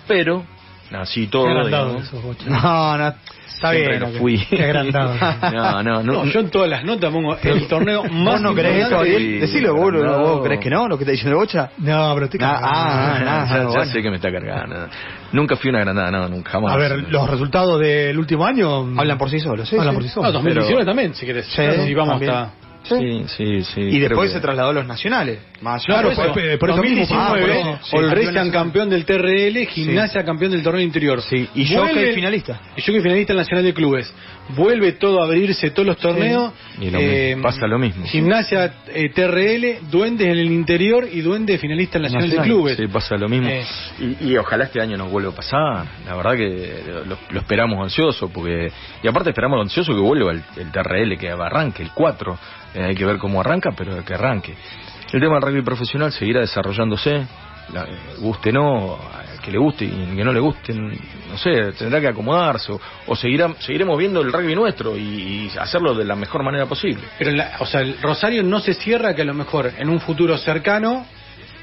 pero 0.08 0.44
nací 0.90 1.28
todo. 1.28 1.44
Qué 1.44 1.50
agrandado 1.52 1.86
digamos. 1.90 2.08
esos, 2.08 2.22
Bocha. 2.24 2.44
No, 2.50 2.98
no, 2.98 3.06
está 3.08 3.70
Siempre 3.70 3.98
bien. 4.00 4.12
fui. 4.18 4.46
Qué 4.50 4.64
agrandado. 4.64 5.14
No, 5.52 5.82
no, 5.84 6.02
no. 6.02 6.12
No, 6.12 6.24
yo 6.24 6.40
en 6.40 6.50
todas 6.50 6.68
las 6.68 6.82
notas 6.84 7.12
pongo 7.12 7.36
el 7.40 7.68
torneo 7.68 8.02
¿Vos 8.02 8.10
más 8.12 8.40
no 8.40 8.52
crees. 8.52 8.90
Ariel? 8.92 9.40
Decilo, 9.42 9.76
vos, 9.76 9.92
No. 9.92 10.18
¿vos 10.18 10.44
crees 10.44 10.60
que 10.60 10.70
no? 10.70 10.88
¿Lo 10.88 10.98
que 10.98 11.04
está 11.04 11.12
diciendo 11.12 11.38
el 11.38 11.44
Bocha? 11.46 11.70
No, 11.78 12.14
pero 12.14 12.24
estoy 12.26 12.40
Ah, 12.42 12.50
cargado. 12.52 12.72
ah, 12.74 13.14
ah, 13.14 13.46
ya, 13.48 13.56
ya 13.58 13.64
bueno. 13.68 13.84
sé 13.84 14.02
que 14.02 14.10
me 14.10 14.16
está 14.16 14.32
cargando. 14.32 14.88
Nunca 15.32 15.56
fui 15.56 15.70
una 15.70 15.80
granada, 15.80 16.10
no, 16.10 16.28
nunca 16.28 16.50
jamás. 16.52 16.72
A 16.72 16.76
ver, 16.76 17.10
los 17.10 17.28
resultados 17.30 17.80
del 17.80 18.18
último 18.18 18.44
año 18.44 18.80
Hablan 18.98 19.18
por 19.18 19.30
sí 19.30 19.40
solos, 19.40 19.68
sí, 19.68 19.76
hablan 19.76 19.94
sí. 19.94 19.94
por 19.94 20.02
sí 20.02 20.08
No, 20.08 20.14
solos. 20.14 20.32
2019 20.34 20.84
también, 20.84 21.14
si 21.14 21.26
querés. 21.26 21.46
Sí, 21.46 21.62
si 21.86 21.94
vamos 21.94 22.14
también. 22.14 22.32
hasta... 22.32 22.61
Sí, 22.84 23.24
sí, 23.36 23.62
sí. 23.64 23.80
Y 23.80 23.98
después 24.00 24.30
se 24.30 24.36
que- 24.38 24.42
trasladó 24.42 24.70
a 24.70 24.72
los 24.72 24.86
nacionales. 24.86 25.38
Más 25.60 25.84
Claro, 25.84 26.10
eso. 26.10 26.20
por- 26.22 26.32
por 26.58 26.70
eso 26.70 26.82
mismo, 26.82 26.98
2019, 27.06 27.14
ah, 27.22 27.28
por 27.40 27.50
eso, 27.50 27.78
sí. 27.84 27.96
Olresian 27.96 28.50
Campeón 28.50 28.90
del 28.90 29.04
TRL, 29.04 29.66
Gimnasia 29.66 30.24
campeón 30.24 30.50
del 30.52 30.62
torneo 30.62 30.82
interior. 30.82 31.22
Sí, 31.22 31.48
y 31.54 31.64
Vuelve- 31.66 31.76
Jockey 31.94 32.14
finalista. 32.14 32.60
Y 32.76 32.80
Jockey 32.80 33.00
finalista 33.00 33.32
en 33.32 33.36
Nacional 33.38 33.64
de 33.64 33.72
Clubes. 33.74 34.12
Vuelve 34.56 34.92
todo 34.92 35.22
a 35.22 35.26
abrirse, 35.26 35.70
todos 35.70 35.86
los 35.86 35.96
torneos. 35.98 36.52
Y 36.80 36.90
lo 36.90 36.98
mismo, 36.98 37.42
pasa 37.42 37.66
lo 37.68 37.78
mismo. 37.78 38.04
Gimnasia 38.06 38.74
eh, 38.92 39.08
TRL, 39.14 39.78
Duendes 39.88 40.26
en 40.26 40.38
el 40.38 40.50
interior 40.50 41.06
y 41.10 41.20
Duendes 41.20 41.60
finalista 41.60 41.98
en 41.98 42.02
Nacional, 42.02 42.26
Nacional, 42.28 42.48
de 42.48 42.52
Clubes. 42.54 42.76
Sí, 42.76 42.86
pasa 42.88 43.16
lo 43.16 43.28
mismo. 43.28 43.48
Eh. 43.48 43.64
Y, 44.20 44.30
y 44.32 44.36
ojalá 44.36 44.64
este 44.64 44.80
año 44.80 44.96
nos 44.96 45.10
vuelva 45.12 45.30
a 45.30 45.34
pasar. 45.36 45.86
La 46.04 46.16
verdad 46.16 46.32
que 46.36 46.82
lo, 47.06 47.16
lo 47.30 47.38
esperamos 47.40 47.78
ansioso. 47.80 48.28
porque 48.28 48.72
Y 49.02 49.06
aparte 49.06 49.30
esperamos 49.30 49.60
ansioso 49.60 49.92
que 49.94 50.00
vuelva 50.00 50.32
el, 50.32 50.42
el 50.56 50.72
TRL, 50.72 51.16
que 51.16 51.30
arranque, 51.30 51.82
el 51.84 51.90
4. 51.92 52.36
Eh, 52.74 52.84
hay 52.84 52.94
que 52.94 53.04
ver 53.04 53.18
cómo 53.18 53.40
arranca, 53.40 53.70
pero 53.76 54.04
que 54.04 54.14
arranque. 54.14 54.54
El 55.12 55.20
tema 55.20 55.34
del 55.34 55.42
rugby 55.42 55.62
profesional 55.62 56.12
seguirá 56.12 56.40
desarrollándose. 56.40 57.26
La- 57.72 57.84
eh, 57.84 57.96
guste 58.18 58.50
no, 58.52 58.94
al 58.96 59.40
que 59.40 59.50
le 59.50 59.58
guste 59.58 59.84
y 59.84 59.90
que 60.16 60.24
no 60.24 60.32
le 60.32 60.40
guste, 60.40 60.72
no 60.74 61.36
sé, 61.38 61.72
tendrá 61.78 62.00
que 62.00 62.08
acomodarse. 62.08 62.72
O, 62.72 62.80
o 63.06 63.16
seguirá, 63.16 63.54
seguiremos 63.60 63.96
viendo 63.98 64.20
el 64.20 64.32
rugby 64.32 64.54
nuestro 64.54 64.96
y, 64.96 65.00
y 65.00 65.52
hacerlo 65.58 65.94
de 65.94 66.04
la 66.04 66.14
mejor 66.16 66.42
manera 66.42 66.66
posible. 66.66 67.02
Pero, 67.18 67.30
la- 67.32 67.56
o 67.60 67.66
sea, 67.66 67.80
el 67.82 68.00
Rosario 68.00 68.42
no 68.42 68.60
se 68.60 68.74
cierra 68.74 69.14
que 69.14 69.22
a 69.22 69.24
lo 69.26 69.34
mejor 69.34 69.70
en 69.76 69.88
un 69.88 70.00
futuro 70.00 70.36
cercano, 70.38 71.06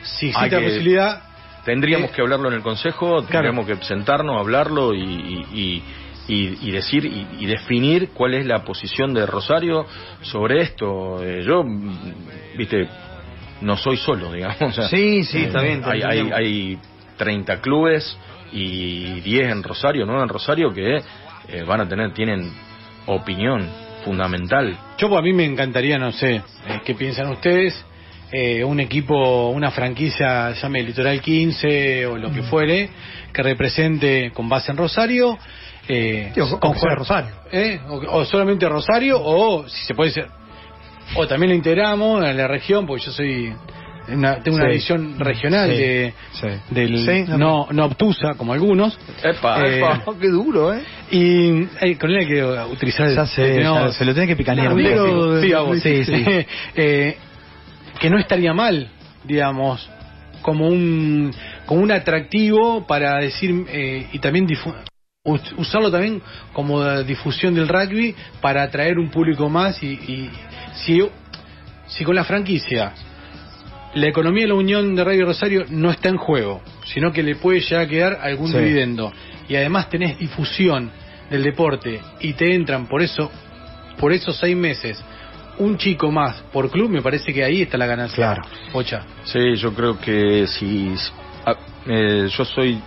si 0.04 0.30
existe 0.30 0.56
la 0.56 0.62
posibilidad, 0.67 1.24
Tendríamos 1.65 2.10
Eh, 2.10 2.13
que 2.15 2.22
hablarlo 2.22 2.48
en 2.48 2.56
el 2.56 2.62
consejo, 2.62 3.22
tendríamos 3.24 3.67
que 3.67 3.76
sentarnos, 3.86 4.39
hablarlo 4.39 4.93
y, 4.95 5.02
y, 5.04 5.84
y- 6.30 6.70
y- 6.70 6.72
decir 6.72 7.06
y, 7.06 7.28
y 7.39 7.46
definir 7.46 8.10
cuál 8.13 8.36
es 8.36 8.46
la 8.46 8.63
posición 8.63 9.13
de 9.13 9.26
Rosario 9.26 9.86
sobre 10.22 10.62
esto. 10.62 11.22
Eh, 11.24 11.44
yo, 11.46 11.63
viste, 12.58 12.88
no 13.62 13.76
soy 13.76 13.98
solo, 13.98 14.32
digamos. 14.34 14.62
o 14.62 14.72
sea, 14.72 14.88
Sí, 14.88 15.24
sí, 15.24 15.44
está 15.44 15.62
bien, 15.62 15.82
Hay, 15.86 16.02
hay, 16.04 16.32
hay 16.32 16.78
30 17.18 17.60
clubes 17.62 18.18
y 18.52 19.20
10 19.22 19.52
en 19.52 19.63
Rosario, 19.63 20.06
9 20.06 20.24
en 20.24 20.30
Rosario 20.30 20.74
que 20.74 20.98
eh, 21.50 21.63
van 21.68 21.82
a 21.82 21.88
tener, 21.89 22.13
tienen 22.13 22.52
opinión 23.08 23.68
fundamental. 24.06 24.78
Yo 24.98 25.10
pues, 25.10 25.20
a 25.20 25.22
mí 25.22 25.34
me 25.34 25.46
encantaría, 25.46 25.98
no 25.98 26.12
sé, 26.12 26.36
eh, 26.36 26.44
qué 26.86 26.96
piensan 26.96 27.30
ustedes, 27.32 27.86
eh, 28.32 28.63
un 28.63 28.80
equipo, 28.80 29.50
una 29.50 29.72
franquicia, 29.72 30.52
llame 30.54 30.84
Litoral 30.84 31.20
15 31.20 32.06
o 32.06 32.18
lo 32.18 32.32
que 32.32 32.44
fuere, 32.44 32.89
que 33.34 33.42
represente 33.44 34.32
con 34.34 34.48
base 34.48 34.72
en 34.72 34.78
Rosario. 34.78 35.38
Eh, 35.89 36.32
con 36.60 36.73
jugar- 36.73 36.97
Rosario. 36.99 37.32
eh, 37.52 37.80
o, 37.89 37.95
o 38.19 38.25
solamente 38.25 38.69
Rosario, 38.69 39.19
o 39.21 39.67
si 39.67 39.86
se 39.88 39.93
puede 39.95 40.12
ser, 40.12 40.28
o 41.15 41.28
también 41.28 41.49
lo 41.49 41.56
integramos 41.56 42.23
en 42.23 42.38
la 42.38 42.47
región, 42.47 42.86
porque 42.86 43.06
yo 43.06 43.12
soy 43.12 43.52
una- 44.10 44.41
tengo 44.43 44.58
una 44.58 44.67
Sí. 44.67 44.73
visión 44.73 45.19
regional 45.19 45.69
Sí. 45.71 45.78
de, 45.78 46.13
Sí. 46.34 46.47
del 46.69 47.06
Sí. 47.06 47.32
no, 47.38 47.67
no 47.71 47.86
obtusa 47.86 48.36
como 48.36 48.54
algunos. 48.54 48.97
Epa, 49.23 49.65
Eh, 49.67 49.78
epa. 49.78 50.04
Qué 50.19 50.28
duro, 50.30 50.73
¿eh? 50.73 50.82
Y 51.12 51.63
eh, 51.82 51.97
con 51.99 52.12
él 52.12 52.17
hay 52.17 52.28
que 52.28 52.43
utilizar 52.71 53.08
el 53.08 53.15
Ya 53.15 53.25
sé, 53.25 53.62
ya 53.62 53.91
se 53.91 54.06
lo 54.06 54.13
tiene 54.13 54.28
que 54.28 54.36
picanear. 54.36 54.67
un 54.67 54.73
un 54.73 54.84
léxico. 54.84 55.06
poco. 55.06 55.41
Sí, 55.41 55.54
a 55.54 55.60
vos. 55.62 55.80
Sí, 55.82 56.06
sí. 56.06 56.25
Eh, 56.75 57.17
que 57.99 58.10
no 58.10 58.17
estaría 58.19 58.54
mal, 58.54 58.89
digamos, 59.23 59.89
como 60.41 60.67
un 60.67 61.32
como 61.65 61.82
un 61.82 61.91
atractivo 61.91 62.88
para 62.88 63.17
decir 63.19 63.65
eh, 63.69 64.08
y 64.13 64.19
también 64.19 64.47
difu- 64.47 64.73
us- 64.73 64.89
usarlo 65.58 65.92
también 65.92 66.22
como 66.54 66.82
de 66.84 67.04
difusión 67.04 67.54
del 67.56 67.68
rugby 67.68 68.15
para 68.42 68.63
atraer 68.63 68.98
un 69.00 69.10
público 69.10 69.50
más 69.50 69.82
y, 69.84 69.88
y 69.88 70.30
si 70.74 71.02
si 71.88 72.04
con 72.04 72.15
la 72.15 72.24
franquicia 72.24 72.94
la 73.96 74.08
economía 74.08 74.44
de 74.44 74.50
la 74.50 74.54
Unión 74.56 74.96
de 74.96 75.04
Radio 75.04 75.26
Rosario 75.26 75.65
no 75.70 75.89
está 75.89 76.10
en 76.10 76.18
juego, 76.18 76.62
sino 76.86 77.12
que 77.12 77.24
le 77.24 77.36
puede 77.36 77.60
llegar 77.60 77.82
a 77.82 77.88
quedar 77.88 78.20
algún 78.22 78.52
Sí. 78.52 78.58
dividendo 78.60 79.12
y 79.48 79.56
además 79.56 79.89
tenés 79.89 80.20
difusión 80.20 80.92
del 81.30 81.44
deporte 81.44 82.00
y 82.20 82.34
te 82.34 82.54
entran 82.54 82.88
por 82.88 83.02
eso 83.02 83.32
por 84.00 84.13
esos 84.13 84.38
seis 84.38 84.56
meses 84.56 85.04
un 85.58 85.78
chico 85.78 86.10
más 86.12 86.36
por 86.54 86.70
club, 86.70 86.89
me 86.89 87.02
parece 87.02 87.34
que 87.34 87.44
ahí 87.44 87.63
está 87.63 87.78
la 87.78 87.86
ganancia. 87.86 88.15
Claro. 88.15 88.42
Ocha. 88.74 89.02
Sí, 89.26 89.56
yo 89.56 89.74
creo 89.74 90.00
que 90.00 90.48
si 90.48 90.94
ah, 91.46 91.56
eh, 91.88 92.30
yo 92.30 92.46
soy 92.46 92.80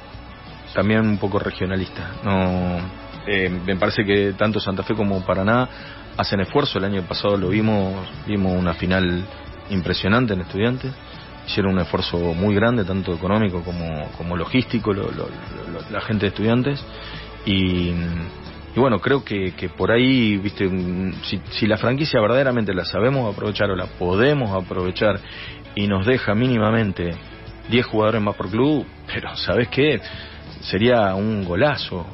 también 0.74 1.00
un 1.00 1.18
poco 1.18 1.38
regionalista. 1.38 2.10
No, 2.24 2.78
eh, 3.26 3.48
me 3.48 3.76
parece 3.76 4.04
que 4.04 4.32
tanto 4.32 4.58
Santa 4.60 4.82
Fe 4.82 4.94
como 4.94 5.24
Paraná 5.24 5.68
hacen 6.16 6.40
esfuerzo. 6.40 6.78
El 6.78 6.84
año 6.84 7.02
pasado 7.02 7.36
lo 7.36 7.48
vimos, 7.48 7.94
vimos 8.26 8.52
una 8.52 8.74
final 8.74 9.24
impresionante 9.70 10.34
en 10.34 10.40
Estudiantes. 10.42 10.92
Hicieron 11.46 11.72
un 11.74 11.80
esfuerzo 11.80 12.18
muy 12.34 12.54
grande, 12.54 12.84
tanto 12.84 13.12
económico 13.14 13.62
como, 13.62 14.08
como 14.16 14.36
logístico, 14.36 14.92
lo- 14.92 15.10
la 15.90 16.00
gente 16.02 16.26
de 16.26 16.28
Estudiantes. 16.28 16.84
Y, 17.44 17.90
y 18.74 18.80
bueno, 18.80 19.00
creo 19.00 19.24
que, 19.24 19.52
que 19.54 19.68
por 19.68 19.90
ahí, 19.90 20.36
viste, 20.38 20.70
si, 21.24 21.40
si 21.50 21.66
la 21.66 21.76
franquicia 21.76 22.20
verdaderamente 22.20 22.72
la 22.72 22.84
sabemos 22.84 23.32
aprovechar 23.34 23.70
o 23.70 23.76
la 23.76 23.86
podemos 23.86 24.50
aprovechar 24.64 25.18
y 25.74 25.86
nos 25.88 26.06
deja 26.06 26.34
mínimamente 26.34 27.10
10 27.68 27.86
jugadores 27.86 28.22
más 28.22 28.36
por 28.36 28.48
club, 28.50 28.86
pero 29.12 29.34
¿sabes 29.36 29.68
qué? 29.68 30.00
Sería 30.62 31.14
un 31.14 31.44
golazo. 31.44 32.06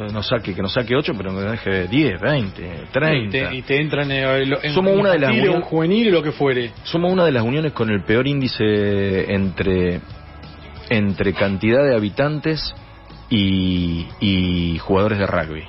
Eh, 0.00 0.08
No 0.12 0.22
saque, 0.22 0.54
que 0.54 0.62
nos 0.62 0.72
saque 0.72 0.96
8, 0.96 1.12
pero 1.16 1.30
que 1.30 1.40
nos 1.42 1.50
deje 1.52 1.86
10, 1.88 2.20
20, 2.20 2.86
30. 2.92 3.26
Y 3.26 3.30
te, 3.30 3.54
y 3.56 3.62
te 3.62 3.80
entran 3.80 4.10
en, 4.10 4.50
lo- 4.50 4.62
en 4.62 4.72
Somos 4.74 4.98
una 4.98 5.12
de 5.12 5.18
las 5.18 5.30
un 5.32 5.60
juvenil 5.62 6.10
lo 6.10 6.22
que 6.22 6.32
fuere. 6.32 6.72
Somos 6.84 7.12
una 7.12 7.24
de 7.24 7.32
las 7.32 7.42
uniones 7.44 7.72
con 7.72 7.90
el 7.90 8.02
peor 8.02 8.26
índice 8.26 9.32
entre, 9.32 10.00
entre 10.90 11.32
cantidad 11.34 11.84
de 11.84 11.94
habitantes 11.94 12.74
y, 13.30 14.06
y 14.20 14.78
jugadores 14.78 15.18
de 15.18 15.26
rugby. 15.26 15.64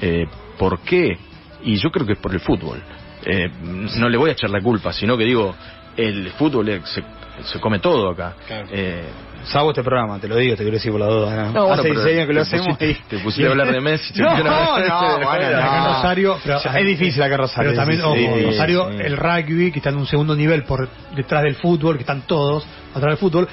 Eh, 0.00 0.26
¿Por 0.58 0.80
qué? 0.80 1.18
Y 1.64 1.76
yo 1.76 1.90
creo 1.90 2.06
que 2.06 2.12
es 2.12 2.18
por 2.18 2.32
el 2.32 2.40
fútbol. 2.40 2.82
Eh, 3.24 3.50
no 3.96 4.08
le 4.08 4.16
voy 4.16 4.30
a 4.30 4.32
echar 4.32 4.50
la 4.50 4.60
culpa, 4.60 4.92
sino 4.92 5.16
que 5.16 5.24
digo, 5.24 5.54
el 5.96 6.30
fútbol 6.30 6.68
eh, 6.68 6.80
se, 6.84 7.02
se 7.44 7.60
come 7.60 7.78
todo 7.80 8.10
acá. 8.10 8.34
Claro. 8.46 8.68
Eh, 8.70 9.04
Salvo 9.52 9.70
este 9.70 9.82
programa, 9.82 10.18
te 10.18 10.28
lo 10.28 10.36
digo, 10.36 10.56
te 10.56 10.62
quiero 10.62 10.76
decir 10.76 10.90
por 10.92 11.00
la 11.00 11.06
duda. 11.06 11.34
¿no? 11.36 11.52
No, 11.52 11.66
bueno, 11.68 11.72
Hace 11.74 11.82
pero 11.88 11.94
16 12.02 12.16
años 12.16 12.26
que 12.26 12.32
lo 12.34 12.42
hacemos 12.42 12.66
pusiste- 12.78 12.90
y- 12.90 12.94
te 13.08 13.18
pusiste 13.18 13.46
a 13.46 13.50
hablar 13.50 13.72
de 13.72 13.80
Messi, 13.80 14.12
te 14.12 14.20
No, 14.22 14.30
no, 14.30 14.42
bueno, 14.42 14.94
Acá 14.94 15.80
no. 15.80 15.94
Rosario, 15.94 16.38
pero- 16.44 16.58
es 16.58 16.86
difícil 16.86 17.22
acá 17.22 17.36
Rosario. 17.38 17.70
Pero 17.70 17.80
también, 17.82 18.02
ojo, 18.02 18.14
sí, 18.14 18.44
Rosario, 18.44 18.88
sí. 18.90 18.96
el 19.00 19.16
rugby, 19.16 19.72
que 19.72 19.78
está 19.78 19.90
en 19.90 19.96
un 19.96 20.06
segundo 20.06 20.36
nivel 20.36 20.64
por 20.64 20.88
detrás 21.16 21.42
del 21.44 21.54
fútbol, 21.56 21.96
que 21.96 22.02
están 22.02 22.22
todos 22.22 22.66
atrás 22.94 23.12
del 23.12 23.16
fútbol, 23.18 23.48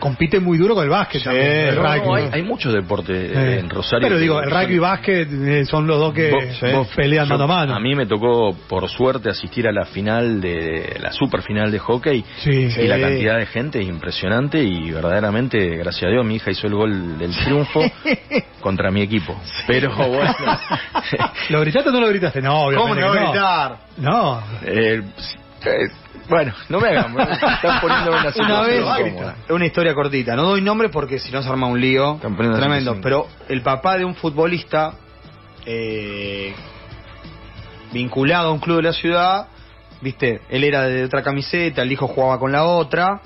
compite 0.00 0.40
muy 0.40 0.58
duro 0.58 0.74
con 0.74 0.82
el 0.84 0.90
básquet 0.90 1.20
Sí, 1.20 1.24
también, 1.26 1.46
el 1.68 1.74
No, 1.76 1.82
rugby. 1.82 2.06
no, 2.06 2.14
hay, 2.14 2.28
hay 2.32 2.42
muchos 2.42 2.72
deportes 2.72 3.16
eh, 3.16 3.32
Eh, 3.34 3.58
en 3.60 3.70
Rosario. 3.70 4.08
Pero 4.08 4.18
digo, 4.18 4.40
el 4.42 4.50
rugby 4.50 4.74
y 4.74 4.78
básquet 4.78 5.28
eh, 5.32 5.64
son 5.66 5.86
los 5.86 5.98
dos 5.98 6.12
que 6.14 6.30
Vos- 6.32 6.72
vos- 6.72 6.88
pelean 6.96 7.26
yo- 7.28 7.34
mano 7.38 7.44
a 7.44 7.46
mano. 7.46 7.74
A 7.76 7.80
mí 7.80 7.94
me 7.94 8.06
tocó, 8.06 8.56
por 8.68 8.88
suerte, 8.88 9.30
asistir 9.30 9.68
a 9.68 9.72
la 9.72 9.84
final 9.84 10.40
de 10.40 10.96
la 11.00 11.12
super 11.12 11.42
final 11.42 11.70
de 11.70 11.78
hockey. 11.78 12.24
Sí. 12.38 12.50
Y 12.50 12.86
la 12.88 12.98
cantidad 12.98 13.38
de 13.38 13.46
gente 13.46 13.80
es 13.80 13.86
impresionante 13.88 14.62
y 14.62 14.90
verdaderamente, 14.90 15.58
gracias 15.76 16.04
a 16.04 16.10
Dios, 16.10 16.24
mi 16.24 16.36
hija 16.36 16.50
hizo 16.50 16.66
el 16.66 16.74
gol 16.74 17.18
del 17.18 17.30
triunfo 17.36 17.80
contra 18.60 18.90
mi 18.90 19.02
equipo. 19.02 19.38
Pero 19.66 19.94
bueno, 19.94 20.34
¿Lo 21.50 21.60
gritaste 21.60 21.90
o 21.90 21.92
no 21.92 22.00
lo 22.00 22.08
gritaste? 22.08 22.40
No, 22.40 22.52
¿Cómo 22.52 22.66
obviamente 22.94 23.00
no 23.02 23.06
va 23.08 23.12
que 23.12 23.18
a 23.18 23.28
gritar? 23.30 23.76
No. 23.98 24.38
eh, 24.64 24.80
eh, 24.96 25.02
bueno, 26.28 26.54
no 26.68 26.80
me 26.80 26.88
hagan, 26.88 27.14
me 27.14 27.22
están 27.22 27.80
poniendo 27.80 28.12
en 28.12 28.20
una 28.20 28.32
Una 28.46 28.62
vez, 28.62 28.80
incómoda. 28.80 29.36
una 29.50 29.66
historia 29.66 29.94
cortita, 29.94 30.36
no 30.36 30.44
doy 30.44 30.60
nombre 30.60 30.88
porque 30.88 31.18
si 31.18 31.30
no 31.32 31.42
se 31.42 31.48
arma 31.48 31.66
un 31.66 31.80
lío 31.80 32.18
tremendo, 32.20 32.94
situación. 32.94 33.00
pero 33.02 33.26
el 33.48 33.62
papá 33.62 33.98
de 33.98 34.04
un 34.04 34.14
futbolista 34.14 34.94
eh, 35.66 36.54
vinculado 37.92 38.48
a 38.48 38.52
un 38.52 38.60
club 38.60 38.76
de 38.76 38.82
la 38.82 38.92
ciudad, 38.92 39.48
viste, 40.00 40.40
él 40.48 40.64
era 40.64 40.82
de 40.82 41.04
otra 41.04 41.22
camiseta, 41.22 41.82
el 41.82 41.92
hijo 41.92 42.06
jugaba 42.06 42.38
con 42.38 42.52
la 42.52 42.64
otra, 42.64 43.20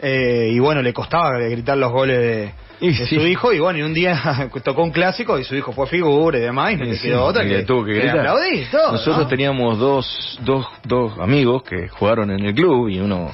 eh, 0.00 0.50
y 0.52 0.58
bueno, 0.58 0.82
le 0.82 0.92
costaba 0.92 1.38
gritar 1.38 1.78
los 1.78 1.90
goles 1.90 2.18
de, 2.18 2.54
Y 2.84 2.92
de 2.92 3.06
sí. 3.06 3.16
su 3.16 3.26
hijo, 3.26 3.52
y 3.52 3.60
bueno, 3.60 3.78
y 3.78 3.82
un 3.82 3.94
día 3.94 4.48
tocó 4.64 4.82
un 4.82 4.90
clásico 4.90 5.38
y 5.38 5.44
su 5.44 5.54
hijo 5.54 5.72
fue 5.72 5.86
figura 5.86 6.38
y 6.38 6.42
demás, 6.42 6.72
y 6.72 6.76
no 6.76 6.94
Sí, 6.94 7.08
quedó 7.08 7.24
otra 7.24 7.44
que, 7.44 7.62
tuvo 7.62 7.84
que 7.84 8.08
aplaudir, 8.10 8.70
todo, 8.70 8.92
Nosotros 8.92 9.18
¿no? 9.24 9.26
teníamos 9.28 9.78
dos, 9.78 10.38
dos, 10.42 10.66
dos 10.84 11.18
amigos 11.18 11.62
que 11.62 11.88
jugaron 11.88 12.30
en 12.30 12.44
el 12.44 12.54
club 12.54 12.88
y 12.88 13.00
uno 13.00 13.32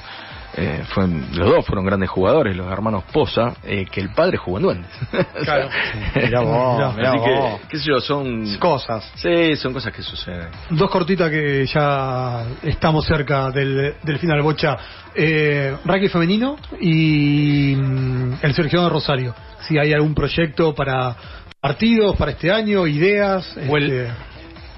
eh, 0.57 0.83
fue, 0.89 1.07
los 1.07 1.49
dos 1.49 1.65
fueron 1.65 1.85
grandes 1.85 2.09
jugadores, 2.09 2.55
los 2.55 2.71
hermanos 2.71 3.03
Poza, 3.13 3.53
eh, 3.63 3.85
que 3.89 4.01
el 4.01 4.09
padre 4.13 4.37
jugó 4.37 4.57
en 4.57 4.63
Duendes. 4.63 4.91
Claro. 5.43 5.69
Mirá 6.15 6.41
vos, 6.41 6.95
mirá 6.95 7.09
Así 7.11 7.17
vos. 7.19 7.59
que, 7.61 7.67
qué 7.69 7.77
sé 7.77 7.83
yo, 7.89 7.99
son 8.01 8.57
Cosas. 8.57 9.11
Sí, 9.15 9.55
son 9.55 9.73
cosas 9.73 9.93
que 9.93 10.01
suceden. 10.01 10.47
Dos 10.71 10.89
cortitas 10.89 11.29
que 11.29 11.65
ya 11.65 12.45
estamos 12.63 13.05
cerca 13.05 13.49
del, 13.51 13.95
del 14.03 14.19
final, 14.19 14.41
Bocha. 14.41 14.77
Eh, 15.15 15.75
rugby 15.85 16.07
femenino 16.09 16.57
y 16.79 17.75
mm, 17.75 18.33
el 18.41 18.53
seleccionado 18.53 18.89
de 18.89 18.93
Rosario. 18.93 19.35
Si 19.67 19.77
hay 19.77 19.93
algún 19.93 20.13
proyecto 20.15 20.73
para 20.75 21.15
partidos, 21.59 22.15
para 22.15 22.31
este 22.31 22.51
año, 22.51 22.87
ideas. 22.87 23.55
O 23.69 23.77
el- 23.77 23.91
este, 23.91 24.13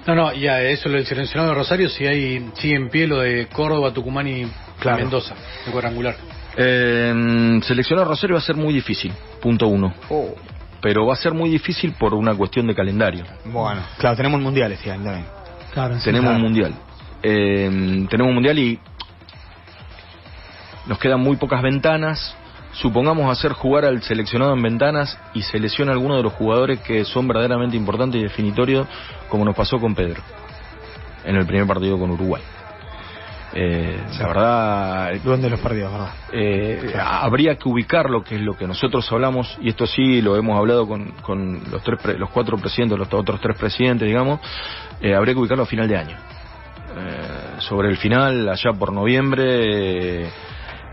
No, 0.06 0.14
no, 0.14 0.32
ya 0.34 0.60
eso 0.62 0.88
lo 0.88 0.96
del 0.96 1.06
seleccionado 1.06 1.50
de 1.50 1.56
Rosario, 1.56 1.88
si 1.88 2.06
hay 2.06 2.50
sigue 2.58 2.76
en 2.76 2.90
pie 2.90 3.06
lo 3.06 3.20
de 3.20 3.46
Córdoba, 3.46 3.92
Tucumán 3.92 4.26
y 4.28 4.46
Claro. 4.84 4.98
Mendoza, 4.98 5.34
de 5.64 5.72
cuadrangular. 5.72 6.14
Eh, 6.58 7.58
seleccionar 7.62 8.06
Rosario 8.06 8.36
va 8.36 8.42
a 8.42 8.44
ser 8.44 8.54
muy 8.54 8.74
difícil, 8.74 9.10
punto 9.40 9.66
uno. 9.66 9.94
Oh. 10.10 10.34
Pero 10.82 11.06
va 11.06 11.14
a 11.14 11.16
ser 11.16 11.32
muy 11.32 11.48
difícil 11.48 11.94
por 11.98 12.12
una 12.12 12.34
cuestión 12.34 12.66
de 12.66 12.74
calendario. 12.74 13.24
Bueno, 13.46 13.80
claro, 13.96 14.14
tenemos 14.14 14.42
mundial 14.42 14.72
este 14.72 14.92
año 14.92 15.04
también. 15.04 15.26
claro, 15.72 15.96
sí, 15.96 16.04
tenemos 16.04 16.28
claro. 16.28 16.36
un 16.36 16.42
mundial. 16.42 16.74
Eh, 17.22 18.06
tenemos 18.10 18.28
un 18.28 18.34
mundial 18.34 18.58
y 18.58 18.78
nos 20.86 20.98
quedan 20.98 21.20
muy 21.20 21.36
pocas 21.36 21.62
ventanas. 21.62 22.36
Supongamos 22.72 23.30
hacer 23.30 23.52
jugar 23.52 23.86
al 23.86 24.02
seleccionado 24.02 24.52
en 24.52 24.62
ventanas 24.62 25.18
y 25.32 25.40
se 25.40 25.58
lesiona 25.58 25.92
alguno 25.92 26.18
de 26.18 26.24
los 26.24 26.34
jugadores 26.34 26.80
que 26.80 27.06
son 27.06 27.26
verdaderamente 27.26 27.74
importantes 27.74 28.20
y 28.20 28.24
definitorios, 28.24 28.86
como 29.30 29.46
nos 29.46 29.56
pasó 29.56 29.78
con 29.78 29.94
Pedro 29.94 30.20
en 31.24 31.36
el 31.36 31.46
primer 31.46 31.66
partido 31.66 31.98
con 31.98 32.10
Uruguay. 32.10 32.42
Eh, 33.56 33.96
la 34.18 34.26
verdad, 34.26 35.14
Duende 35.22 35.44
de 35.46 35.50
los 35.50 35.60
partidos, 35.60 35.92
¿verdad? 35.92 36.08
eh, 36.32 36.92
habría 36.98 37.54
que 37.56 37.68
ubicar 37.68 38.10
lo 38.10 38.24
que 38.24 38.34
es 38.34 38.40
lo 38.40 38.56
que 38.56 38.66
nosotros 38.66 39.10
hablamos 39.12 39.56
y 39.60 39.68
esto 39.68 39.86
sí 39.86 40.20
lo 40.20 40.36
hemos 40.36 40.58
hablado 40.58 40.88
con, 40.88 41.12
con 41.22 41.62
los 41.70 41.80
tres 41.84 42.00
pre- 42.02 42.18
los 42.18 42.30
cuatro 42.30 42.58
presidentes 42.58 42.98
los 42.98 43.06
otros 43.14 43.40
tres 43.40 43.56
presidentes 43.56 44.08
digamos 44.08 44.40
eh, 45.00 45.14
habría 45.14 45.34
que 45.34 45.40
ubicarlo 45.40 45.62
a 45.62 45.66
final 45.66 45.86
de 45.88 45.96
año. 45.96 46.16
Eh, 46.96 47.56
sobre 47.60 47.88
el 47.88 47.96
final 47.96 48.48
allá 48.48 48.72
por 48.72 48.92
noviembre 48.92 50.28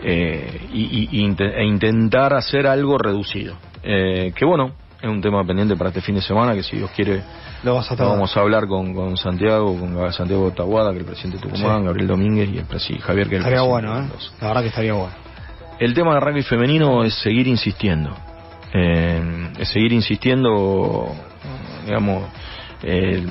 eh, 0.04 0.68
y, 0.72 1.20
e 1.40 1.64
intentar 1.66 2.34
hacer 2.34 2.66
algo 2.68 2.98
reducido. 2.98 3.56
Eh, 3.84 4.32
que 4.36 4.46
bueno 4.46 4.72
es 5.02 5.10
un 5.10 5.22
tema 5.22 5.44
pendiente 5.46 5.76
para 5.76 5.90
este 5.90 6.02
fin 6.02 6.16
de 6.16 6.22
semana 6.22 6.54
que 6.54 6.64
si 6.64 6.78
Dios 6.78 6.92
quiere 6.92 7.24
Lo 7.64 7.76
vas 7.76 7.92
a 7.92 7.96
vamos 7.96 8.36
a 8.38 8.40
hablar 8.42 8.68
con, 8.68 8.94
con 8.94 9.18
Santiago 9.18 9.76
con 9.80 10.14
Santiago 10.14 10.52
Taguada 10.52 10.92
que 10.92 10.98
es 10.98 11.02
el 11.02 11.06
presidente 11.08 11.38
de 11.38 11.44
Tucumán 11.44 11.80
Sí. 11.80 11.86
Gabriel 11.86 12.08
Domínguez 12.08 12.50
y 12.50 12.58
el 12.60 12.68
presi- 12.68 13.00
Javier 13.00 13.28
que 13.30 13.38
es 13.38 13.46
el 13.46 13.52
Estaría 13.54 13.70
presidente 13.70 13.88
bueno, 13.90 14.00
¿eh? 14.00 14.30
La 14.42 14.48
verdad 14.50 14.62
que 14.62 14.68
estaría 14.68 14.94
bueno. 14.94 15.14
El 15.80 15.94
tema 15.96 16.14
del 16.14 16.22
rugby 16.22 16.44
femenino 16.44 17.04
es 17.04 17.16
seguir 17.16 17.48
insistiendo. 17.48 18.16
Eh, 18.74 19.50
es 19.58 19.68
seguir 19.70 19.92
insistiendo, 19.94 21.08
digamos, 21.86 22.24
eh, 22.84 23.26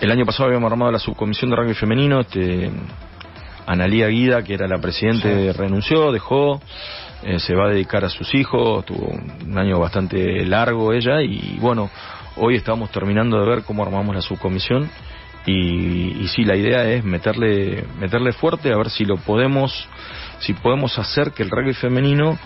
el 0.00 0.10
año 0.10 0.26
pasado 0.26 0.48
habíamos 0.48 0.70
armado 0.70 0.92
la 0.92 0.98
subcomisión 0.98 1.50
de 1.50 1.56
rugby 1.56 1.72
femenino, 1.74 2.20
este, 2.20 2.70
Analía 3.66 4.08
Guida, 4.08 4.42
que 4.44 4.52
era 4.54 4.68
la 4.68 4.78
presidente, 4.78 5.52
renunció, 5.54 6.12
dejó, 6.12 6.60
eh, 7.24 7.38
se 7.40 7.54
va 7.54 7.66
a 7.66 7.70
dedicar 7.70 8.04
a 8.04 8.08
sus 8.08 8.34
hijos, 8.34 8.84
tuvo 8.84 9.08
un 9.46 9.58
año 9.58 9.78
bastante 9.78 10.44
largo 10.46 10.92
ella 10.92 11.22
y 11.22 11.58
bueno, 11.60 11.90
hoy 12.36 12.56
estamos 12.56 12.90
terminando 12.90 13.40
de 13.40 13.46
ver 13.48 13.62
cómo 13.64 13.82
armamos 13.82 14.14
la 14.14 14.22
subcomisión 14.22 14.90
y, 15.46 16.22
y 16.22 16.28
sí, 16.28 16.44
la 16.44 16.56
idea 16.56 16.84
es 16.90 17.04
meterle, 17.04 17.84
meterle 17.98 18.32
fuerte 18.32 18.72
a 18.72 18.76
ver 18.76 18.90
si 18.90 19.04
lo 19.04 19.16
podemos, 19.16 19.88
si 20.40 20.54
podemos 20.54 20.98
hacer 20.98 21.32
que 21.32 21.42
el 21.42 21.50
rugby 21.50 21.74
femenino 21.74 22.38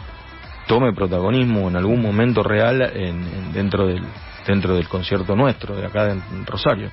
tome 0.66 0.92
protagonismo 0.92 1.68
en 1.68 1.76
algún 1.76 2.02
momento 2.02 2.42
real 2.42 2.82
en, 2.82 3.22
en- 3.22 3.52
dentro 3.52 3.86
del 3.86 4.02
dentro 4.46 4.74
del 4.74 4.88
concierto 4.88 5.36
nuestro 5.36 5.76
de 5.76 5.84
acá 5.84 6.10
en 6.10 6.46
Rosario 6.46 6.90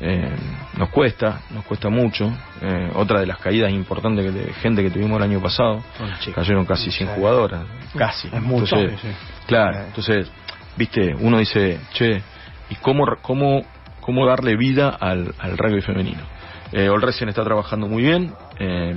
Eh, 0.00 0.30
nos 0.76 0.90
cuesta 0.90 1.40
nos 1.50 1.64
cuesta 1.64 1.88
mucho. 1.88 2.32
Eh, 2.62 2.90
otra 2.94 3.20
de 3.20 3.26
las 3.26 3.38
caídas 3.38 3.72
importantes 3.72 4.24
que 4.24 4.30
de 4.30 4.52
gente 4.54 4.82
que 4.82 4.90
tuvimos 4.90 5.16
el 5.18 5.24
año 5.24 5.40
pasado 5.40 5.82
cayeron 6.34 6.64
casi 6.66 6.90
100 6.92 7.08
jugadoras 7.16 7.62
casi. 7.96 8.28
Es 8.28 8.42
mucho. 8.42 8.76
Entonces, 8.76 9.00
Sí, 9.00 9.08
sí. 9.08 9.14
claro 9.46 9.84
entonces 9.86 10.30
viste 10.76 11.14
uno 11.18 11.38
dice 11.38 11.80
che 11.94 12.22
y 12.70 12.76
cómo 12.76 13.06
cómo 13.22 13.62
cómo 14.00 14.24
darle 14.26 14.56
vida 14.56 14.88
al, 14.88 15.34
al 15.38 15.58
rugby 15.58 15.80
femenino 15.82 16.22
eh, 16.70 16.88
Olresen 16.88 17.28
está 17.28 17.42
trabajando 17.42 17.88
muy 17.88 18.02
bien 18.02 18.32
eh, 18.60 18.94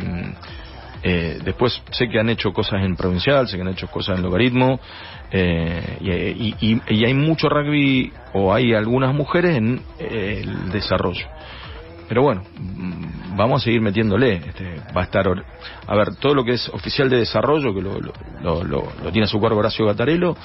eh, 1.03 1.39
después 1.43 1.81
sé 1.91 2.07
que 2.09 2.19
han 2.19 2.29
hecho 2.29 2.51
cosas 2.53 2.83
en 2.83 2.95
provincial, 2.95 3.47
sé 3.47 3.55
que 3.55 3.61
han 3.61 3.69
hecho 3.69 3.87
cosas 3.87 4.17
en 4.17 4.23
logaritmo, 4.23 4.79
eh, 5.31 5.97
y, 6.01 6.55
y- 6.71 6.81
y- 6.87 7.05
hay 7.05 7.13
mucho 7.13 7.49
rugby, 7.49 8.11
o 8.33 8.53
hay 8.53 8.73
algunas 8.73 9.13
mujeres 9.13 9.57
en 9.57 9.81
eh, 9.99 10.41
el 10.43 10.71
desarrollo. 10.71 11.25
Pero 12.07 12.23
bueno, 12.23 12.43
mm, 12.57 13.37
vamos 13.37 13.61
a 13.61 13.63
seguir 13.63 13.79
metiéndole. 13.79 14.33
Este, 14.33 14.81
va 14.95 14.99
a 15.01 15.03
estar. 15.05 15.25
A 15.87 15.95
ver, 15.95 16.15
todo 16.17 16.33
lo 16.35 16.43
que 16.43 16.51
es 16.53 16.67
oficial 16.69 17.09
de 17.09 17.15
desarrollo, 17.17 17.73
que 17.73 17.81
lo, 17.81 18.01
lo, 18.01 18.11
lo- 18.41 18.63
lo- 18.65 19.11
tiene 19.13 19.23
a 19.23 19.27
su 19.27 19.39
cargo 19.39 19.59
Horacio 19.59 19.85
Gatarello, 19.85 20.35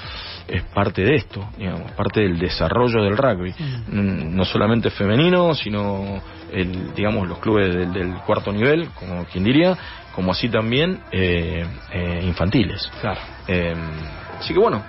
es 0.47 0.63
parte 0.73 1.03
de 1.03 1.17
esto, 1.17 1.45
digamos, 1.59 1.91
parte 1.93 2.21
del 2.21 2.39
desarrollo 2.39 3.03
del 3.03 3.17
rugby. 3.17 3.53
Mm, 3.89 4.37
No 4.37 4.45
solamente 4.45 4.91
femenino, 4.91 5.55
sino, 5.55 6.23
el, 6.53 6.95
digamos, 6.95 7.27
los 7.27 7.41
clubes 7.41 7.75
del, 7.75 7.93
del 7.93 8.15
cuarto 8.25 8.53
nivel, 8.53 8.91
como 8.91 9.25
quien 9.25 9.43
diría, 9.43 9.77
como 10.17 10.33
así 10.33 10.49
también 10.49 10.99
eh, 11.13 11.65
eh, 11.93 12.21
infantiles. 12.25 12.91
Claro. 13.01 13.21
Eh, 13.47 13.75
así 14.41 14.53
que 14.53 14.59
bueno, 14.59 14.83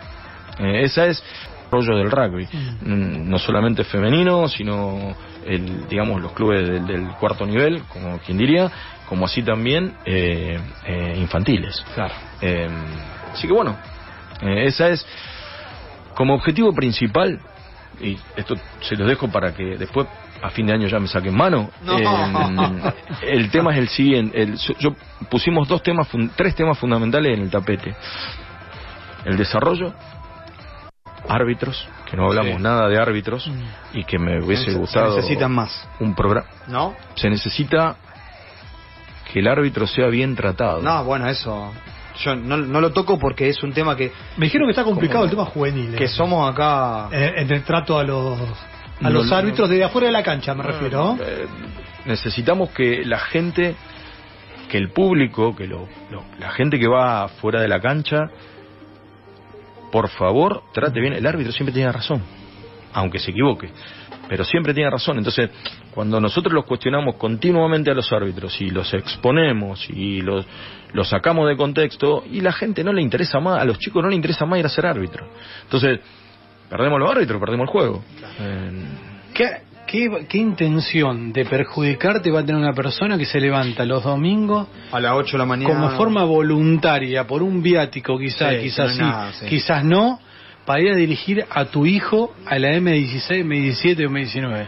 eh, 0.57 0.81
esa 0.83 1.05
es 1.05 1.21
el 1.65 1.71
rollo 1.71 1.97
del 1.97 2.09
rugby. 2.09 2.47
Mm, 2.81 3.29
No 3.29 3.37
solamente 3.37 3.83
femenino, 3.83 4.47
sino 4.47 5.15
el, 5.45 5.87
digamos 5.87 6.21
los 6.21 6.31
clubes 6.31 6.67
del, 6.67 6.87
del 6.87 7.07
cuarto 7.19 7.45
nivel, 7.45 7.83
como 7.89 8.17
quien 8.19 8.37
diría, 8.37 8.71
como 9.07 9.25
así 9.25 9.43
también 9.43 9.93
eh, 10.05 10.57
eh, 10.85 11.13
infantiles. 11.17 11.83
Claro. 11.93 12.13
Eh, 12.41 12.67
así 13.33 13.47
que 13.47 13.53
bueno, 13.53 13.75
eh, 14.41 14.65
esa 14.65 14.87
es 14.87 15.05
como 16.15 16.33
objetivo 16.35 16.73
principal, 16.73 17.39
y 18.01 18.17
esto 18.35 18.55
se 18.81 18.95
los 18.95 19.07
dejo 19.07 19.27
para 19.29 19.53
que 19.53 19.75
después 19.77 20.07
a 20.41 20.49
fin 20.49 20.67
de 20.67 20.73
año 20.73 20.87
ya 20.87 20.99
me 20.99 21.07
saquen 21.07 21.35
mano. 21.35 21.69
No. 21.83 21.97
eh, 21.97 22.93
el 23.23 23.49
tema 23.49 23.71
es 23.73 23.79
el 23.79 23.89
siguiente. 23.89 24.41
El, 24.41 24.55
yo 24.79 24.95
pusimos 25.29 25.67
dos 25.67 25.81
temas, 25.83 26.07
fun- 26.07 26.31
tres 26.35 26.55
temas 26.55 26.77
fundamentales 26.77 27.37
en 27.37 27.43
el 27.43 27.49
tapete. 27.49 27.95
El 29.25 29.35
desarrollo, 29.37 29.93
árbitros, 31.27 31.87
que 32.09 32.15
no 32.15 32.25
hablamos 32.27 32.55
Sí. 32.57 32.61
nada 32.61 32.87
de 32.87 32.97
árbitros 32.99 33.49
y 33.93 34.03
que 34.05 34.17
me 34.19 34.41
hubiese 34.43 34.65
Se- 34.65 34.71
se 34.71 34.77
gustado 34.77 35.15
necesitan 35.15 35.51
más. 35.51 35.87
un 35.99 36.13
programa. 36.15 36.47
¿No? 36.67 36.95
Se 37.15 37.29
necesita 37.29 37.95
que 39.31 39.39
el 39.39 39.47
árbitro 39.47 39.85
sea 39.87 40.07
bien 40.07 40.35
tratado. 40.35 40.81
No, 40.81 41.03
bueno, 41.03 41.27
eso. 41.27 41.73
Yo 42.23 42.35
no, 42.35 42.57
no 42.57 42.81
lo 42.81 42.91
toco 42.93 43.19
porque 43.19 43.49
es 43.49 43.61
un 43.61 43.73
tema 43.73 43.95
que, 43.95 44.11
Me 44.37 44.45
dijeron 44.45 44.67
que 44.67 44.71
está 44.71 44.83
complicado 44.83 45.19
¿Cómo? 45.19 45.25
el 45.25 45.29
tema 45.31 45.45
juvenil. 45.45 45.95
que 45.95 46.05
eh. 46.05 46.07
somos 46.07 46.49
acá. 46.49 47.09
Eh, 47.11 47.33
en 47.37 47.51
el 47.51 47.63
trato 47.63 47.99
a 47.99 48.03
los 48.03 48.39
a 49.01 49.09
los 49.09 49.27
no, 49.29 49.35
árbitros 49.35 49.69
desde 49.69 49.83
afuera 49.83 50.07
de 50.07 50.13
la 50.13 50.23
cancha, 50.23 50.53
me 50.53 50.63
refiero. 50.63 51.17
Eh, 51.21 51.45
necesitamos 52.05 52.69
que 52.71 53.03
la 53.05 53.19
gente, 53.19 53.75
que 54.69 54.77
el 54.77 54.89
público, 54.91 55.55
que 55.55 55.67
lo, 55.67 55.87
lo- 56.11 56.23
la 56.39 56.49
gente 56.51 56.79
que 56.79 56.87
va 56.87 57.27
fuera 57.27 57.61
de 57.61 57.67
la 57.67 57.79
cancha, 57.79 58.29
por 59.91 60.09
favor, 60.09 60.63
trate 60.73 60.99
bien. 60.99 61.13
El 61.13 61.25
árbitro 61.25 61.51
siempre 61.53 61.73
tiene 61.73 61.91
razón, 61.91 62.21
aunque 62.93 63.19
se 63.19 63.31
equivoque, 63.31 63.69
pero 64.27 64.43
siempre 64.43 64.73
tiene 64.73 64.89
razón. 64.89 65.17
Entonces, 65.17 65.49
cuando 65.93 66.19
nosotros 66.19 66.53
los 66.53 66.65
cuestionamos 66.65 67.15
continuamente 67.15 67.91
a 67.91 67.93
los 67.93 68.11
árbitros 68.11 68.59
y 68.61 68.69
los 68.69 68.93
exponemos 68.93 69.87
y 69.89 70.21
los, 70.21 70.45
los 70.93 71.07
sacamos 71.09 71.47
de 71.47 71.55
contexto, 71.55 72.23
y 72.29 72.41
la 72.41 72.51
gente 72.51 72.83
no 72.83 72.91
le 72.93 73.01
interesa 73.01 73.39
más, 73.39 73.61
a 73.61 73.65
los 73.65 73.79
chicos 73.79 74.03
no 74.03 74.09
le 74.09 74.15
interesa 74.15 74.45
más 74.45 74.59
ir 74.59 74.65
a 74.65 74.69
ser 74.69 74.85
árbitro. 74.85 75.27
Entonces, 75.63 75.99
perdemos 76.69 76.99
los 76.99 77.09
árbitros, 77.09 77.39
perdemos 77.39 77.65
el 77.67 77.71
juego. 77.71 78.03
Eh, 78.39 78.71
¿Qué, 79.33 79.49
qué, 79.87 80.25
qué 80.27 80.37
intención 80.37 81.31
de 81.31 81.45
perjudicarte 81.45 82.31
va 82.31 82.39
a 82.41 82.45
tener 82.45 82.61
una 82.61 82.73
persona 82.73 83.17
que 83.17 83.25
se 83.25 83.39
levanta 83.39 83.85
los 83.85 84.03
domingos 84.03 84.67
A 84.91 84.99
las 84.99 85.13
8 85.13 85.31
de 85.33 85.37
la 85.37 85.45
mañana. 85.45 85.73
como 85.73 85.89
forma 85.91 86.23
voluntaria 86.23 87.25
por 87.25 87.41
un 87.43 87.61
viático 87.61 88.17
quizás, 88.17 88.55
Sí, 88.55 88.61
quizás 88.63 88.87
no 88.89 88.93
sí, 88.95 89.01
hay 89.01 89.09
nada, 89.09 89.33
sí. 89.33 89.45
quizás 89.47 89.83
no, 89.83 90.19
para 90.65 90.81
ir 90.81 90.91
a 90.91 90.95
dirigir 90.95 91.45
a 91.49 91.65
tu 91.65 91.85
hijo 91.85 92.33
a 92.45 92.57
la 92.59 92.71
M16, 92.73 93.45
M17 93.45 94.05
o 94.05 94.09
M19? 94.09 94.67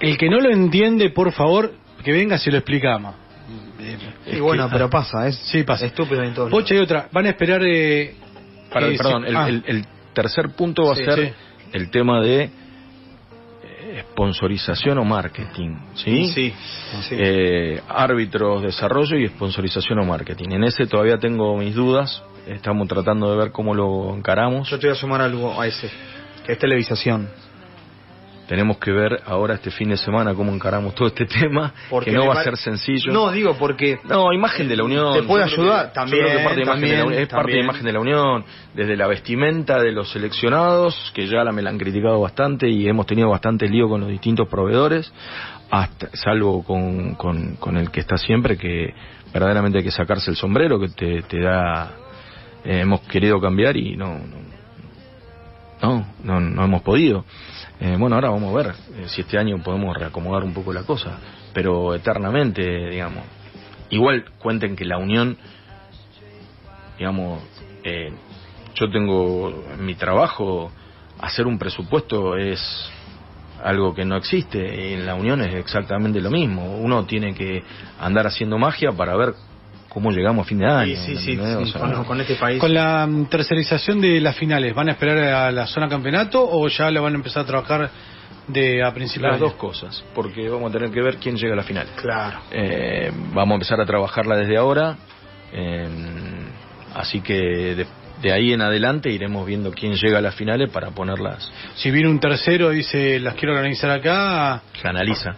El 0.00 0.18
que 0.18 0.28
no 0.28 0.38
lo 0.40 0.50
entiende, 0.50 1.10
por 1.10 1.32
favor, 1.32 1.72
que 2.04 2.12
venga 2.12 2.38
se 2.38 2.50
lo 2.50 2.58
explicamos. 2.58 3.14
Y 4.30 4.38
bueno, 4.38 4.68
pero 4.70 4.88
pasa, 4.90 5.26
es 5.26 5.36
Sí, 5.36 5.62
pasa. 5.64 5.86
estúpido 5.86 6.22
en 6.22 6.34
todo. 6.34 6.50
Pocha 6.50 6.74
y 6.74 6.78
otra, 6.78 7.08
van 7.10 7.26
a 7.26 7.30
esperar... 7.30 7.62
Eh, 7.64 8.14
Para- 8.72 8.88
que 8.90 8.96
perdón, 8.98 9.24
el, 9.24 9.36
ah, 9.36 9.48
el- 9.48 9.64
el 9.66 9.84
tercer 10.12 10.50
punto 10.50 10.84
va 10.88 10.94
Sí, 10.96 11.02
a 11.02 11.04
ser 11.14 11.28
sí. 11.28 11.32
el 11.72 11.90
tema 11.90 12.20
de 12.20 12.50
eh, 13.62 14.04
sponsorización 14.12 14.98
o 14.98 15.04
marketing, 15.04 15.76
¿sí? 15.94 16.28
Sí, 16.28 16.54
sí. 17.08 17.16
Eh, 17.18 17.80
árbitros, 17.88 18.62
desarrollo 18.62 19.16
y 19.16 19.28
sponsorización 19.28 19.98
o 20.00 20.04
marketing. 20.04 20.50
En 20.52 20.64
ese 20.64 20.86
todavía 20.86 21.18
tengo 21.18 21.56
mis 21.56 21.74
dudas, 21.74 22.22
estamos 22.46 22.88
tratando 22.88 23.30
de 23.30 23.36
ver 23.38 23.52
cómo 23.52 23.74
lo 23.74 24.14
encaramos. 24.14 24.68
Yo 24.68 24.78
te 24.78 24.86
voy 24.86 24.96
a 24.96 24.98
sumar 24.98 25.20
algo 25.22 25.60
a 25.60 25.66
ese, 25.66 25.90
que 26.46 26.52
es 26.52 26.58
televisación. 26.58 27.28
Tenemos 28.50 28.78
que 28.78 28.90
ver 28.90 29.22
ahora 29.26 29.54
este 29.54 29.70
fin 29.70 29.90
de 29.90 29.96
semana 29.96 30.34
cómo 30.34 30.52
encaramos 30.52 30.92
todo 30.92 31.06
este 31.06 31.24
tema, 31.40 31.72
que 32.04 32.10
no 32.10 32.26
va 32.26 32.40
a 32.40 32.42
ser 32.42 32.56
sencillo. 32.56 33.12
No, 33.12 33.30
digo 33.30 33.54
porque 33.56 34.00
No, 34.02 34.32
imagen 34.32 34.66
de 34.68 34.76
la 34.76 34.82
Unión. 34.82 35.14
Te 35.14 35.22
puede 35.22 35.44
ayudar, 35.44 35.86
yo 35.86 35.92
también, 35.92 36.24
creo 36.24 36.38
que 36.38 36.44
parte 36.44 36.56
de 36.56 36.62
imagen 36.64 36.80
de 36.80 36.88
la 36.88 36.96
también, 36.96 37.06
Unión- 37.06 37.22
es 37.22 37.28
parte 37.28 37.36
de 37.36 37.46
también. 37.46 37.64
imagen 37.64 37.84
de 37.84 37.92
la 37.92 38.00
Unión, 38.00 38.44
desde 38.74 38.96
la 38.96 39.06
vestimenta 39.06 39.78
de 39.80 39.92
los 39.92 40.10
seleccionados, 40.10 41.12
que 41.14 41.28
ya 41.28 41.44
la 41.44 41.52
me 41.52 41.62
la 41.62 41.70
han 41.70 41.78
criticado 41.78 42.20
bastante 42.20 42.68
y 42.68 42.88
hemos 42.88 43.06
tenido 43.06 43.28
bastante 43.30 43.68
lío 43.68 43.88
con 43.88 44.00
los 44.00 44.10
distintos 44.10 44.48
proveedores, 44.48 45.12
hasta, 45.70 46.08
salvo 46.16 46.64
con, 46.64 47.14
con, 47.14 47.54
con 47.54 47.76
el 47.76 47.92
que 47.92 48.00
está 48.00 48.16
siempre, 48.16 48.56
que 48.58 48.92
verdaderamente 49.32 49.78
hay 49.78 49.84
que 49.84 49.92
sacarse 49.92 50.28
el 50.28 50.36
sombrero, 50.36 50.80
que 50.80 50.88
te, 50.88 51.22
te 51.22 51.40
da... 51.40 51.92
eh, 52.64 52.80
hemos 52.80 53.02
querido 53.02 53.40
cambiar 53.40 53.76
y 53.76 53.94
no, 53.96 54.14
no 54.18 54.49
no, 55.82 56.06
no, 56.22 56.40
no 56.40 56.64
hemos 56.64 56.82
podido. 56.82 57.24
Eh, 57.80 57.96
bueno, 57.98 58.16
ahora 58.16 58.30
vamos 58.30 58.52
a 58.52 58.56
ver 58.56 58.74
eh, 58.94 59.04
si 59.08 59.22
este 59.22 59.38
año 59.38 59.62
podemos 59.62 59.96
reacomodar 59.96 60.44
un 60.44 60.52
poco 60.52 60.72
la 60.72 60.82
cosa, 60.82 61.18
pero 61.52 61.94
eternamente, 61.94 62.90
digamos. 62.90 63.24
Igual 63.88 64.24
cuenten 64.38 64.76
que 64.76 64.84
la 64.84 64.98
unión, 64.98 65.36
digamos, 66.98 67.42
eh, 67.82 68.12
yo 68.74 68.90
tengo 68.90 69.64
en 69.72 69.84
mi 69.84 69.94
trabajo, 69.94 70.70
hacer 71.20 71.46
un 71.46 71.58
presupuesto 71.58 72.36
es 72.36 72.60
algo 73.62 73.94
que 73.94 74.04
no 74.04 74.16
existe, 74.16 74.94
en 74.94 75.06
la 75.06 75.14
unión 75.14 75.40
es 75.40 75.54
exactamente 75.54 76.20
lo 76.20 76.30
mismo. 76.30 76.76
Uno 76.78 77.04
tiene 77.04 77.34
que 77.34 77.62
andar 77.98 78.26
haciendo 78.26 78.58
magia 78.58 78.92
para 78.92 79.16
ver 79.16 79.34
cómo 79.90 80.10
llegamos 80.10 80.46
a 80.46 80.48
fin 80.48 80.58
de 80.58 80.66
año. 80.66 80.96
Sí, 80.96 80.96
sí, 80.96 81.16
sí, 81.16 81.32
¿entendés? 81.32 81.56
O 81.56 81.66
sí, 81.66 81.72
sea, 81.72 81.80
con, 81.80 82.04
con 82.04 82.20
este 82.20 82.36
país. 82.36 82.58
Con 82.58 82.72
la 82.72 83.06
tercerización 83.28 84.00
de 84.00 84.20
las 84.20 84.36
finales, 84.36 84.74
¿van 84.74 84.88
a 84.88 84.92
esperar 84.92 85.18
a 85.18 85.50
la 85.50 85.66
zona 85.66 85.88
campeonato 85.88 86.42
o 86.42 86.66
ya 86.68 86.90
la 86.90 87.00
van 87.02 87.12
a 87.12 87.16
empezar 87.16 87.42
a 87.42 87.46
trabajar 87.46 87.90
de 88.48 88.82
a 88.82 88.92
principios 88.92 89.32
Las 89.32 89.40
de 89.40 89.46
dos 89.46 89.54
cosas, 89.54 90.02
porque 90.14 90.48
vamos 90.48 90.70
a 90.70 90.72
tener 90.72 90.90
que 90.90 91.02
ver 91.02 91.16
quién 91.16 91.36
llega 91.36 91.52
a 91.52 91.56
la 91.56 91.62
final. 91.62 91.86
Claro. 91.96 92.40
Eh, 92.50 93.12
vamos 93.32 93.50
a 93.50 93.54
empezar 93.54 93.80
a 93.80 93.86
trabajarla 93.86 94.36
desde 94.36 94.56
ahora, 94.56 94.96
eh, 95.52 95.88
así 96.94 97.20
que 97.20 97.34
de, 97.34 97.86
de 98.22 98.32
ahí 98.32 98.52
en 98.52 98.62
adelante 98.62 99.10
iremos 99.10 99.46
viendo 99.46 99.70
quién 99.72 99.94
llega 99.94 100.18
a 100.18 100.20
las 100.20 100.34
finales 100.34 100.70
para 100.70 100.90
ponerlas. 100.90 101.50
Si 101.74 101.90
viene 101.90 102.08
un 102.08 102.20
tercero 102.20 102.72
y 102.72 102.76
dice, 102.76 103.20
las 103.20 103.34
quiero 103.34 103.54
organizar 103.54 103.90
acá, 103.90 104.62
Se 104.80 104.88
analiza, 104.88 105.30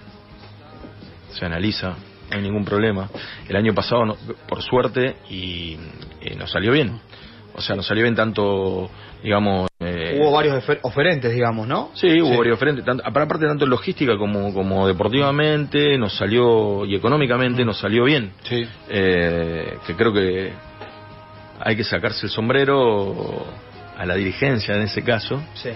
se 1.32 1.44
analiza, 1.44 1.94
no 2.32 2.38
hay 2.38 2.42
ningún 2.42 2.64
problema. 2.64 3.08
El 3.48 3.56
año 3.56 3.74
pasado, 3.74 4.04
no- 4.04 4.16
por 4.48 4.62
suerte, 4.62 5.16
y, 5.30 5.76
y 6.22 6.34
nos 6.36 6.50
salió 6.50 6.72
bien. 6.72 7.00
O 7.54 7.60
sea, 7.60 7.76
nos 7.76 7.86
salió 7.86 8.02
bien 8.04 8.14
tanto, 8.16 8.88
digamos... 9.22 9.68
eh, 9.78 10.18
Hubo 10.18 10.32
varios 10.32 10.56
ofer- 10.64 10.78
oferentes, 10.82 11.32
digamos, 11.34 11.68
¿no? 11.68 11.90
Sí, 11.94 12.20
hubo 12.22 12.38
varios 12.38 12.58
frentes, 12.58 12.82
tanto, 12.84 13.02
aparte 13.06 13.46
tanto 13.46 13.64
en 13.64 13.70
logística 13.70 14.16
como, 14.16 14.54
como 14.54 14.86
deportivamente, 14.88 15.98
nos 15.98 16.16
salió, 16.16 16.86
y 16.86 16.94
económicamente 16.94 17.62
nos 17.64 17.78
salió 17.78 18.04
bien. 18.04 18.32
sí. 18.44 18.66
Eh, 18.88 19.76
que 19.86 19.94
creo 19.94 20.12
que 20.14 20.52
hay 21.60 21.76
que 21.76 21.84
sacarse 21.84 22.24
el 22.26 22.30
sombrero 22.32 23.44
a 23.98 24.06
la 24.06 24.14
dirigencia 24.14 24.74
en 24.74 24.82
ese 24.82 25.02
caso. 25.04 25.42
Sí. 25.54 25.70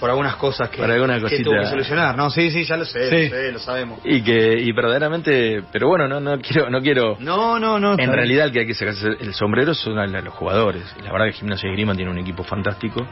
Por 0.00 0.08
algunas 0.10 0.36
cosas 0.36 0.70
que, 0.70 0.78
Por 0.78 0.90
alguna 0.90 1.20
que 1.20 1.38
tuvo 1.40 1.60
que 1.60 1.66
solucionar. 1.66 2.16
No, 2.16 2.30
sí, 2.30 2.50
sí, 2.50 2.64
ya 2.64 2.76
lo 2.76 2.84
sé, 2.86 3.08
Sí. 3.10 3.28
lo 3.28 3.36
sé, 3.36 3.52
lo 3.52 3.58
sabemos. 3.58 4.00
Y 4.04 4.22
que, 4.22 4.54
y 4.58 4.72
verdaderamente, 4.72 5.62
pero 5.70 5.88
bueno, 5.88 6.08
no, 6.08 6.20
no 6.20 6.40
quiero, 6.40 6.70
no 6.70 6.80
quiero. 6.80 7.16
No, 7.20 7.58
no, 7.58 7.78
no. 7.78 7.92
En 7.98 8.10
realidad 8.12 8.46
el 8.46 8.52
que 8.52 8.60
hay 8.60 8.66
que 8.66 8.74
sacarse 8.74 9.08
el 9.20 9.34
sombrero 9.34 9.74
son 9.74 9.98
a 9.98 10.06
los 10.06 10.34
jugadores. 10.34 10.82
Y 10.98 11.02
la 11.02 11.12
verdad 11.12 11.26
que 11.26 11.32
Gimnasia 11.32 11.68
y 11.68 11.72
Grima 11.72 11.94
tiene 11.94 12.10
un 12.10 12.18
equipo 12.18 12.42
fantástico. 12.42 13.06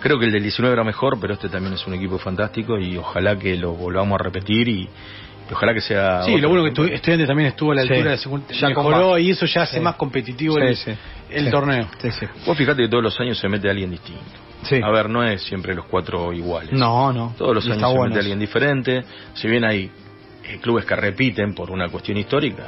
Creo 0.00 0.18
que 0.18 0.26
el 0.26 0.32
del 0.32 0.42
19 0.42 0.72
era 0.74 0.84
mejor, 0.84 1.18
pero 1.20 1.34
este 1.34 1.48
también 1.48 1.74
es 1.74 1.86
un 1.86 1.94
equipo 1.94 2.18
fantástico 2.18 2.78
y 2.78 2.96
ojalá 2.96 3.38
que 3.38 3.56
lo 3.56 3.72
volvamos 3.72 4.20
a 4.20 4.24
repetir 4.24 4.68
y, 4.68 4.88
ojalá 5.50 5.72
que 5.72 5.80
sea... 5.80 6.22
Sí, 6.24 6.36
lo 6.38 6.48
bueno 6.48 6.64
que 6.64 6.72
tu 6.72 6.84
estudiante 6.84 7.26
también 7.26 7.48
estuvo 7.50 7.72
a 7.72 7.76
la 7.76 7.82
Sí. 7.82 7.92
altura 7.92 8.10
de 8.10 8.18
segunda, 8.18 8.46
Ya 8.52 8.68
mejoró 8.68 9.18
y 9.18 9.30
eso 9.30 9.46
ya 9.46 9.62
hace 9.62 9.76
Sí. 9.76 9.80
más 9.80 9.94
competitivo 9.94 10.56
Sí, 10.56 10.60
el, 10.62 10.76
sí. 10.76 10.90
el 11.30 11.44
Sí. 11.46 11.50
torneo. 11.50 11.86
Sí, 12.02 12.10
sí. 12.10 12.26
Vos 12.44 12.58
fíjate 12.58 12.82
que 12.82 12.88
todos 12.88 13.02
los 13.04 13.18
años 13.20 13.38
se 13.38 13.48
mete 13.48 13.70
alguien 13.70 13.90
distinto. 13.92 14.20
Sí. 14.64 14.80
A 14.82 14.90
ver, 14.90 15.08
no 15.08 15.22
es 15.24 15.42
siempre 15.42 15.74
los 15.74 15.86
cuatro 15.86 16.32
iguales. 16.32 16.72
No, 16.72 17.12
no. 17.12 17.34
Todos 17.38 17.54
los 17.54 17.64
Y 17.66 17.70
años 17.72 17.80
se 17.90 17.96
bueno 17.96 18.08
mete 18.10 18.20
alguien 18.20 18.38
diferente. 18.38 19.04
Si 19.34 19.48
bien 19.48 19.64
hay 19.64 19.90
eh, 20.44 20.58
clubes 20.60 20.84
que 20.84 20.96
repiten 20.96 21.54
por 21.54 21.70
una 21.70 21.88
cuestión 21.88 22.16
histórica, 22.18 22.64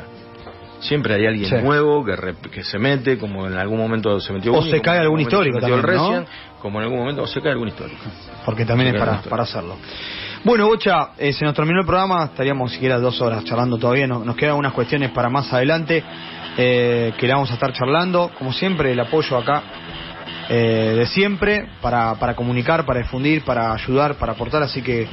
siempre 0.80 1.14
hay 1.14 1.26
alguien 1.26 1.49
Sí. 1.49 1.57
nuevo 1.57 2.05
que, 2.05 2.12
rep- 2.12 2.51
que 2.51 2.62
se 2.62 2.78
mete, 2.78 3.18
como 3.18 3.47
en 3.47 3.55
algún 3.59 3.78
momento 3.78 4.20
se 4.20 4.32
metió 4.32 4.53
O 4.55 4.61
Uni, 4.61 4.70
se 4.70 4.80
cae 4.80 4.99
algún 5.01 5.20
histórico 5.20 5.59
también, 5.59 5.82
¿no? 5.94 6.24
Como 6.61 6.78
en 6.78 6.84
algún 6.84 6.99
momento 7.01 7.22
o 7.22 7.26
se 7.26 7.40
cae 7.40 7.53
algún 7.53 7.68
histórico. 7.68 8.03
Porque 8.44 8.64
también 8.64 8.94
es 8.94 9.01
para, 9.01 9.20
para 9.22 9.42
hacerlo. 9.44 9.76
Bueno, 10.44 10.66
Bocha, 10.68 11.11
eh, 11.18 11.32
se 11.32 11.44
nos 11.44 11.55
terminó 11.55 11.80
el 11.80 11.86
programa, 11.86 12.24
estaríamos 12.26 12.70
siquiera 12.72 12.99
dos 12.99 13.20
horas 13.20 13.42
charlando 13.44 13.78
todavía, 13.78 14.07
no- 14.07 14.24
nos 14.24 14.36
quedan 14.36 14.57
unas 14.57 14.72
cuestiones 14.72 15.11
para 15.11 15.28
más 15.28 15.53
adelante 15.53 16.03
eh, 16.59 17.12
que 17.18 17.26
le 17.26 17.32
vamos 17.32 17.51
a 17.51 17.55
estar 17.55 17.72
charlando. 17.72 18.30
Como 18.38 18.53
siempre, 18.53 18.92
el 18.92 19.01
apoyo 19.01 19.36
acá 19.38 19.62
eh, 20.49 20.94
de 20.97 21.07
siempre 21.07 21.68
para, 21.80 22.14
para 22.16 22.34
comunicar, 22.34 22.84
para 22.86 23.01
difundir, 23.01 23.44
para 23.44 23.72
ayudar, 23.72 24.14
para 24.16 24.32
aportar, 24.32 24.62
así 24.62 24.82
que 24.82 25.09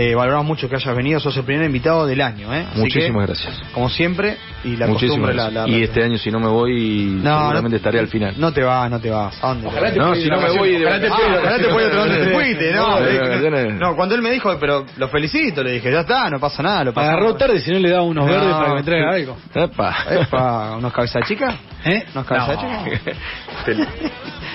eh, 0.00 0.14
valoramos 0.14 0.46
mucho 0.46 0.68
que 0.68 0.76
hayas 0.76 0.94
venido, 0.94 1.18
sos 1.18 1.36
el 1.36 1.42
primer 1.44 1.66
invitado 1.66 2.06
del 2.06 2.20
año. 2.20 2.54
¿eh? 2.54 2.66
Así 2.70 2.78
Muchísimas 2.80 3.26
que, 3.26 3.32
gracias. 3.32 3.62
Como 3.72 3.88
siempre, 3.90 4.36
y 4.62 4.76
la 4.76 4.86
Muchísimas 4.86 5.30
costumbre 5.30 5.34
la, 5.34 5.50
la- 5.50 5.68
y 5.68 5.82
este 5.82 6.04
año 6.04 6.16
si 6.18 6.30
no 6.30 6.38
me 6.38 6.46
voy, 6.46 7.18
No, 7.20 7.38
seguramente 7.40 7.70
no- 7.70 7.76
estaré 7.76 7.98
al 7.98 8.06
final. 8.06 8.34
No 8.38 8.52
te 8.52 8.62
vas, 8.62 8.88
no 8.90 9.00
te 9.00 9.10
vas. 9.10 9.42
¿A 9.42 9.48
dónde? 9.48 9.66
Ojalá 9.66 9.90
te 9.92 9.98
No, 9.98 10.04
puedas 10.08 10.22
si 10.22 10.30
no 10.30 10.40
me 10.40 10.50
voy 10.50 10.76
Ojalá 10.76 11.00
te 11.00 11.08
ojalá 11.08 11.26
ir 11.26 11.32
a 11.32 11.96
donde 11.96 12.18
te 12.26 12.32
fuiste, 12.32 12.72
no, 12.72 13.00
No, 13.00 13.70
no, 13.90 13.96
cuando 13.96 14.14
él 14.14 14.22
me 14.22 14.30
dijo, 14.30 14.56
pero 14.60 14.86
lo 14.96 15.08
felicito, 15.08 15.62
le 15.64 15.72
dije, 15.72 15.90
ya 15.90 16.00
está, 16.00 16.30
no 16.30 16.38
pasa 16.38 16.62
nada, 16.62 16.84
lo 16.84 16.92
pasamos. 16.94 17.14
Agarró 17.18 17.34
tarde 17.34 17.60
si 17.60 17.72
no 17.72 17.78
le 17.80 17.90
daba 17.90 18.02
unos 18.04 18.26
No. 18.26 18.32
verdes 18.32 18.52
para 18.54 18.68
que 18.68 18.74
me 18.74 18.82
traiga 18.84 19.10
algo. 19.10 19.36
Epa. 19.54 19.96
Epa, 20.10 20.76
¿unos 20.76 20.92
cabezas 20.92 21.26
chicas? 21.26 21.54
¿Eh? 21.84 22.04
¿Unos 22.14 22.26
cabezas 22.26 22.62
No. 22.62 22.84
chicas? 22.84 23.16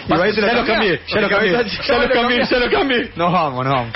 Ya 0.07 0.17
la 0.17 0.53
lo 0.53 0.65
cambié, 0.65 1.01
ya 1.07 1.21
lo 1.21 1.29
cambié, 1.29 1.51
ya 1.51 1.97
lo 1.97 2.09
cambié, 2.09 2.43
ya 2.45 2.59
lo 2.59 2.69
cambié. 2.71 3.11
Nos 3.15 3.31
vamos, 3.31 3.65
nos 3.65 3.73
vamos. 3.73 3.93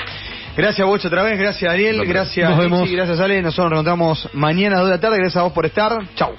Gracias, 0.58 0.88
Bocho, 0.88 1.08
otra 1.08 1.22
vez. 1.22 1.38
Gracias, 1.38 1.72
Ariel. 1.72 1.98
Nos 1.98 2.08
Gracias, 2.08 2.58
vemos. 2.58 2.82
Lizzy, 2.82 2.96
Gracias, 2.96 3.20
Ale. 3.20 3.44
Nosotros 3.44 3.70
nos 3.70 3.78
encontramos 3.78 4.30
mañana 4.34 4.78
a 4.78 4.80
2 4.80 4.90
de 4.90 4.96
la 4.96 5.00
tarde. 5.00 5.18
Gracias 5.18 5.38
a 5.38 5.44
vos 5.44 5.54
por 5.54 5.68
estar. 5.68 5.92
Chau. 6.16 6.34